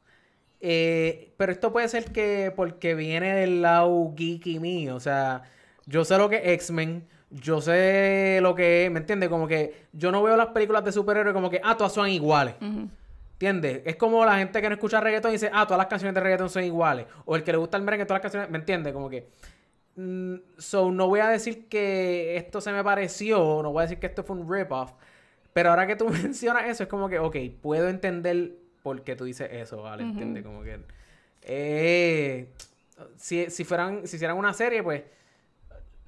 Eh, 0.69 1.33
pero 1.37 1.53
esto 1.53 1.73
puede 1.73 1.89
ser 1.89 2.11
que 2.11 2.53
porque 2.57 2.97
viene 2.97 3.33
del 3.37 3.63
lado 3.63 4.13
geeky 4.17 4.59
mío. 4.59 4.97
O 4.97 5.01
sea, 5.01 5.45
yo 5.87 6.05
sé 6.05 6.19
lo 6.19 6.29
que 6.29 6.39
es 6.39 6.49
X-Men. 6.55 7.07
Yo 7.31 7.61
sé 7.61 8.41
lo 8.43 8.53
que 8.57 8.85
es, 8.87 8.91
¿me 8.91 8.99
entiendes? 8.99 9.29
Como 9.29 9.47
que 9.47 9.87
yo 9.93 10.11
no 10.11 10.25
veo 10.25 10.37
las 10.37 10.49
películas 10.49 10.85
de 10.85 10.91
superhéroes 10.91 11.35
como 11.35 11.51
que, 11.51 11.61
ah, 11.63 11.77
todas 11.77 11.93
son 11.93 12.09
iguales. 12.09 12.57
¿Entiendes? 13.35 13.83
Es 13.85 13.95
como 13.95 14.25
la 14.25 14.39
gente 14.39 14.61
que 14.61 14.69
no 14.69 14.75
escucha 14.75 15.01
reggaetón 15.01 15.31
y 15.31 15.35
dice, 15.35 15.51
ah, 15.53 15.67
todas 15.67 15.79
las 15.79 15.87
canciones 15.87 16.15
de 16.17 16.21
reggaetón 16.21 16.51
son 16.51 16.65
iguales. 16.65 17.07
O 17.27 17.37
el 17.37 17.45
que 17.45 17.53
le 17.53 17.59
gusta 17.59 17.77
el 17.77 17.85
merengue, 17.85 18.05
todas 18.05 18.17
las 18.17 18.23
canciones, 18.23 18.51
¿me 18.51 18.59
entiendes? 18.59 18.93
Como 18.93 19.09
que... 19.09 19.29
mm, 19.95 20.35
so, 20.59 20.91
no 20.91 21.07
voy 21.07 21.21
a 21.21 21.29
decir 21.29 21.69
que 21.69 22.37
esto 22.37 22.61
se 22.61 22.73
me 22.73 22.83
pareció, 22.83 23.63
no 23.63 23.71
voy 23.71 23.83
a 23.83 23.83
decir 23.83 24.01
que 24.01 24.07
esto 24.07 24.25
fue 24.25 24.35
un 24.37 24.53
rip-off. 24.53 24.93
Pero 25.53 25.71
ahora 25.71 25.87
que 25.87 25.95
tú 25.95 26.09
mencionas 26.11 26.65
eso, 26.67 26.83
es 26.83 26.89
como 26.89 27.09
que, 27.09 27.21
ok, 27.21 27.37
puedo 27.63 27.89
entender 27.89 28.66
por 28.87 29.03
qué 29.03 29.17
tú 29.17 29.25
dices 29.25 29.49
eso, 29.51 29.83
¿vale? 29.83 30.05
¿Entiendes? 30.05 30.45
Como 30.45 30.63
que... 30.63 30.79
eh, 31.43 32.47
si, 33.17 33.51
si 33.51 33.65
fueran, 33.65 34.07
si 34.07 34.15
hicieran 34.15 34.37
una 34.37 34.53
serie, 34.53 34.81
pues... 34.81 35.03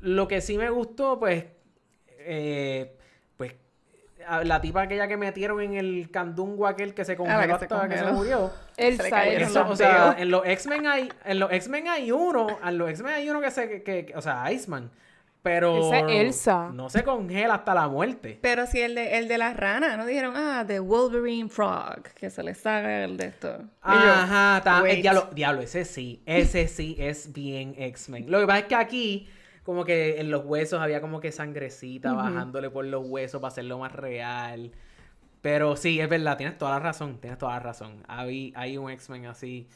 Lo 0.01 0.29
que 0.29 0.41
sí 0.41 0.57
me 0.57 0.71
gustó, 0.71 1.19
pues... 1.19 1.45
eh, 2.21 2.93
pues 3.37 3.53
a- 4.25 4.45
la 4.45 4.61
tipa 4.61 4.83
aquella 4.83 5.09
que 5.09 5.17
metieron 5.17 5.61
en 5.61 5.75
el 5.75 6.09
candungo 6.13 6.69
aquel 6.69 6.95
que 6.95 7.05
se 7.05 7.17
congeló 7.17 7.39
Ah, 7.41 7.47
se 7.47 7.53
hasta 7.53 7.67
que 7.67 7.75
se 7.75 7.81
congeló. 8.05 8.13
murió. 8.13 8.51
Elsa, 8.77 9.27
Elsa. 9.27 9.69
O 9.69 9.75
sea, 9.75 10.15
en 10.17 10.31
los 10.31 10.47
X-Men 10.47 10.87
hay, 10.87 11.09
en 11.25 11.41
los 11.41 11.51
X-Men 11.51 11.89
hay 11.89 12.13
uno, 12.13 12.47
en 12.65 12.79
los 12.79 12.91
X-Men 12.91 13.13
hay 13.15 13.29
uno 13.29 13.41
que 13.41 13.51
se, 13.51 13.83
que, 13.83 14.05
que- 14.05 14.15
o 14.17 14.23
sea, 14.23 14.53
Iceman, 14.53 14.89
pero 15.43 15.79
Esa 15.79 16.01
es 16.01 16.05
Elsa. 16.09 16.71
no 16.73 16.91
se 16.91 17.05
congela 17.05 17.55
hasta 17.55 17.75
la 17.75 17.89
muerte. 17.89 18.39
Pero 18.43 18.67
si 18.67 18.81
el 18.81 18.95
de, 18.95 19.19
el 19.19 19.29
de 19.29 19.39
la 19.39 19.55
rana, 19.55 19.97
¿no 19.97 20.05
dijeron, 20.05 20.35
ah, 20.37 20.65
de 20.65 20.81
Wolverine 20.81 21.49
Frog, 21.49 22.03
que 22.15 22.29
se 22.31 22.43
le 22.43 22.55
saca 22.55 23.05
el 23.05 23.17
de 23.17 23.27
esto? 23.27 23.49
Y 23.59 23.59
yo, 23.93 24.13
Ajá, 24.13 24.61
ta- 24.65 24.83
eh, 24.89 24.97
diablo, 25.01 25.29
diablo, 25.33 25.63
ese 25.63 25.85
sí, 25.85 26.23
ese 26.27 26.69
sí 26.69 26.97
es 26.99 27.33
bien 27.33 27.75
X-Men. 27.79 28.31
Lo 28.31 28.41
que 28.41 28.47
pasa 28.47 28.59
es 28.61 28.65
que 28.67 28.75
aquí, 28.75 29.29
como 29.63 29.85
que 29.85 30.21
en 30.21 30.31
los 30.31 30.45
huesos 30.45 30.81
había 30.81 31.01
como 31.01 31.21
que 31.21 31.31
sangrecita 31.33 32.13
bajándole 32.13 32.69
por 32.71 32.85
los 32.85 33.05
huesos 33.07 33.41
para 33.41 33.53
hacerlo 33.53 33.79
más 33.79 33.93
real. 33.93 34.73
Pero 35.41 35.77
sí, 35.77 36.01
es 36.01 36.09
verdad, 36.09 36.37
tienes 36.37 36.59
toda 36.59 36.73
la 36.73 36.79
razón, 36.81 37.21
tienes 37.21 37.39
toda 37.39 37.53
la 37.53 37.61
razón. 37.61 38.03
Hay, 38.09 38.53
hay 38.57 38.77
un 38.77 38.91
X-Men 38.91 39.27
así. 39.27 39.69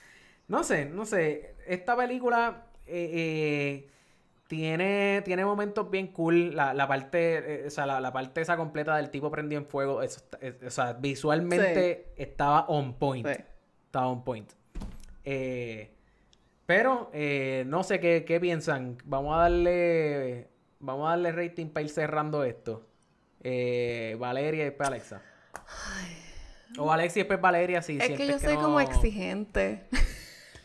No 0.48 0.64
sé, 0.64 0.87
no 0.87 1.05
sé. 1.07 1.55
Esta 1.66 1.96
película 1.96 2.64
eh, 2.87 3.11
eh, 3.14 3.88
tiene, 4.52 5.22
tiene 5.24 5.46
momentos 5.46 5.90
bien 5.90 6.08
cool. 6.08 6.54
La, 6.54 6.74
la 6.74 6.86
parte, 6.86 7.62
eh, 7.62 7.66
o 7.68 7.70
sea, 7.70 7.86
la, 7.86 8.02
la 8.02 8.12
parte 8.12 8.42
esa 8.42 8.58
completa 8.58 8.94
del 8.98 9.08
tipo 9.08 9.30
prendido 9.30 9.62
en 9.62 9.66
fuego, 9.66 10.02
eso 10.02 10.20
eh, 10.42 10.58
o 10.66 10.68
sea, 10.68 10.92
visualmente 10.92 12.12
estaba 12.18 12.66
on 12.68 12.98
point. 12.98 13.26
Sí. 13.26 13.42
Estaba 13.86 14.08
on 14.08 14.22
point. 14.24 14.52
Eh, 15.24 15.94
pero 16.66 17.08
eh, 17.14 17.64
no 17.66 17.82
sé 17.82 17.98
qué, 17.98 18.26
qué 18.26 18.38
piensan. 18.40 18.98
Vamos 19.06 19.34
a 19.36 19.38
darle. 19.44 20.48
Vamos 20.80 21.06
a 21.06 21.10
darle 21.12 21.32
rating 21.32 21.68
para 21.68 21.84
ir 21.84 21.88
cerrando 21.90 22.44
esto. 22.44 22.86
Valeria 23.42 24.60
y 24.60 24.64
después 24.66 24.86
Alexa. 24.86 25.22
O 26.76 26.92
Alexa 26.92 27.20
y 27.20 27.22
después 27.22 27.40
Valeria, 27.40 27.80
si 27.80 27.96
Es 27.96 28.10
que 28.10 28.26
yo 28.26 28.38
soy 28.38 28.56
no- 28.56 28.62
como 28.64 28.80
exigente. 28.80 29.88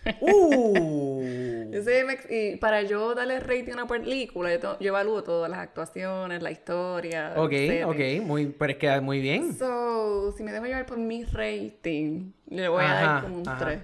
¡Uh! 0.21 1.47
Yo 1.72 1.80
ex- 1.80 2.28
y 2.32 2.56
para 2.58 2.82
yo 2.84 3.14
darle 3.16 3.40
rating 3.40 3.72
a 3.72 3.74
una 3.76 3.88
película, 3.88 4.52
yo, 4.52 4.60
to- 4.60 4.80
yo 4.80 4.88
evalúo 4.90 5.24
todas 5.24 5.50
las 5.50 5.60
actuaciones, 5.60 6.42
la 6.42 6.52
historia. 6.52 7.34
ok, 7.36 7.54
ok. 7.86 8.00
Muy, 8.24 8.48
pero 8.48 8.72
es 8.74 8.78
que 8.78 9.02
muy 9.02 9.20
bien. 9.20 9.54
So, 9.58 10.34
si 10.38 10.44
me 10.44 10.52
dejo 10.52 10.66
llevar 10.66 10.86
por 10.86 10.98
mi 10.98 11.24
rating, 11.24 12.32
le 12.50 12.68
voy 12.68 12.84
a 12.84 12.94
dar 12.94 13.22
como 13.24 13.38
un 13.40 13.48
ajá. 13.48 13.58
3. 13.66 13.80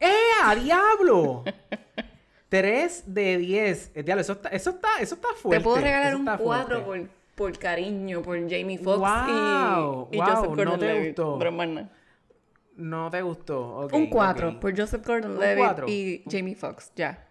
¡Eh, 0.00 0.12
a 0.44 0.54
diablo! 0.54 1.44
3 2.48 3.04
de 3.06 3.38
10. 3.38 3.90
Eh, 3.94 4.02
diablo, 4.02 4.20
eso 4.22 4.32
está, 4.32 4.48
eso 4.48 4.70
está, 4.70 4.88
eso 5.00 5.14
está 5.14 5.28
fuerte. 5.36 5.58
Te 5.58 5.64
puedo 5.64 5.76
regalar 5.80 6.14
un 6.16 6.22
está 6.28 6.38
4 6.38 6.84
fuerte. 6.84 7.08
por, 7.36 7.52
por 7.52 7.58
cariño, 7.58 8.22
por 8.22 8.36
Jamie 8.50 8.76
Foxx 8.78 8.98
Wow, 8.98 10.08
y, 10.10 10.16
y 10.16 10.18
wow, 10.18 10.26
Joseph 10.26 10.50
¿no 10.50 10.56
Gordon 10.56 10.80
te 10.80 10.86
Levitt. 10.86 11.06
gustó? 11.18 11.38
Pero 11.38 11.52
más 11.52 11.68
nada. 11.68 11.88
No 12.80 13.10
te 13.10 13.22
gustó. 13.22 13.76
ok, 13.84 13.92
un 13.92 14.06
4 14.08 14.48
ok. 14.48 14.58
por 14.60 14.78
Joseph 14.78 15.06
Gordon 15.06 15.38
Levitt 15.38 15.88
y 15.88 16.22
Jamie 16.30 16.54
Foxx, 16.54 16.92
ya. 16.96 17.26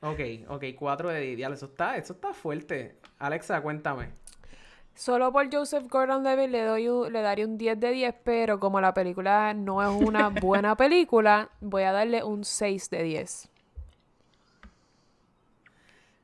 Ok, 0.00 0.20
ok, 0.48 0.64
4 0.78 1.08
de 1.08 1.20
10. 1.20 1.36
Diablo, 1.36 1.54
eso 1.56 1.66
está, 1.66 1.96
eso 1.96 2.12
está 2.12 2.32
fuerte. 2.34 2.96
Alexa, 3.18 3.60
cuéntame. 3.62 4.10
Solo 4.94 5.32
por 5.32 5.52
Joseph 5.52 5.88
Gordon-Levitt 5.88 6.50
le 6.50 6.62
doy 6.62 6.88
un- 6.88 7.12
le 7.12 7.20
daría 7.22 7.46
un 7.46 7.58
10 7.58 7.80
de 7.80 7.90
10, 7.90 8.14
pero 8.22 8.60
como 8.60 8.80
la 8.80 8.94
película 8.94 9.52
no 9.54 9.82
es 9.82 9.88
una 9.88 10.28
buena 10.40 10.76
película, 10.76 11.48
voy 11.60 11.82
a 11.84 11.92
darle 11.92 12.22
un 12.22 12.44
6 12.44 12.90
de 12.90 13.02
10. 13.02 13.48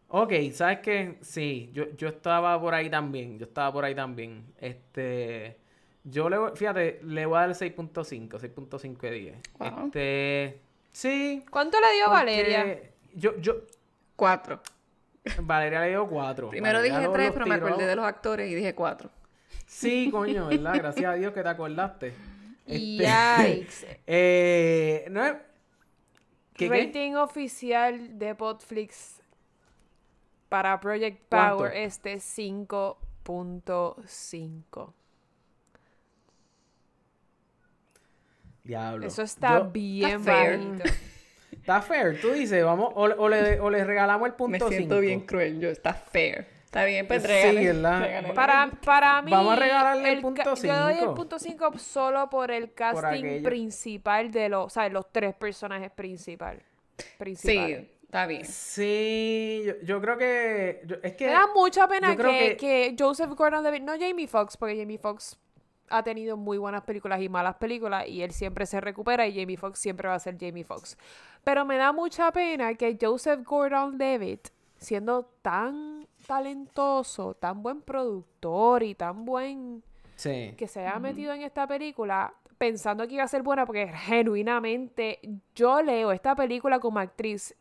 Ok, 0.09 0.33
¿sabes 0.53 0.81
qué? 0.81 1.19
Sí, 1.21 1.71
yo, 1.73 1.85
yo 1.97 2.09
estaba 2.09 2.61
por 2.61 2.75
ahí 2.75 2.91
también. 2.91 3.39
Yo 3.39 3.47
estaba 3.47 3.73
por 3.73 3.85
ahí 3.85 3.95
también. 3.95 4.45
Este. 4.61 5.57
Yo 6.05 6.31
le 6.31 6.39
voy, 6.39 6.53
fíjate, 6.55 7.01
le 7.05 7.27
voy 7.27 7.39
a 7.39 7.41
dar 7.41 7.51
6.5, 7.51 8.39
6.5 8.39 9.01
de 9.01 9.11
10. 9.11 9.37
Wow. 9.59 9.87
Este. 9.87 10.61
Sí. 10.93 11.45
¿Cuánto 11.51 11.81
le 11.81 11.93
dio 11.95 12.11
Valeria? 12.11 12.81
Yo, 13.15 13.37
yo. 13.39 13.63
4. 14.17 14.61
Valeria 15.43 15.83
le 15.83 15.91
dio 15.91 16.09
4. 16.09 16.49
Primero 16.51 16.83
dije 16.83 17.09
3, 17.13 17.33
pero 17.33 17.47
me 17.47 17.55
acordé 17.55 17.87
de 17.87 17.95
los 17.97 18.05
actores 18.05 18.51
y 18.51 18.55
dije 18.55 18.75
4. 18.75 19.11
Sí, 19.67 20.11
coño, 20.13 20.49
¿verdad? 20.49 20.75
Gracias 20.77 21.07
a 21.07 21.15
Dios 21.15 21.33
que 21.33 21.43
te 21.43 21.49
acordaste. 21.49 22.13
Este, 22.67 22.77
Yikes. 22.77 24.01
eh, 24.07 25.07
no 25.11 25.25
es. 25.25 25.37
¿Qué, 26.55 26.69
qué? 26.69 26.85
Rating 26.85 27.15
oficial 27.15 28.19
de 28.19 28.35
Podflix 28.35 29.23
para 30.49 30.81
Project 30.81 31.23
¿Cuánto? 31.29 31.59
Power 31.59 31.77
es 31.77 32.03
de 32.03 32.17
5.5. 32.17 34.93
Diablo. 38.71 39.07
Eso 39.07 39.23
está 39.23 39.59
Yo- 39.59 39.71
bien 39.71 40.21
Está 40.21 40.33
fair. 40.33 40.59
bajito. 40.59 40.85
Está 41.53 41.83
fair, 41.83 42.21
tú 42.21 42.31
dices, 42.31 42.65
vamos, 42.65 42.93
o, 42.95 43.03
o 43.03 43.29
le, 43.29 43.61
o 43.61 43.69
le 43.71 43.85
regalamos 43.85 44.27
el 44.29 44.35
punto 44.35 44.51
Me 44.69 44.77
siento 44.77 44.95
5. 44.97 45.01
bien 45.01 45.21
cruel. 45.21 45.61
Yo, 45.61 45.69
está 45.69 45.93
fair. 45.93 46.47
Está 46.65 46.85
bien, 46.85 47.07
pues 47.09 47.23
Sí, 47.23 47.29
regale- 47.29 47.67
¿verdad? 47.67 48.01
regale- 48.01 48.33
Para, 48.33 48.71
para 48.85 49.23
mí, 49.23 49.31
Vamos 49.33 49.53
a 49.55 49.57
regalarle 49.57 50.13
el 50.13 50.21
punto 50.21 50.55
Yo 50.55 50.77
doy 50.77 50.99
el 50.99 51.11
punto 51.15 51.39
5 51.41 51.77
solo 51.79 52.31
por 52.31 52.53
el 52.53 52.73
casting 52.73 53.43
principal 53.43 54.31
de 54.31 54.49
los, 54.49 54.67
o 54.67 54.71
sea, 54.71 54.89
los 54.89 55.11
tres 55.13 55.35
personajes 55.35 55.91
principal, 55.91 56.63
Sí, 56.97 57.05
principales. 57.19 57.89
Está 58.05 58.27
bien. 58.27 58.45
Sí, 58.45 59.63
yo, 59.67 59.73
yo 59.85 60.01
creo 60.01 60.17
que. 60.19 60.83
yo- 60.87 60.97
es 61.03 61.13
que. 61.15 61.27
Me 61.27 61.33
da 61.33 61.47
mucha 61.55 61.87
pena 61.89 62.17
que, 62.17 62.23
que- 62.23 62.57
que 62.57 62.97
Joseph 62.99 63.31
Gordon-Levitt, 63.31 63.83
no 63.83 63.93
Jamie 63.99 64.27
Foxx, 64.29 64.57
porque 64.57 64.77
Jamie 64.77 64.99
Foxx 64.99 65.39
ha 65.91 66.03
tenido 66.03 66.37
muy 66.37 66.57
buenas 66.59 66.83
películas 66.83 67.21
y 67.21 67.29
malas 67.29 67.57
películas 67.57 68.07
y 68.09 68.23
él 68.23 68.31
siempre 68.33 68.65
se 68.67 68.81
recupera 68.81 69.27
y 69.27 69.39
Jamie 69.39 69.57
Foxx 69.57 69.79
siempre 69.79 70.09
va 70.09 70.15
a 70.15 70.19
ser 70.21 70.37
Jamie 70.41 70.65
Foxx. 70.65 70.97
Pero 71.45 71.65
me 71.65 71.77
da 71.77 71.93
mucha 71.93 72.31
pena 72.33 72.75
que 72.75 72.97
Joseph 73.01 73.41
Gordon-Levitt, 73.45 74.49
siendo 74.79 75.25
tan 75.43 76.07
talentoso, 76.27 77.35
tan 77.35 77.63
buen 77.63 77.83
productor 77.83 78.83
y 78.83 78.95
tan 78.95 79.25
buen 79.25 79.83
Sí. 80.17 80.55
que 80.57 80.69
se 80.69 80.81
haya 80.81 80.99
metido 80.99 81.33
en 81.33 81.43
esta 81.43 81.67
película 81.67 82.35
pensando 82.59 83.09
que 83.09 83.15
iba 83.15 83.25
a 83.25 83.29
ser 83.29 83.43
buena 83.43 83.65
porque 83.65 83.89
genuinamente 83.89 85.19
yo 85.55 85.81
leo 85.81 86.13
esta 86.13 86.37
película 86.37 86.79
como 86.79 86.99
actriz 86.99 87.57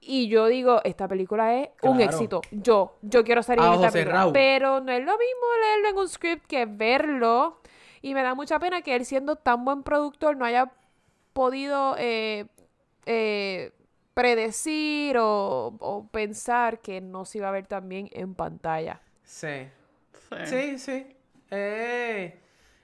y 0.00 0.28
yo 0.28 0.46
digo, 0.46 0.80
esta 0.84 1.06
película 1.08 1.60
es 1.60 1.68
un 1.82 2.00
éxito. 2.00 2.40
Yo, 2.50 2.96
yo 3.02 3.22
quiero 3.24 3.42
salir 3.42 3.64
en 3.64 3.72
esta 3.74 3.90
película. 3.90 4.14
cerrados. 4.14 4.32
Pero 4.32 4.80
no 4.80 4.92
es 4.92 5.00
lo 5.04 5.12
mismo 5.12 5.46
leerlo 5.62 5.88
en 5.90 5.96
un 5.98 6.08
script 6.08 6.46
que 6.46 6.66
verlo. 6.66 7.60
Y 8.02 8.14
me 8.14 8.22
da 8.22 8.34
mucha 8.34 8.58
pena 8.58 8.80
que 8.82 8.96
él 8.96 9.04
siendo 9.04 9.36
tan 9.36 9.64
buen 9.64 9.82
productor 9.82 10.36
no 10.36 10.44
haya 10.46 10.72
podido 11.34 11.96
eh, 11.98 12.46
eh, 13.06 13.72
predecir 14.14 15.18
o, 15.18 15.74
o 15.78 16.06
pensar 16.08 16.80
que 16.80 17.00
no 17.00 17.24
se 17.24 17.38
iba 17.38 17.48
a 17.48 17.52
ver 17.52 17.66
también 17.66 18.08
en 18.12 18.34
pantalla. 18.34 19.00
Sí. 19.24 19.68
Sí. 20.46 20.46
Sí, 20.46 20.78
sí. 20.78 21.06
Eh, 21.50 22.38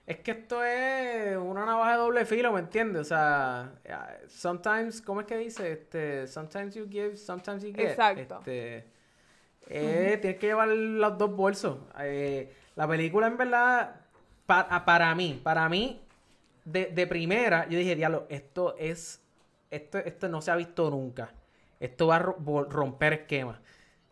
es 0.07 0.19
que 0.19 0.31
esto 0.33 0.63
es 0.63 1.37
una 1.37 1.65
navaja 1.67 1.93
de 1.93 1.97
doble 1.99 2.25
filo, 2.27 2.53
¿me 2.53 2.61
entiendes? 2.61 3.03
O 3.03 3.05
sea, 3.05 3.73
sometimes, 4.29 5.03
¿cómo 5.03 5.21
es 5.23 5.27
que 5.27 5.37
dice? 5.37 5.73
Este, 5.73 6.27
sometimes 6.27 6.75
you 6.75 6.87
give, 6.89 7.17
sometimes 7.17 7.63
you 7.63 7.73
get. 7.75 7.91
Exacto. 7.91 8.39
Este, 8.39 8.85
eh, 9.69 10.19
Tienes 10.21 10.39
que 10.39 10.47
llevar 10.47 10.69
los 10.69 11.19
dos 11.19 11.35
bolsos. 11.35 11.79
Eh, 12.01 12.53
la 12.77 12.87
película, 12.87 13.27
en 13.27 13.37
verdad, 13.37 13.97
pa- 14.47 14.67
ah, 14.71 14.85
para 14.85 15.15
mí, 15.15 15.41
para 15.43 15.69
mí, 15.69 16.01
de, 16.65 16.87
de 16.87 17.07
primera, 17.07 17.69
yo 17.69 17.79
dije, 17.79 17.97
diablo, 17.97 18.27
esto 18.29 18.77
es, 18.79 19.21
esto, 19.71 19.99
esto 19.99 20.29
no 20.29 20.41
se 20.41 20.51
ha 20.53 20.57
visto 20.57 20.89
nunca. 20.91 21.33
Esto 21.81 22.07
va 22.07 22.17
a 22.17 22.19
romper 22.21 23.13
esquemas. 23.13 23.59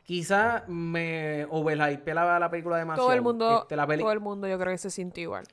Quizá 0.02 0.64
me 0.66 1.46
overhype 1.48 2.12
la, 2.12 2.38
la 2.38 2.50
película 2.50 2.76
demasiado. 2.76 3.06
Todo 3.08 3.14
el 3.16 3.22
mundo, 3.22 3.60
Este, 3.62 3.74
la 3.76 3.86
todo 3.86 4.12
el 4.12 4.20
mundo 4.20 4.46
yo 4.46 4.58
creo 4.58 4.72
que 4.72 4.78
se 4.78 4.90
sintió 4.90 5.22
igual. 5.22 5.44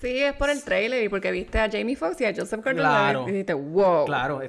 Sí, 0.00 0.18
es 0.22 0.32
por 0.34 0.48
el 0.50 0.62
trailer 0.62 1.02
y 1.02 1.08
porque 1.08 1.30
viste 1.32 1.58
a 1.58 1.68
Jamie 1.70 1.96
Foxx 1.96 2.20
y 2.20 2.24
a 2.26 2.34
Joseph 2.34 2.62
Gordon-Levitt 2.64 2.88
Claro. 2.88 3.22
y 3.28 3.32
dijiste, 3.32 3.54
wow. 3.54 4.04
Claro, 4.06 4.40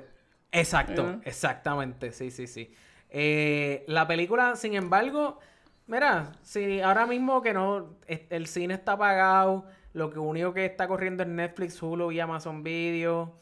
exacto, 0.52 1.20
exactamente, 1.24 2.12
sí, 2.12 2.30
sí, 2.32 2.46
sí. 2.48 2.72
Eh, 3.10 3.84
la 3.88 4.08
película, 4.08 4.56
sin 4.56 4.76
embargo, 4.76 5.40
mira, 5.88 6.32
si 6.44 6.82
ahora 6.82 7.08
mismo 7.08 7.42
que 7.42 7.54
no, 7.54 7.96
el 8.08 8.46
cine 8.48 8.76
está 8.76 8.92
apagado, 8.94 9.66
lo 9.94 10.12
que 10.12 10.20
único 10.20 10.54
que 10.54 10.66
está 10.66 10.88
corriendo 10.88 11.24
es 11.24 11.30
Netflix, 11.30 11.82
Hulu 11.82 12.12
y 12.12 12.20
Amazon 12.20 12.62
Video, 12.64 13.34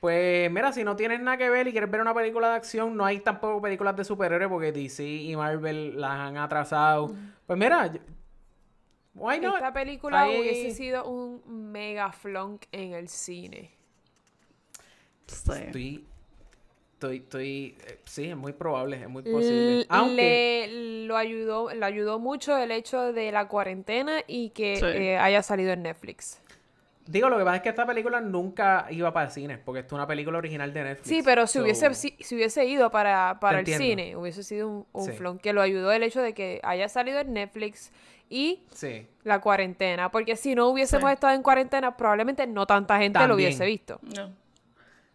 pues 0.00 0.50
mira, 0.50 0.72
si 0.72 0.84
no 0.84 0.94
tienes 0.94 1.20
nada 1.20 1.38
que 1.38 1.48
ver 1.48 1.66
y 1.68 1.72
quieres 1.72 1.90
ver 1.90 2.02
una 2.02 2.12
película 2.14 2.50
de 2.50 2.56
acción, 2.56 2.96
no 2.96 3.06
hay 3.06 3.20
tampoco 3.20 3.62
películas 3.62 3.96
de 3.96 4.04
superhéroes 4.04 4.50
porque 4.50 4.72
DC 4.72 5.02
y 5.02 5.34
Marvel 5.34 5.98
las 5.98 6.10
han 6.12 6.36
atrasado. 6.36 7.14
Pues 7.46 7.58
mira, 7.58 7.90
why 9.16 9.40
not? 9.40 9.56
Esta 9.56 9.72
película 9.72 10.22
Ahí- 10.22 10.40
hubiese 10.40 10.70
sido 10.74 11.08
un 11.08 11.42
mega 11.72 12.12
flunk 12.12 12.66
en 12.72 12.92
el 12.92 13.08
cine. 13.08 13.70
Sí. 15.26 15.50
Estoy, 15.52 16.04
estoy, 16.94 17.16
estoy, 17.18 17.78
eh, 17.86 17.98
sí, 18.04 18.24
es 18.26 18.36
muy 18.36 18.52
probable, 18.52 18.96
es 19.02 19.08
muy 19.08 19.22
posible. 19.24 19.76
L- 19.78 19.86
Aunque, 19.88 20.66
Le, 20.68 21.06
lo 21.06 21.16
ayudó, 21.16 21.74
le 21.74 21.84
ayudó 21.84 22.18
mucho 22.20 22.56
el 22.56 22.70
hecho 22.70 23.12
de 23.12 23.32
la 23.32 23.48
cuarentena 23.48 24.20
y 24.26 24.50
que 24.50 24.76
Sí. 24.76 24.84
eh, 24.86 25.18
haya 25.18 25.42
salido 25.42 25.72
en 25.72 25.82
Netflix. 25.82 26.40
digo, 27.08 27.28
lo 27.28 27.38
que 27.38 27.44
pasa 27.44 27.56
es 27.58 27.62
que 27.62 27.68
esta 27.68 27.86
película 27.86 28.20
nunca 28.20 28.86
iba 28.90 29.12
para 29.12 29.26
el 29.26 29.32
cine, 29.32 29.58
porque 29.58 29.78
esto 29.80 29.94
es 29.94 29.98
una 29.98 30.08
película 30.08 30.38
original 30.38 30.72
de 30.74 30.82
Netflix. 30.82 31.08
Sí, 31.08 31.22
pero 31.24 31.46
si 31.46 31.58
So, 31.58 31.62
hubiese, 31.62 31.94
si, 31.94 32.16
si 32.18 32.34
hubiese 32.34 32.64
ido 32.66 32.90
para, 32.90 33.38
para 33.40 33.60
el 33.60 33.68
entiendo. 33.68 33.84
cine, 33.84 34.16
hubiese 34.16 34.42
sido 34.42 34.68
un, 34.68 34.86
un 34.92 35.04
Sí. 35.06 35.12
flunk 35.12 35.40
que 35.40 35.52
lo 35.52 35.62
ayudó 35.62 35.92
el 35.92 36.02
hecho 36.02 36.20
de 36.20 36.34
que 36.34 36.60
haya 36.64 36.88
salido 36.88 37.20
en 37.20 37.32
Netflix 37.32 37.92
y 38.28 38.64
Sí, 38.72 39.06
la 39.24 39.40
cuarentena. 39.40 40.10
Porque 40.10 40.36
si 40.36 40.54
no 40.54 40.68
hubiésemos 40.68 41.08
Sí. 41.10 41.14
estado 41.14 41.34
en 41.34 41.42
cuarentena, 41.42 41.96
probablemente 41.96 42.46
no 42.46 42.66
tanta 42.66 42.98
gente 42.98 43.26
lo 43.26 43.34
hubiese 43.34 43.64
visto. 43.66 43.98
No. 44.02 44.30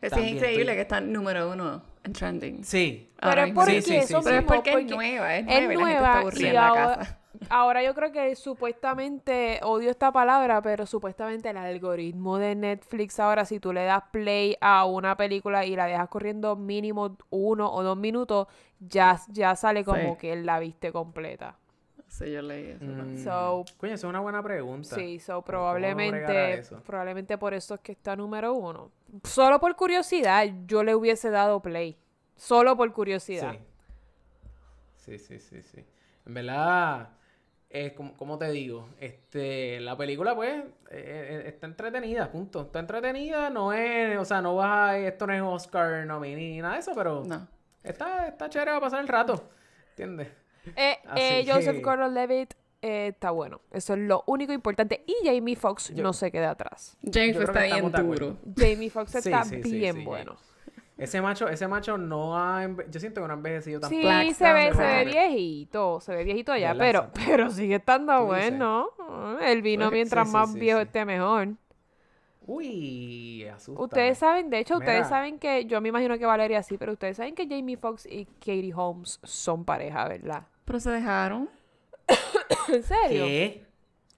Es 0.01 0.11
increíble 0.13 0.61
estoy- 0.61 0.75
que 0.75 0.81
está 0.81 0.99
número 1.01 1.51
uno 1.51 1.83
en 2.03 2.13
trending. 2.13 2.63
sí. 2.63 3.07
Pero 3.19 3.29
Ahora 3.29 3.45
es 3.47 3.53
porque 3.53 3.81
Sí, 3.83 3.91
sí, 3.91 3.95
eso 3.97 4.17
sí, 4.19 4.23
Pero 4.25 4.37
es 4.39 4.43
porque 4.45 4.73
es 4.73 4.85
nueva, 4.87 5.35
es 5.37 5.45
es 5.47 5.47
nueva 5.47 5.61
y 5.61 5.67
la 5.67 5.67
gente 5.67 5.73
está 5.73 5.83
nueva 5.83 6.19
aburrida 6.19 6.45
y 6.45 6.49
en 6.49 6.55
la 6.55 6.67
ahora, 6.67 6.95
casa. 6.97 7.19
ahora 7.51 7.83
yo 7.83 7.93
creo 7.93 8.11
que 8.11 8.35
supuestamente, 8.35 9.59
odio 9.61 9.91
esta 9.91 10.11
palabra, 10.11 10.59
pero 10.63 10.87
supuestamente 10.87 11.51
el 11.51 11.57
algoritmo 11.57 12.39
de 12.39 12.55
Netflix 12.55 13.19
ahora, 13.19 13.45
si 13.45 13.59
tú 13.59 13.73
le 13.73 13.83
das 13.83 14.03
play 14.11 14.57
a 14.59 14.85
una 14.85 15.15
película 15.17 15.65
y 15.65 15.75
la 15.75 15.85
dejas 15.85 16.09
corriendo 16.09 16.55
mínimo 16.55 17.15
uno 17.29 17.71
o 17.71 17.83
dos 17.83 17.95
minutos, 17.97 18.47
ya, 18.79 19.19
ya 19.27 19.55
sale 19.55 19.83
como 19.85 20.13
Sí. 20.13 20.17
que 20.19 20.35
la 20.37 20.57
viste 20.59 20.91
completa. 20.91 21.57
Sí, 22.11 22.29
yo 22.29 22.41
leí 22.41 22.71
eso. 22.71 22.83
Mm, 22.83 23.17
So- 23.23 23.63
Coño, 23.77 23.93
esa 23.93 24.05
es 24.07 24.09
una 24.09 24.19
buena 24.19 24.43
pregunta. 24.43 24.95
Sí, 24.95 25.17
so 25.17 25.41
¿Cómo 25.41 25.43
bregar 25.43 25.63
a 25.63 25.79
probablemente, 25.79 26.63
probablemente 26.85 27.37
por 27.37 27.53
eso 27.53 27.75
es 27.75 27.79
que 27.79 27.93
está 27.93 28.17
número 28.17 28.53
uno. 28.53 28.91
Solo 29.23 29.61
por 29.61 29.73
curiosidad, 29.77 30.45
yo 30.67 30.83
le 30.83 30.93
hubiese 30.93 31.29
dado 31.29 31.61
play. 31.61 31.97
Solo 32.35 32.75
por 32.75 32.91
curiosidad. 32.91 33.53
Sí. 33.53 35.17
Sí, 35.17 35.17
sí, 35.19 35.39
sí, 35.39 35.61
sí. 35.61 35.85
En 36.25 36.33
verdad, 36.33 37.11
eh, 37.69 37.93
como, 37.95 38.13
como 38.17 38.37
te 38.37 38.51
digo, 38.51 38.89
este, 38.99 39.79
la 39.79 39.95
película, 39.95 40.35
pues, 40.35 40.53
eh, 40.55 40.65
eh, 40.91 41.43
está 41.47 41.65
entretenida, 41.65 42.29
punto. 42.29 42.63
Está 42.63 42.79
entretenida, 42.79 43.49
no 43.49 43.71
es, 43.71 44.17
o 44.19 44.25
sea, 44.25 44.41
no 44.41 44.57
vas 44.57 44.89
a, 44.91 44.97
esto 44.97 45.25
no 45.27 45.33
es 45.33 45.41
Oscar, 45.41 46.05
no 46.05 46.19
ni 46.19 46.59
nada 46.59 46.73
de 46.73 46.79
eso, 46.81 46.91
pero 46.93 47.23
No. 47.23 47.47
está, 47.81 48.27
está 48.27 48.49
chévere 48.49 48.71
para 48.71 48.81
pasar 48.81 48.99
el 48.99 49.07
rato, 49.07 49.49
¿entiendes? 49.91 50.40
Eh, 50.75 50.97
eh, 51.15 51.45
Joseph 51.47 51.77
que- 51.77 51.81
Gordon-Levitt 51.81 52.53
eh, 52.83 53.07
está 53.09 53.31
bueno. 53.31 53.61
Eso 53.71 53.93
es 53.93 53.99
lo 53.99 54.23
único 54.27 54.53
importante. 54.53 55.03
Y 55.05 55.15
Jamie 55.25 55.55
Foxx 55.55 55.91
no 55.91 56.13
se 56.13 56.31
queda 56.31 56.51
atrás. 56.51 56.97
Jamie 57.03 57.33
Foxx 57.33 57.49
está 57.49 57.63
bien 57.63 57.91
duro. 57.91 58.37
Jamie 58.57 58.89
Foxx 58.89 59.15
está 59.15 59.43
sí, 59.43 59.61
sí, 59.63 59.71
bien 59.79 59.95
sí. 59.97 60.03
bueno. 60.03 60.35
Ese 60.97 61.19
macho, 61.19 61.49
ese 61.49 61.67
macho 61.67 61.97
no 61.97 62.37
ha, 62.37 62.63
enve- 62.63 62.85
yo 62.91 62.99
siento 62.99 63.21
que 63.21 63.27
no 63.27 63.33
ha 63.33 63.37
envejecido 63.37 63.79
tan 63.79 63.89
Sí, 63.89 64.01
Black 64.01 64.33
se 64.33 64.53
ve, 64.53 64.71
se 64.73 64.81
ve 64.83 65.05
viejito. 65.05 65.99
Se 65.99 66.13
ve 66.15 66.23
viejito 66.23 66.55
ya, 66.55 66.73
¿Verdad? 66.73 67.09
pero, 67.13 67.25
pero 67.25 67.49
sigue 67.49 67.75
estando 67.75 68.25
bueno. 68.25 68.87
El 69.41 69.63
vino 69.63 69.85
Pues, 69.85 69.93
mientras 69.93 70.27
más 70.29 70.53
sí, 70.53 70.59
viejo 70.59 70.77
sí. 70.79 70.83
esté 70.85 71.03
mejor. 71.05 71.47
Uy, 72.45 73.45
asusta. 73.45 73.81
Ustedes 73.83 74.17
saben, 74.17 74.49
de 74.49 74.59
hecho, 74.59 74.75
ustedes 74.77 74.97
Mira. 74.99 75.09
saben 75.09 75.39
que, 75.39 75.65
yo 75.65 75.79
me 75.81 75.89
imagino 75.89 76.17
que 76.17 76.25
Valeria 76.25 76.63
sí, 76.63 76.77
pero 76.77 76.93
ustedes 76.93 77.17
saben 77.17 77.35
que 77.35 77.47
Jamie 77.47 77.77
Foxx 77.77 78.05
y 78.07 78.25
Katie 78.25 78.73
Holmes 78.75 79.19
son 79.23 79.63
pareja, 79.63 80.07
¿verdad? 80.07 80.43
Pero 80.71 80.79
se 80.79 80.89
dejaron. 80.89 81.49
¿En 82.69 82.81
serio? 82.83 83.25
¿Qué? 83.25 83.65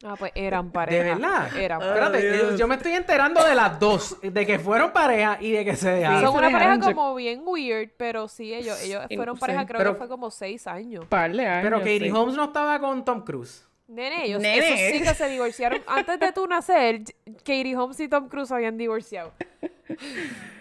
Ah, 0.06 0.14
pues 0.20 0.32
eran 0.36 0.70
pareja. 0.72 1.16
verdad? 1.16 1.58
Eran 1.58 1.82
Espérate, 1.82 2.38
yo- 2.38 2.56
yo 2.58 2.68
me 2.68 2.76
estoy 2.76 2.92
enterando 2.92 3.44
de 3.44 3.56
las 3.56 3.80
dos, 3.80 4.18
de 4.22 4.46
que 4.46 4.60
fueron 4.60 4.92
pareja 4.94 5.40
y 5.42 5.50
de 5.52 5.66
que 5.66 5.76
se 5.76 5.90
dejaron. 5.90 6.22
Son 6.22 6.32
se 6.34 6.38
una 6.38 6.52
pareja 6.52 6.80
como 6.80 7.16
bien 7.16 7.42
weird, 7.44 7.90
pero 7.98 8.28
sí, 8.28 8.54
ellos, 8.54 8.80
ellos 8.84 9.04
Sí, 9.10 9.16
fueron 9.16 9.36
sí. 9.36 9.40
pareja, 9.42 9.66
creo 9.66 9.80
Pero- 9.80 9.94
que 9.94 9.98
fue 9.98 10.08
como 10.08 10.30
seis 10.30 10.68
años. 10.68 11.06
Par 11.08 11.32
de 11.32 11.44
años. 11.48 11.64
Pero 11.64 11.80
Katie 11.80 12.00
sí. 12.02 12.12
Holmes 12.12 12.36
no 12.36 12.44
estaba 12.46 12.80
con 12.80 13.04
Tom 13.04 13.24
Cruise. 13.24 13.66
Nene, 13.88 14.26
ellos 14.26 14.40
Nene. 14.42 14.60
esos 14.68 14.80
sí 14.98 15.02
que 15.04 15.16
se 15.16 15.28
divorciaron. 15.30 15.82
Antes 15.88 16.20
de 16.20 16.32
tú 16.34 16.46
nacer, 16.46 17.02
Katie 17.40 17.76
Holmes 17.76 18.00
y 18.00 18.08
Tom 18.08 18.30
Cruise 18.30 18.52
habían 18.52 18.78
divorciado. 18.78 19.32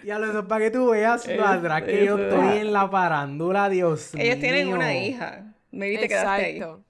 Ya 0.04 0.18
lo 0.18 0.26
eso 0.30 0.40
es 0.40 0.44
para 0.46 0.64
que 0.64 0.70
tú 0.70 0.90
veas 0.90 1.26
lo 1.26 1.44
atrás 1.44 1.82
que 1.82 2.04
yo 2.04 2.16
estoy 2.18 2.58
en 2.58 2.72
la 2.72 2.88
parándula, 2.90 3.68
Dios 3.68 4.14
Ellos 4.14 4.38
tienen 4.40 4.66
mío. 4.66 4.76
una 4.76 4.94
hija. 4.94 5.51
Maybe 5.72 5.98
te 5.98 6.08
quedaste 6.08 6.42
ahí. 6.42 6.56
Exacto. 6.58 6.84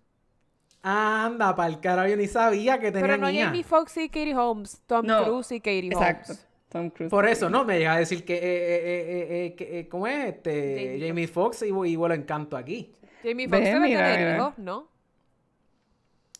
Anda, 0.83 1.55
para 1.55 1.68
el 1.68 1.80
carajo, 1.80 2.09
yo 2.09 2.16
ni 2.16 2.26
sabía 2.26 2.78
que 2.80 2.91
tenía 2.93 3.03
Pero 3.03 3.16
no 3.18 3.28
niña. 3.28 3.47
Jamie 3.47 3.62
Foxx 3.64 3.97
y 3.99 4.09
Katie 4.09 4.35
Holmes, 4.35 4.83
Tom 4.87 5.07
No, 5.07 5.24
Cruise 5.24 5.53
y 5.53 5.61
Katie 5.61 5.89
Exacto. 5.89 6.33
Holmes. 6.33 6.49
Tom 6.68 6.91
Cruise. 6.91 7.11
Por 7.11 7.26
eso, 7.26 7.49
¿no? 7.51 7.64
Me 7.64 7.78
llega 7.78 7.95
a 7.95 7.99
decir 7.99 8.24
que, 8.24 8.35
eh, 8.35 8.39
eh, 8.43 8.80
eh, 8.85 9.47
eh, 9.47 9.55
que, 9.55 9.78
eh, 9.80 9.89
¿cómo 9.89 10.07
es? 10.07 10.26
Este, 10.35 10.99
Jamie 10.99 11.09
Jamie 11.09 11.28
Foxx 11.28 11.62
y, 11.62 11.66
y 11.68 11.97
vuelo 11.97 12.14
encanto 12.14 12.57
aquí. 12.57 12.93
Jamie 13.22 13.49
Foxx 13.49 13.70
Ve, 13.70 13.70
debe 13.70 13.89
mira, 13.89 14.05
tener 14.05 14.18
mira. 14.18 14.37
hijos, 14.37 14.59
¿no? 14.59 14.89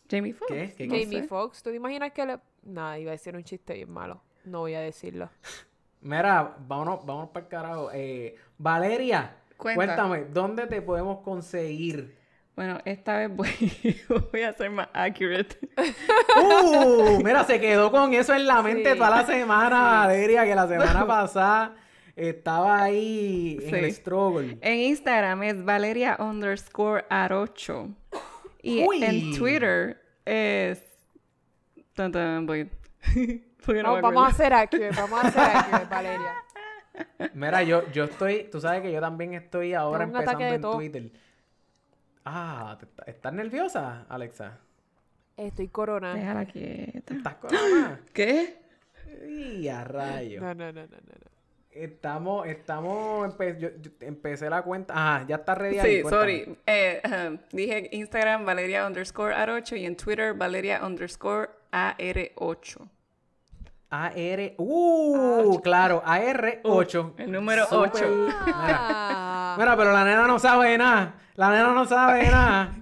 Jamie 0.09 0.33
Foxx. 0.33 0.51
¿Qué? 0.51 0.73
¿Qué 0.75 0.87
No 0.87 0.95
Jamie 0.97 1.21
sé. 1.21 1.27
Foxx, 1.27 1.63
¿tú 1.63 1.69
te 1.69 1.75
imaginas 1.77 2.11
que 2.11 2.25
le...? 2.25 2.39
Nada, 2.63 2.97
iba 2.99 3.11
a 3.11 3.13
decir 3.13 3.35
un 3.35 3.43
chiste 3.43 3.73
bien 3.73 3.89
malo. 3.91 4.21
No 4.45 4.59
voy 4.59 4.73
a 4.73 4.81
decirlo. 4.81 5.29
Mira, 6.01 6.55
vámonos, 6.59 7.05
vámonos 7.05 7.29
para 7.29 7.43
el 7.45 7.49
carajo. 7.49 7.89
Eh, 7.93 8.35
Valeria, 8.57 9.37
Cuenta. 9.57 10.05
cuéntame, 10.05 10.25
¿dónde 10.25 10.67
te 10.67 10.81
podemos 10.81 11.19
conseguir? 11.21 12.17
Bueno, 12.55 12.77
esta 12.85 13.17
vez 13.17 13.35
voy, 13.35 13.49
voy 14.31 14.41
a 14.43 14.53
ser 14.53 14.69
más 14.69 14.87
accurate. 14.93 15.57
¡Uh! 16.41 17.21
Mira, 17.23 17.43
se 17.45 17.59
quedó 17.59 17.91
con 17.91 18.13
eso 18.13 18.33
en 18.35 18.45
la 18.45 18.61
mente 18.61 18.91
Sí. 18.93 18.97
toda 18.97 19.09
la 19.09 19.25
semana, 19.25 19.81
Valeria, 20.05 20.45
que 20.45 20.53
la 20.55 20.67
semana 20.67 21.05
pasada 21.07 21.75
estaba 22.15 22.83
ahí 22.83 23.57
en 23.61 23.75
el 23.75 23.91
struggle. 23.93 24.57
En 24.61 24.77
Instagram 24.79 25.43
es 25.43 25.65
Valeria 25.65 26.15
underscore 26.19 27.05
Arocho. 27.09 27.89
Y 28.61 28.85
Uy. 28.85 29.03
en 29.03 29.35
Twitter 29.37 29.99
es... 30.25 30.81
Tan, 31.95 32.11
tan, 32.11 32.45
voy- 32.45 32.69
no 33.67 33.73
No, 33.83 34.01
vamos 34.01 34.25
a 34.25 34.29
hacer 34.29 34.53
accurate, 34.53 34.95
vamos 34.95 35.23
a 35.23 35.27
hacer 35.27 35.41
accurate, 35.43 35.87
Valeria. 35.89 36.33
Mira, 37.33 37.63
yo, 37.63 37.91
yo 37.91 38.03
estoy, 38.03 38.47
tú 38.51 38.61
sabes 38.61 38.81
que 38.83 38.91
yo 38.91 39.01
también 39.01 39.33
estoy 39.33 39.73
ahora 39.73 40.03
empezando 40.03 40.43
en. 40.45 40.61
Twitter. 40.61 41.11
Ah, 42.25 42.77
¿te- 42.79 43.11
¿estás 43.11 43.33
nerviosa, 43.33 44.05
Alexa? 44.09 44.59
Estoy 45.37 45.67
corona. 45.67 46.13
Déjala 46.13 46.45
quieta. 46.45 47.13
¿Estás 47.13 47.35
corona? 47.35 47.99
¿Qué? 48.13 48.61
Y 49.27 49.67
a 49.67 49.83
rayo. 49.83 50.41
No, 50.41 50.53
no, 50.53 50.71
no, 50.71 50.81
no, 50.81 50.87
no. 50.87 50.97
no. 50.97 51.33
Estamos, 51.71 52.45
estamos, 52.47 53.27
empe- 53.33 53.57
yo, 53.57 53.69
yo 53.81 53.89
empecé 54.01 54.47
la 54.47 54.61
cuenta. 54.61 54.93
Ajá, 54.93 55.25
ya 55.27 55.37
está 55.37 55.55
ready. 55.55 55.79
ahí, 55.79 55.95
Sí, 55.97 56.01
cuéntame. 56.03 56.21
sorry. 56.45 56.57
Eh, 56.67 57.01
ajá, 57.03 57.31
dije 57.51 57.89
Instagram 57.93 58.45
Valeria 58.45 58.85
underscore 58.85 59.33
Arocho 59.33 59.75
y 59.75 59.85
en 59.85 59.97
Twitter 59.97 60.33
Valeria 60.35 60.85
underscore 60.85 61.49
AR8. 61.71 62.87
AR. 63.89 64.53
Uh, 64.57 65.59
claro, 65.61 66.01
AR8. 66.05 67.13
el 67.17 67.31
número 67.31 67.65
Súper- 67.65 67.89
ocho. 68.03 68.27
Mira, 68.45 69.32
Ah, 69.53 69.57
mira, 69.57 69.75
pero 69.77 69.91
la 69.91 70.03
nena 70.03 70.27
no 70.27 70.39
sabe 70.39 70.77
nada. 70.77 71.13
La 71.35 71.49
nena 71.49 71.73
no 71.73 71.85
sabe 71.85 72.27
nada. 72.31 72.73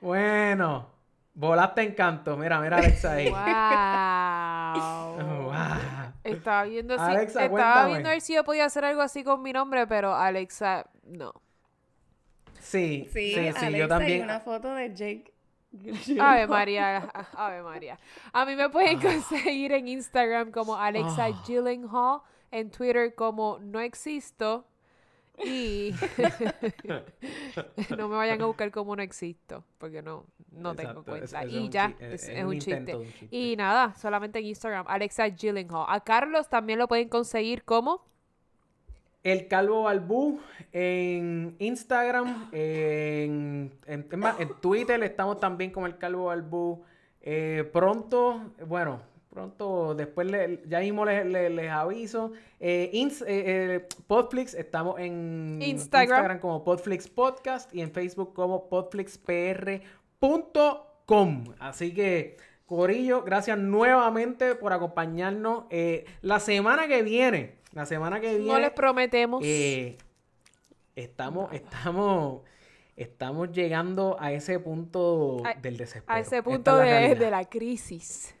Bueno, 0.00 0.88
volaste 1.34 1.82
en 1.82 1.94
canto. 1.94 2.36
Mira, 2.36 2.60
mira, 2.60 2.78
Alexa 2.78 3.12
ahí. 3.12 3.28
wow. 3.30 5.44
Wow. 5.44 6.12
Estaba 6.24 6.64
viendo 6.64 6.94
si 6.96 7.00
Alexa, 7.02 7.44
estaba 7.44 7.48
cuéntame. 7.50 7.88
viendo 7.90 8.08
a 8.08 8.12
ver 8.12 8.20
si 8.20 8.34
yo 8.34 8.44
podía 8.44 8.64
hacer 8.66 8.84
algo 8.84 9.02
así 9.02 9.24
con 9.24 9.42
mi 9.42 9.52
nombre, 9.52 9.86
pero 9.86 10.14
Alexa, 10.14 10.86
no. 11.04 11.32
Sí, 12.60 13.08
sí, 13.12 13.32
sí, 13.32 13.38
Alexa, 13.38 13.70
yo 13.70 13.84
y 13.86 13.88
también. 13.88 14.22
una 14.22 14.40
foto 14.40 14.72
de 14.74 14.94
Jake. 14.94 15.32
Ave 16.20 16.46
María, 16.46 17.08
Ave 17.36 17.62
María. 17.62 17.98
A 18.32 18.44
mí 18.44 18.54
me 18.54 18.68
pueden 18.68 19.00
conseguir 19.00 19.72
en 19.72 19.88
Instagram 19.88 20.52
como 20.52 20.76
Alexa 20.76 21.26
Ah. 21.26 21.42
Gyllenhaal, 21.46 22.20
en 22.50 22.70
Twitter 22.70 23.14
como 23.14 23.58
No 23.60 23.80
Existo 23.80 24.66
y 25.44 25.92
no 27.96 28.08
me 28.08 28.16
vayan 28.16 28.40
a 28.42 28.46
buscar 28.46 28.70
como 28.70 28.94
No 28.96 29.02
Existo, 29.02 29.64
porque 29.78 30.02
no, 30.02 30.24
no 30.50 30.74
tengo 30.74 31.02
cuenta. 31.04 31.42
es- 31.42 31.48
es 31.48 31.52
y 31.52 31.68
ya, 31.68 31.94
es- 32.00 32.28
un 32.44 32.58
chiste. 32.58 32.80
de 32.84 32.96
un 32.96 33.04
chiste. 33.12 33.28
Y 33.30 33.56
nada, 33.56 33.94
solamente 33.96 34.38
en 34.38 34.46
Instagram, 34.46 34.84
Alexa 34.88 35.28
Gyllenhaal. 35.28 35.86
A 35.88 36.00
Carlos 36.00 36.48
también 36.48 36.78
lo 36.78 36.88
pueden 36.88 37.08
conseguir 37.08 37.64
como 37.64 38.04
El 39.22 39.48
Calvo 39.48 39.84
Balbú 39.84 40.40
en 40.72 41.54
Instagram, 41.58 42.48
en, 42.52 43.72
en, 43.86 44.08
en 44.38 44.48
Twitter 44.60 45.02
estamos 45.02 45.38
también 45.40 45.70
con 45.70 45.84
el 45.84 45.96
Calvo 45.98 46.26
Balbú. 46.26 46.82
Eh, 47.24 47.68
pronto, 47.72 48.40
bueno, 48.66 49.00
pronto, 49.32 49.94
después 49.94 50.30
le- 50.30 50.62
ya 50.68 50.80
mismo 50.80 51.04
les, 51.06 51.24
les- 51.24 51.50
les 51.50 51.70
aviso. 51.70 52.32
Eh, 52.60 52.90
Ins- 52.92 53.24
eh, 53.26 53.76
eh, 53.76 53.88
Podflix, 54.06 54.52
estamos 54.54 55.00
en 55.00 55.58
Instagram. 55.62 56.38
como 56.38 56.62
Podflix 56.62 57.08
Podcast 57.08 57.74
y 57.74 57.80
en 57.80 57.90
Facebook 57.92 58.34
como 58.34 58.68
podflixpr.com. 60.20 61.44
Así 61.58 61.94
que, 61.94 62.36
Corillo, 62.66 63.22
gracias 63.22 63.58
nuevamente 63.58 64.54
por 64.54 64.72
acompañarnos. 64.72 65.64
Eh, 65.70 66.04
la 66.22 66.38
semana 66.40 66.86
que 66.88 67.02
viene, 67.02 67.56
la 67.72 67.86
semana 67.86 68.20
que 68.20 68.36
viene. 68.38 68.52
no 68.52 68.58
les 68.58 68.70
prometemos. 68.70 69.42
Eh, 69.44 69.96
estamos, 70.96 71.52
estamos, 71.52 72.42
estamos 72.96 73.50
llegando 73.52 74.16
a 74.20 74.32
ese 74.32 74.58
punto 74.58 75.42
A- 75.44 75.54
del 75.54 75.76
desespero. 75.76 76.14
a 76.16 76.20
ese 76.20 76.42
punto 76.42 76.82
es 76.82 77.18
de, 77.18 77.24
de 77.24 77.30
la 77.30 77.44
crisis. 77.44 78.34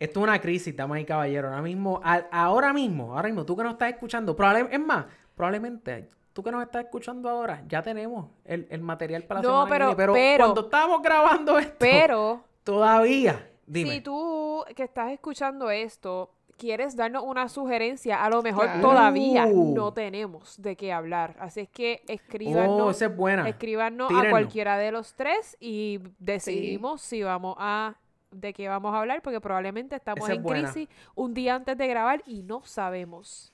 Esto 0.00 0.20
es 0.20 0.24
una 0.24 0.40
crisis, 0.40 0.74
damas 0.74 0.98
y 1.00 1.04
caballeros. 1.04 1.50
Ahora 1.50 1.62
mismo, 1.62 2.00
a- 2.02 2.24
ahora 2.32 2.72
mismo, 2.72 3.14
ahora 3.14 3.28
mismo, 3.28 3.44
tú 3.46 3.56
que 3.56 3.62
nos 3.62 3.74
estás 3.74 3.90
escuchando, 3.92 4.34
probable- 4.34 4.66
es 4.72 4.80
más, 4.80 5.04
probablemente 5.36 6.08
tú 6.32 6.42
que 6.42 6.50
nos 6.50 6.62
estás 6.62 6.84
escuchando 6.84 7.28
ahora, 7.28 7.62
ya 7.68 7.82
tenemos 7.82 8.26
el, 8.44 8.66
el 8.70 8.80
material 8.80 9.24
para 9.24 9.42
la 9.42 9.48
No, 9.48 9.64
semana 9.66 9.66
que 9.66 9.70
pero- 9.70 9.86
viene. 9.86 9.96
Pero, 9.96 10.12
pero- 10.14 10.44
cuando 10.46 10.60
estábamos 10.62 11.02
grabando 11.02 11.58
esto, 11.58 11.76
Pero 11.78 12.44
todavía, 12.64 13.48
dime. 13.66 13.90
Si 13.90 14.00
tú 14.00 14.64
que 14.74 14.82
estás 14.84 15.12
escuchando 15.12 15.70
esto 15.70 16.30
quieres 16.56 16.94
darnos 16.96 17.24
una 17.24 17.48
sugerencia, 17.48 18.22
a 18.24 18.28
lo 18.30 18.42
mejor 18.42 18.64
Claro. 18.66 18.80
todavía 18.82 19.46
Uh. 19.46 19.74
no 19.74 19.92
tenemos 19.92 20.60
de 20.60 20.76
qué 20.76 20.92
hablar. 20.92 21.34
Así 21.40 21.60
es 21.60 21.68
que 21.70 22.02
escríbanos, 22.06 22.80
oh, 22.80 22.90
esa 22.90 23.06
es 23.06 23.16
buena. 23.16 23.48
escríbanos 23.48 24.10
a 24.12 24.28
cualquiera 24.30 24.76
de 24.78 24.92
los 24.92 25.14
tres 25.14 25.56
y 25.60 26.00
decidimos 26.18 27.00
si 27.02 27.22
vamos 27.22 27.56
a 27.58 27.96
de 28.30 28.52
qué 28.52 28.68
vamos 28.68 28.94
a 28.94 29.00
hablar, 29.00 29.22
porque 29.22 29.40
probablemente 29.40 29.96
estamos 29.96 30.28
Esa 30.28 30.34
en 30.34 30.42
crisis 30.42 30.88
un 31.14 31.34
día 31.34 31.54
antes 31.54 31.76
de 31.76 31.86
grabar 31.86 32.22
y 32.26 32.42
no 32.42 32.62
sabemos. 32.64 33.52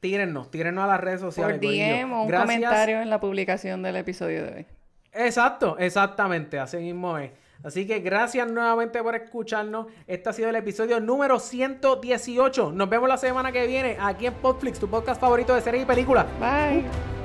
Tírennos, 0.00 0.50
tírennos 0.50 0.84
a 0.84 0.86
las 0.86 1.00
redes 1.00 1.20
sociales. 1.20 1.58
Por. 1.58 1.70
DM 1.70 2.12
o 2.12 2.22
un 2.22 2.28
Gracias. 2.28 2.46
comentario 2.46 3.00
en 3.02 3.10
la 3.10 3.20
publicación 3.20 3.82
del 3.82 3.96
episodio 3.96 4.44
de 4.44 4.54
hoy. 4.54 4.66
Exacto, 5.12 5.76
exactamente, 5.78 6.58
así 6.58 6.78
mismo 6.78 7.18
es. 7.18 7.32
Así 7.62 7.86
que 7.86 8.00
gracias 8.00 8.50
nuevamente 8.50 9.02
por 9.02 9.14
escucharnos. 9.14 9.86
Este 10.06 10.30
ha 10.30 10.32
sido 10.32 10.48
el 10.48 10.56
episodio 10.56 10.98
número 10.98 11.38
118. 11.38 12.72
Nos 12.72 12.88
vemos 12.88 13.08
la 13.08 13.18
semana 13.18 13.52
que 13.52 13.66
viene 13.66 13.98
aquí 14.00 14.26
en 14.26 14.34
Podflix, 14.34 14.78
tu 14.78 14.88
podcast 14.88 15.20
favorito 15.20 15.54
de 15.54 15.60
series 15.60 15.82
y 15.82 15.86
películas. 15.86 16.24
Bye. 16.40 17.19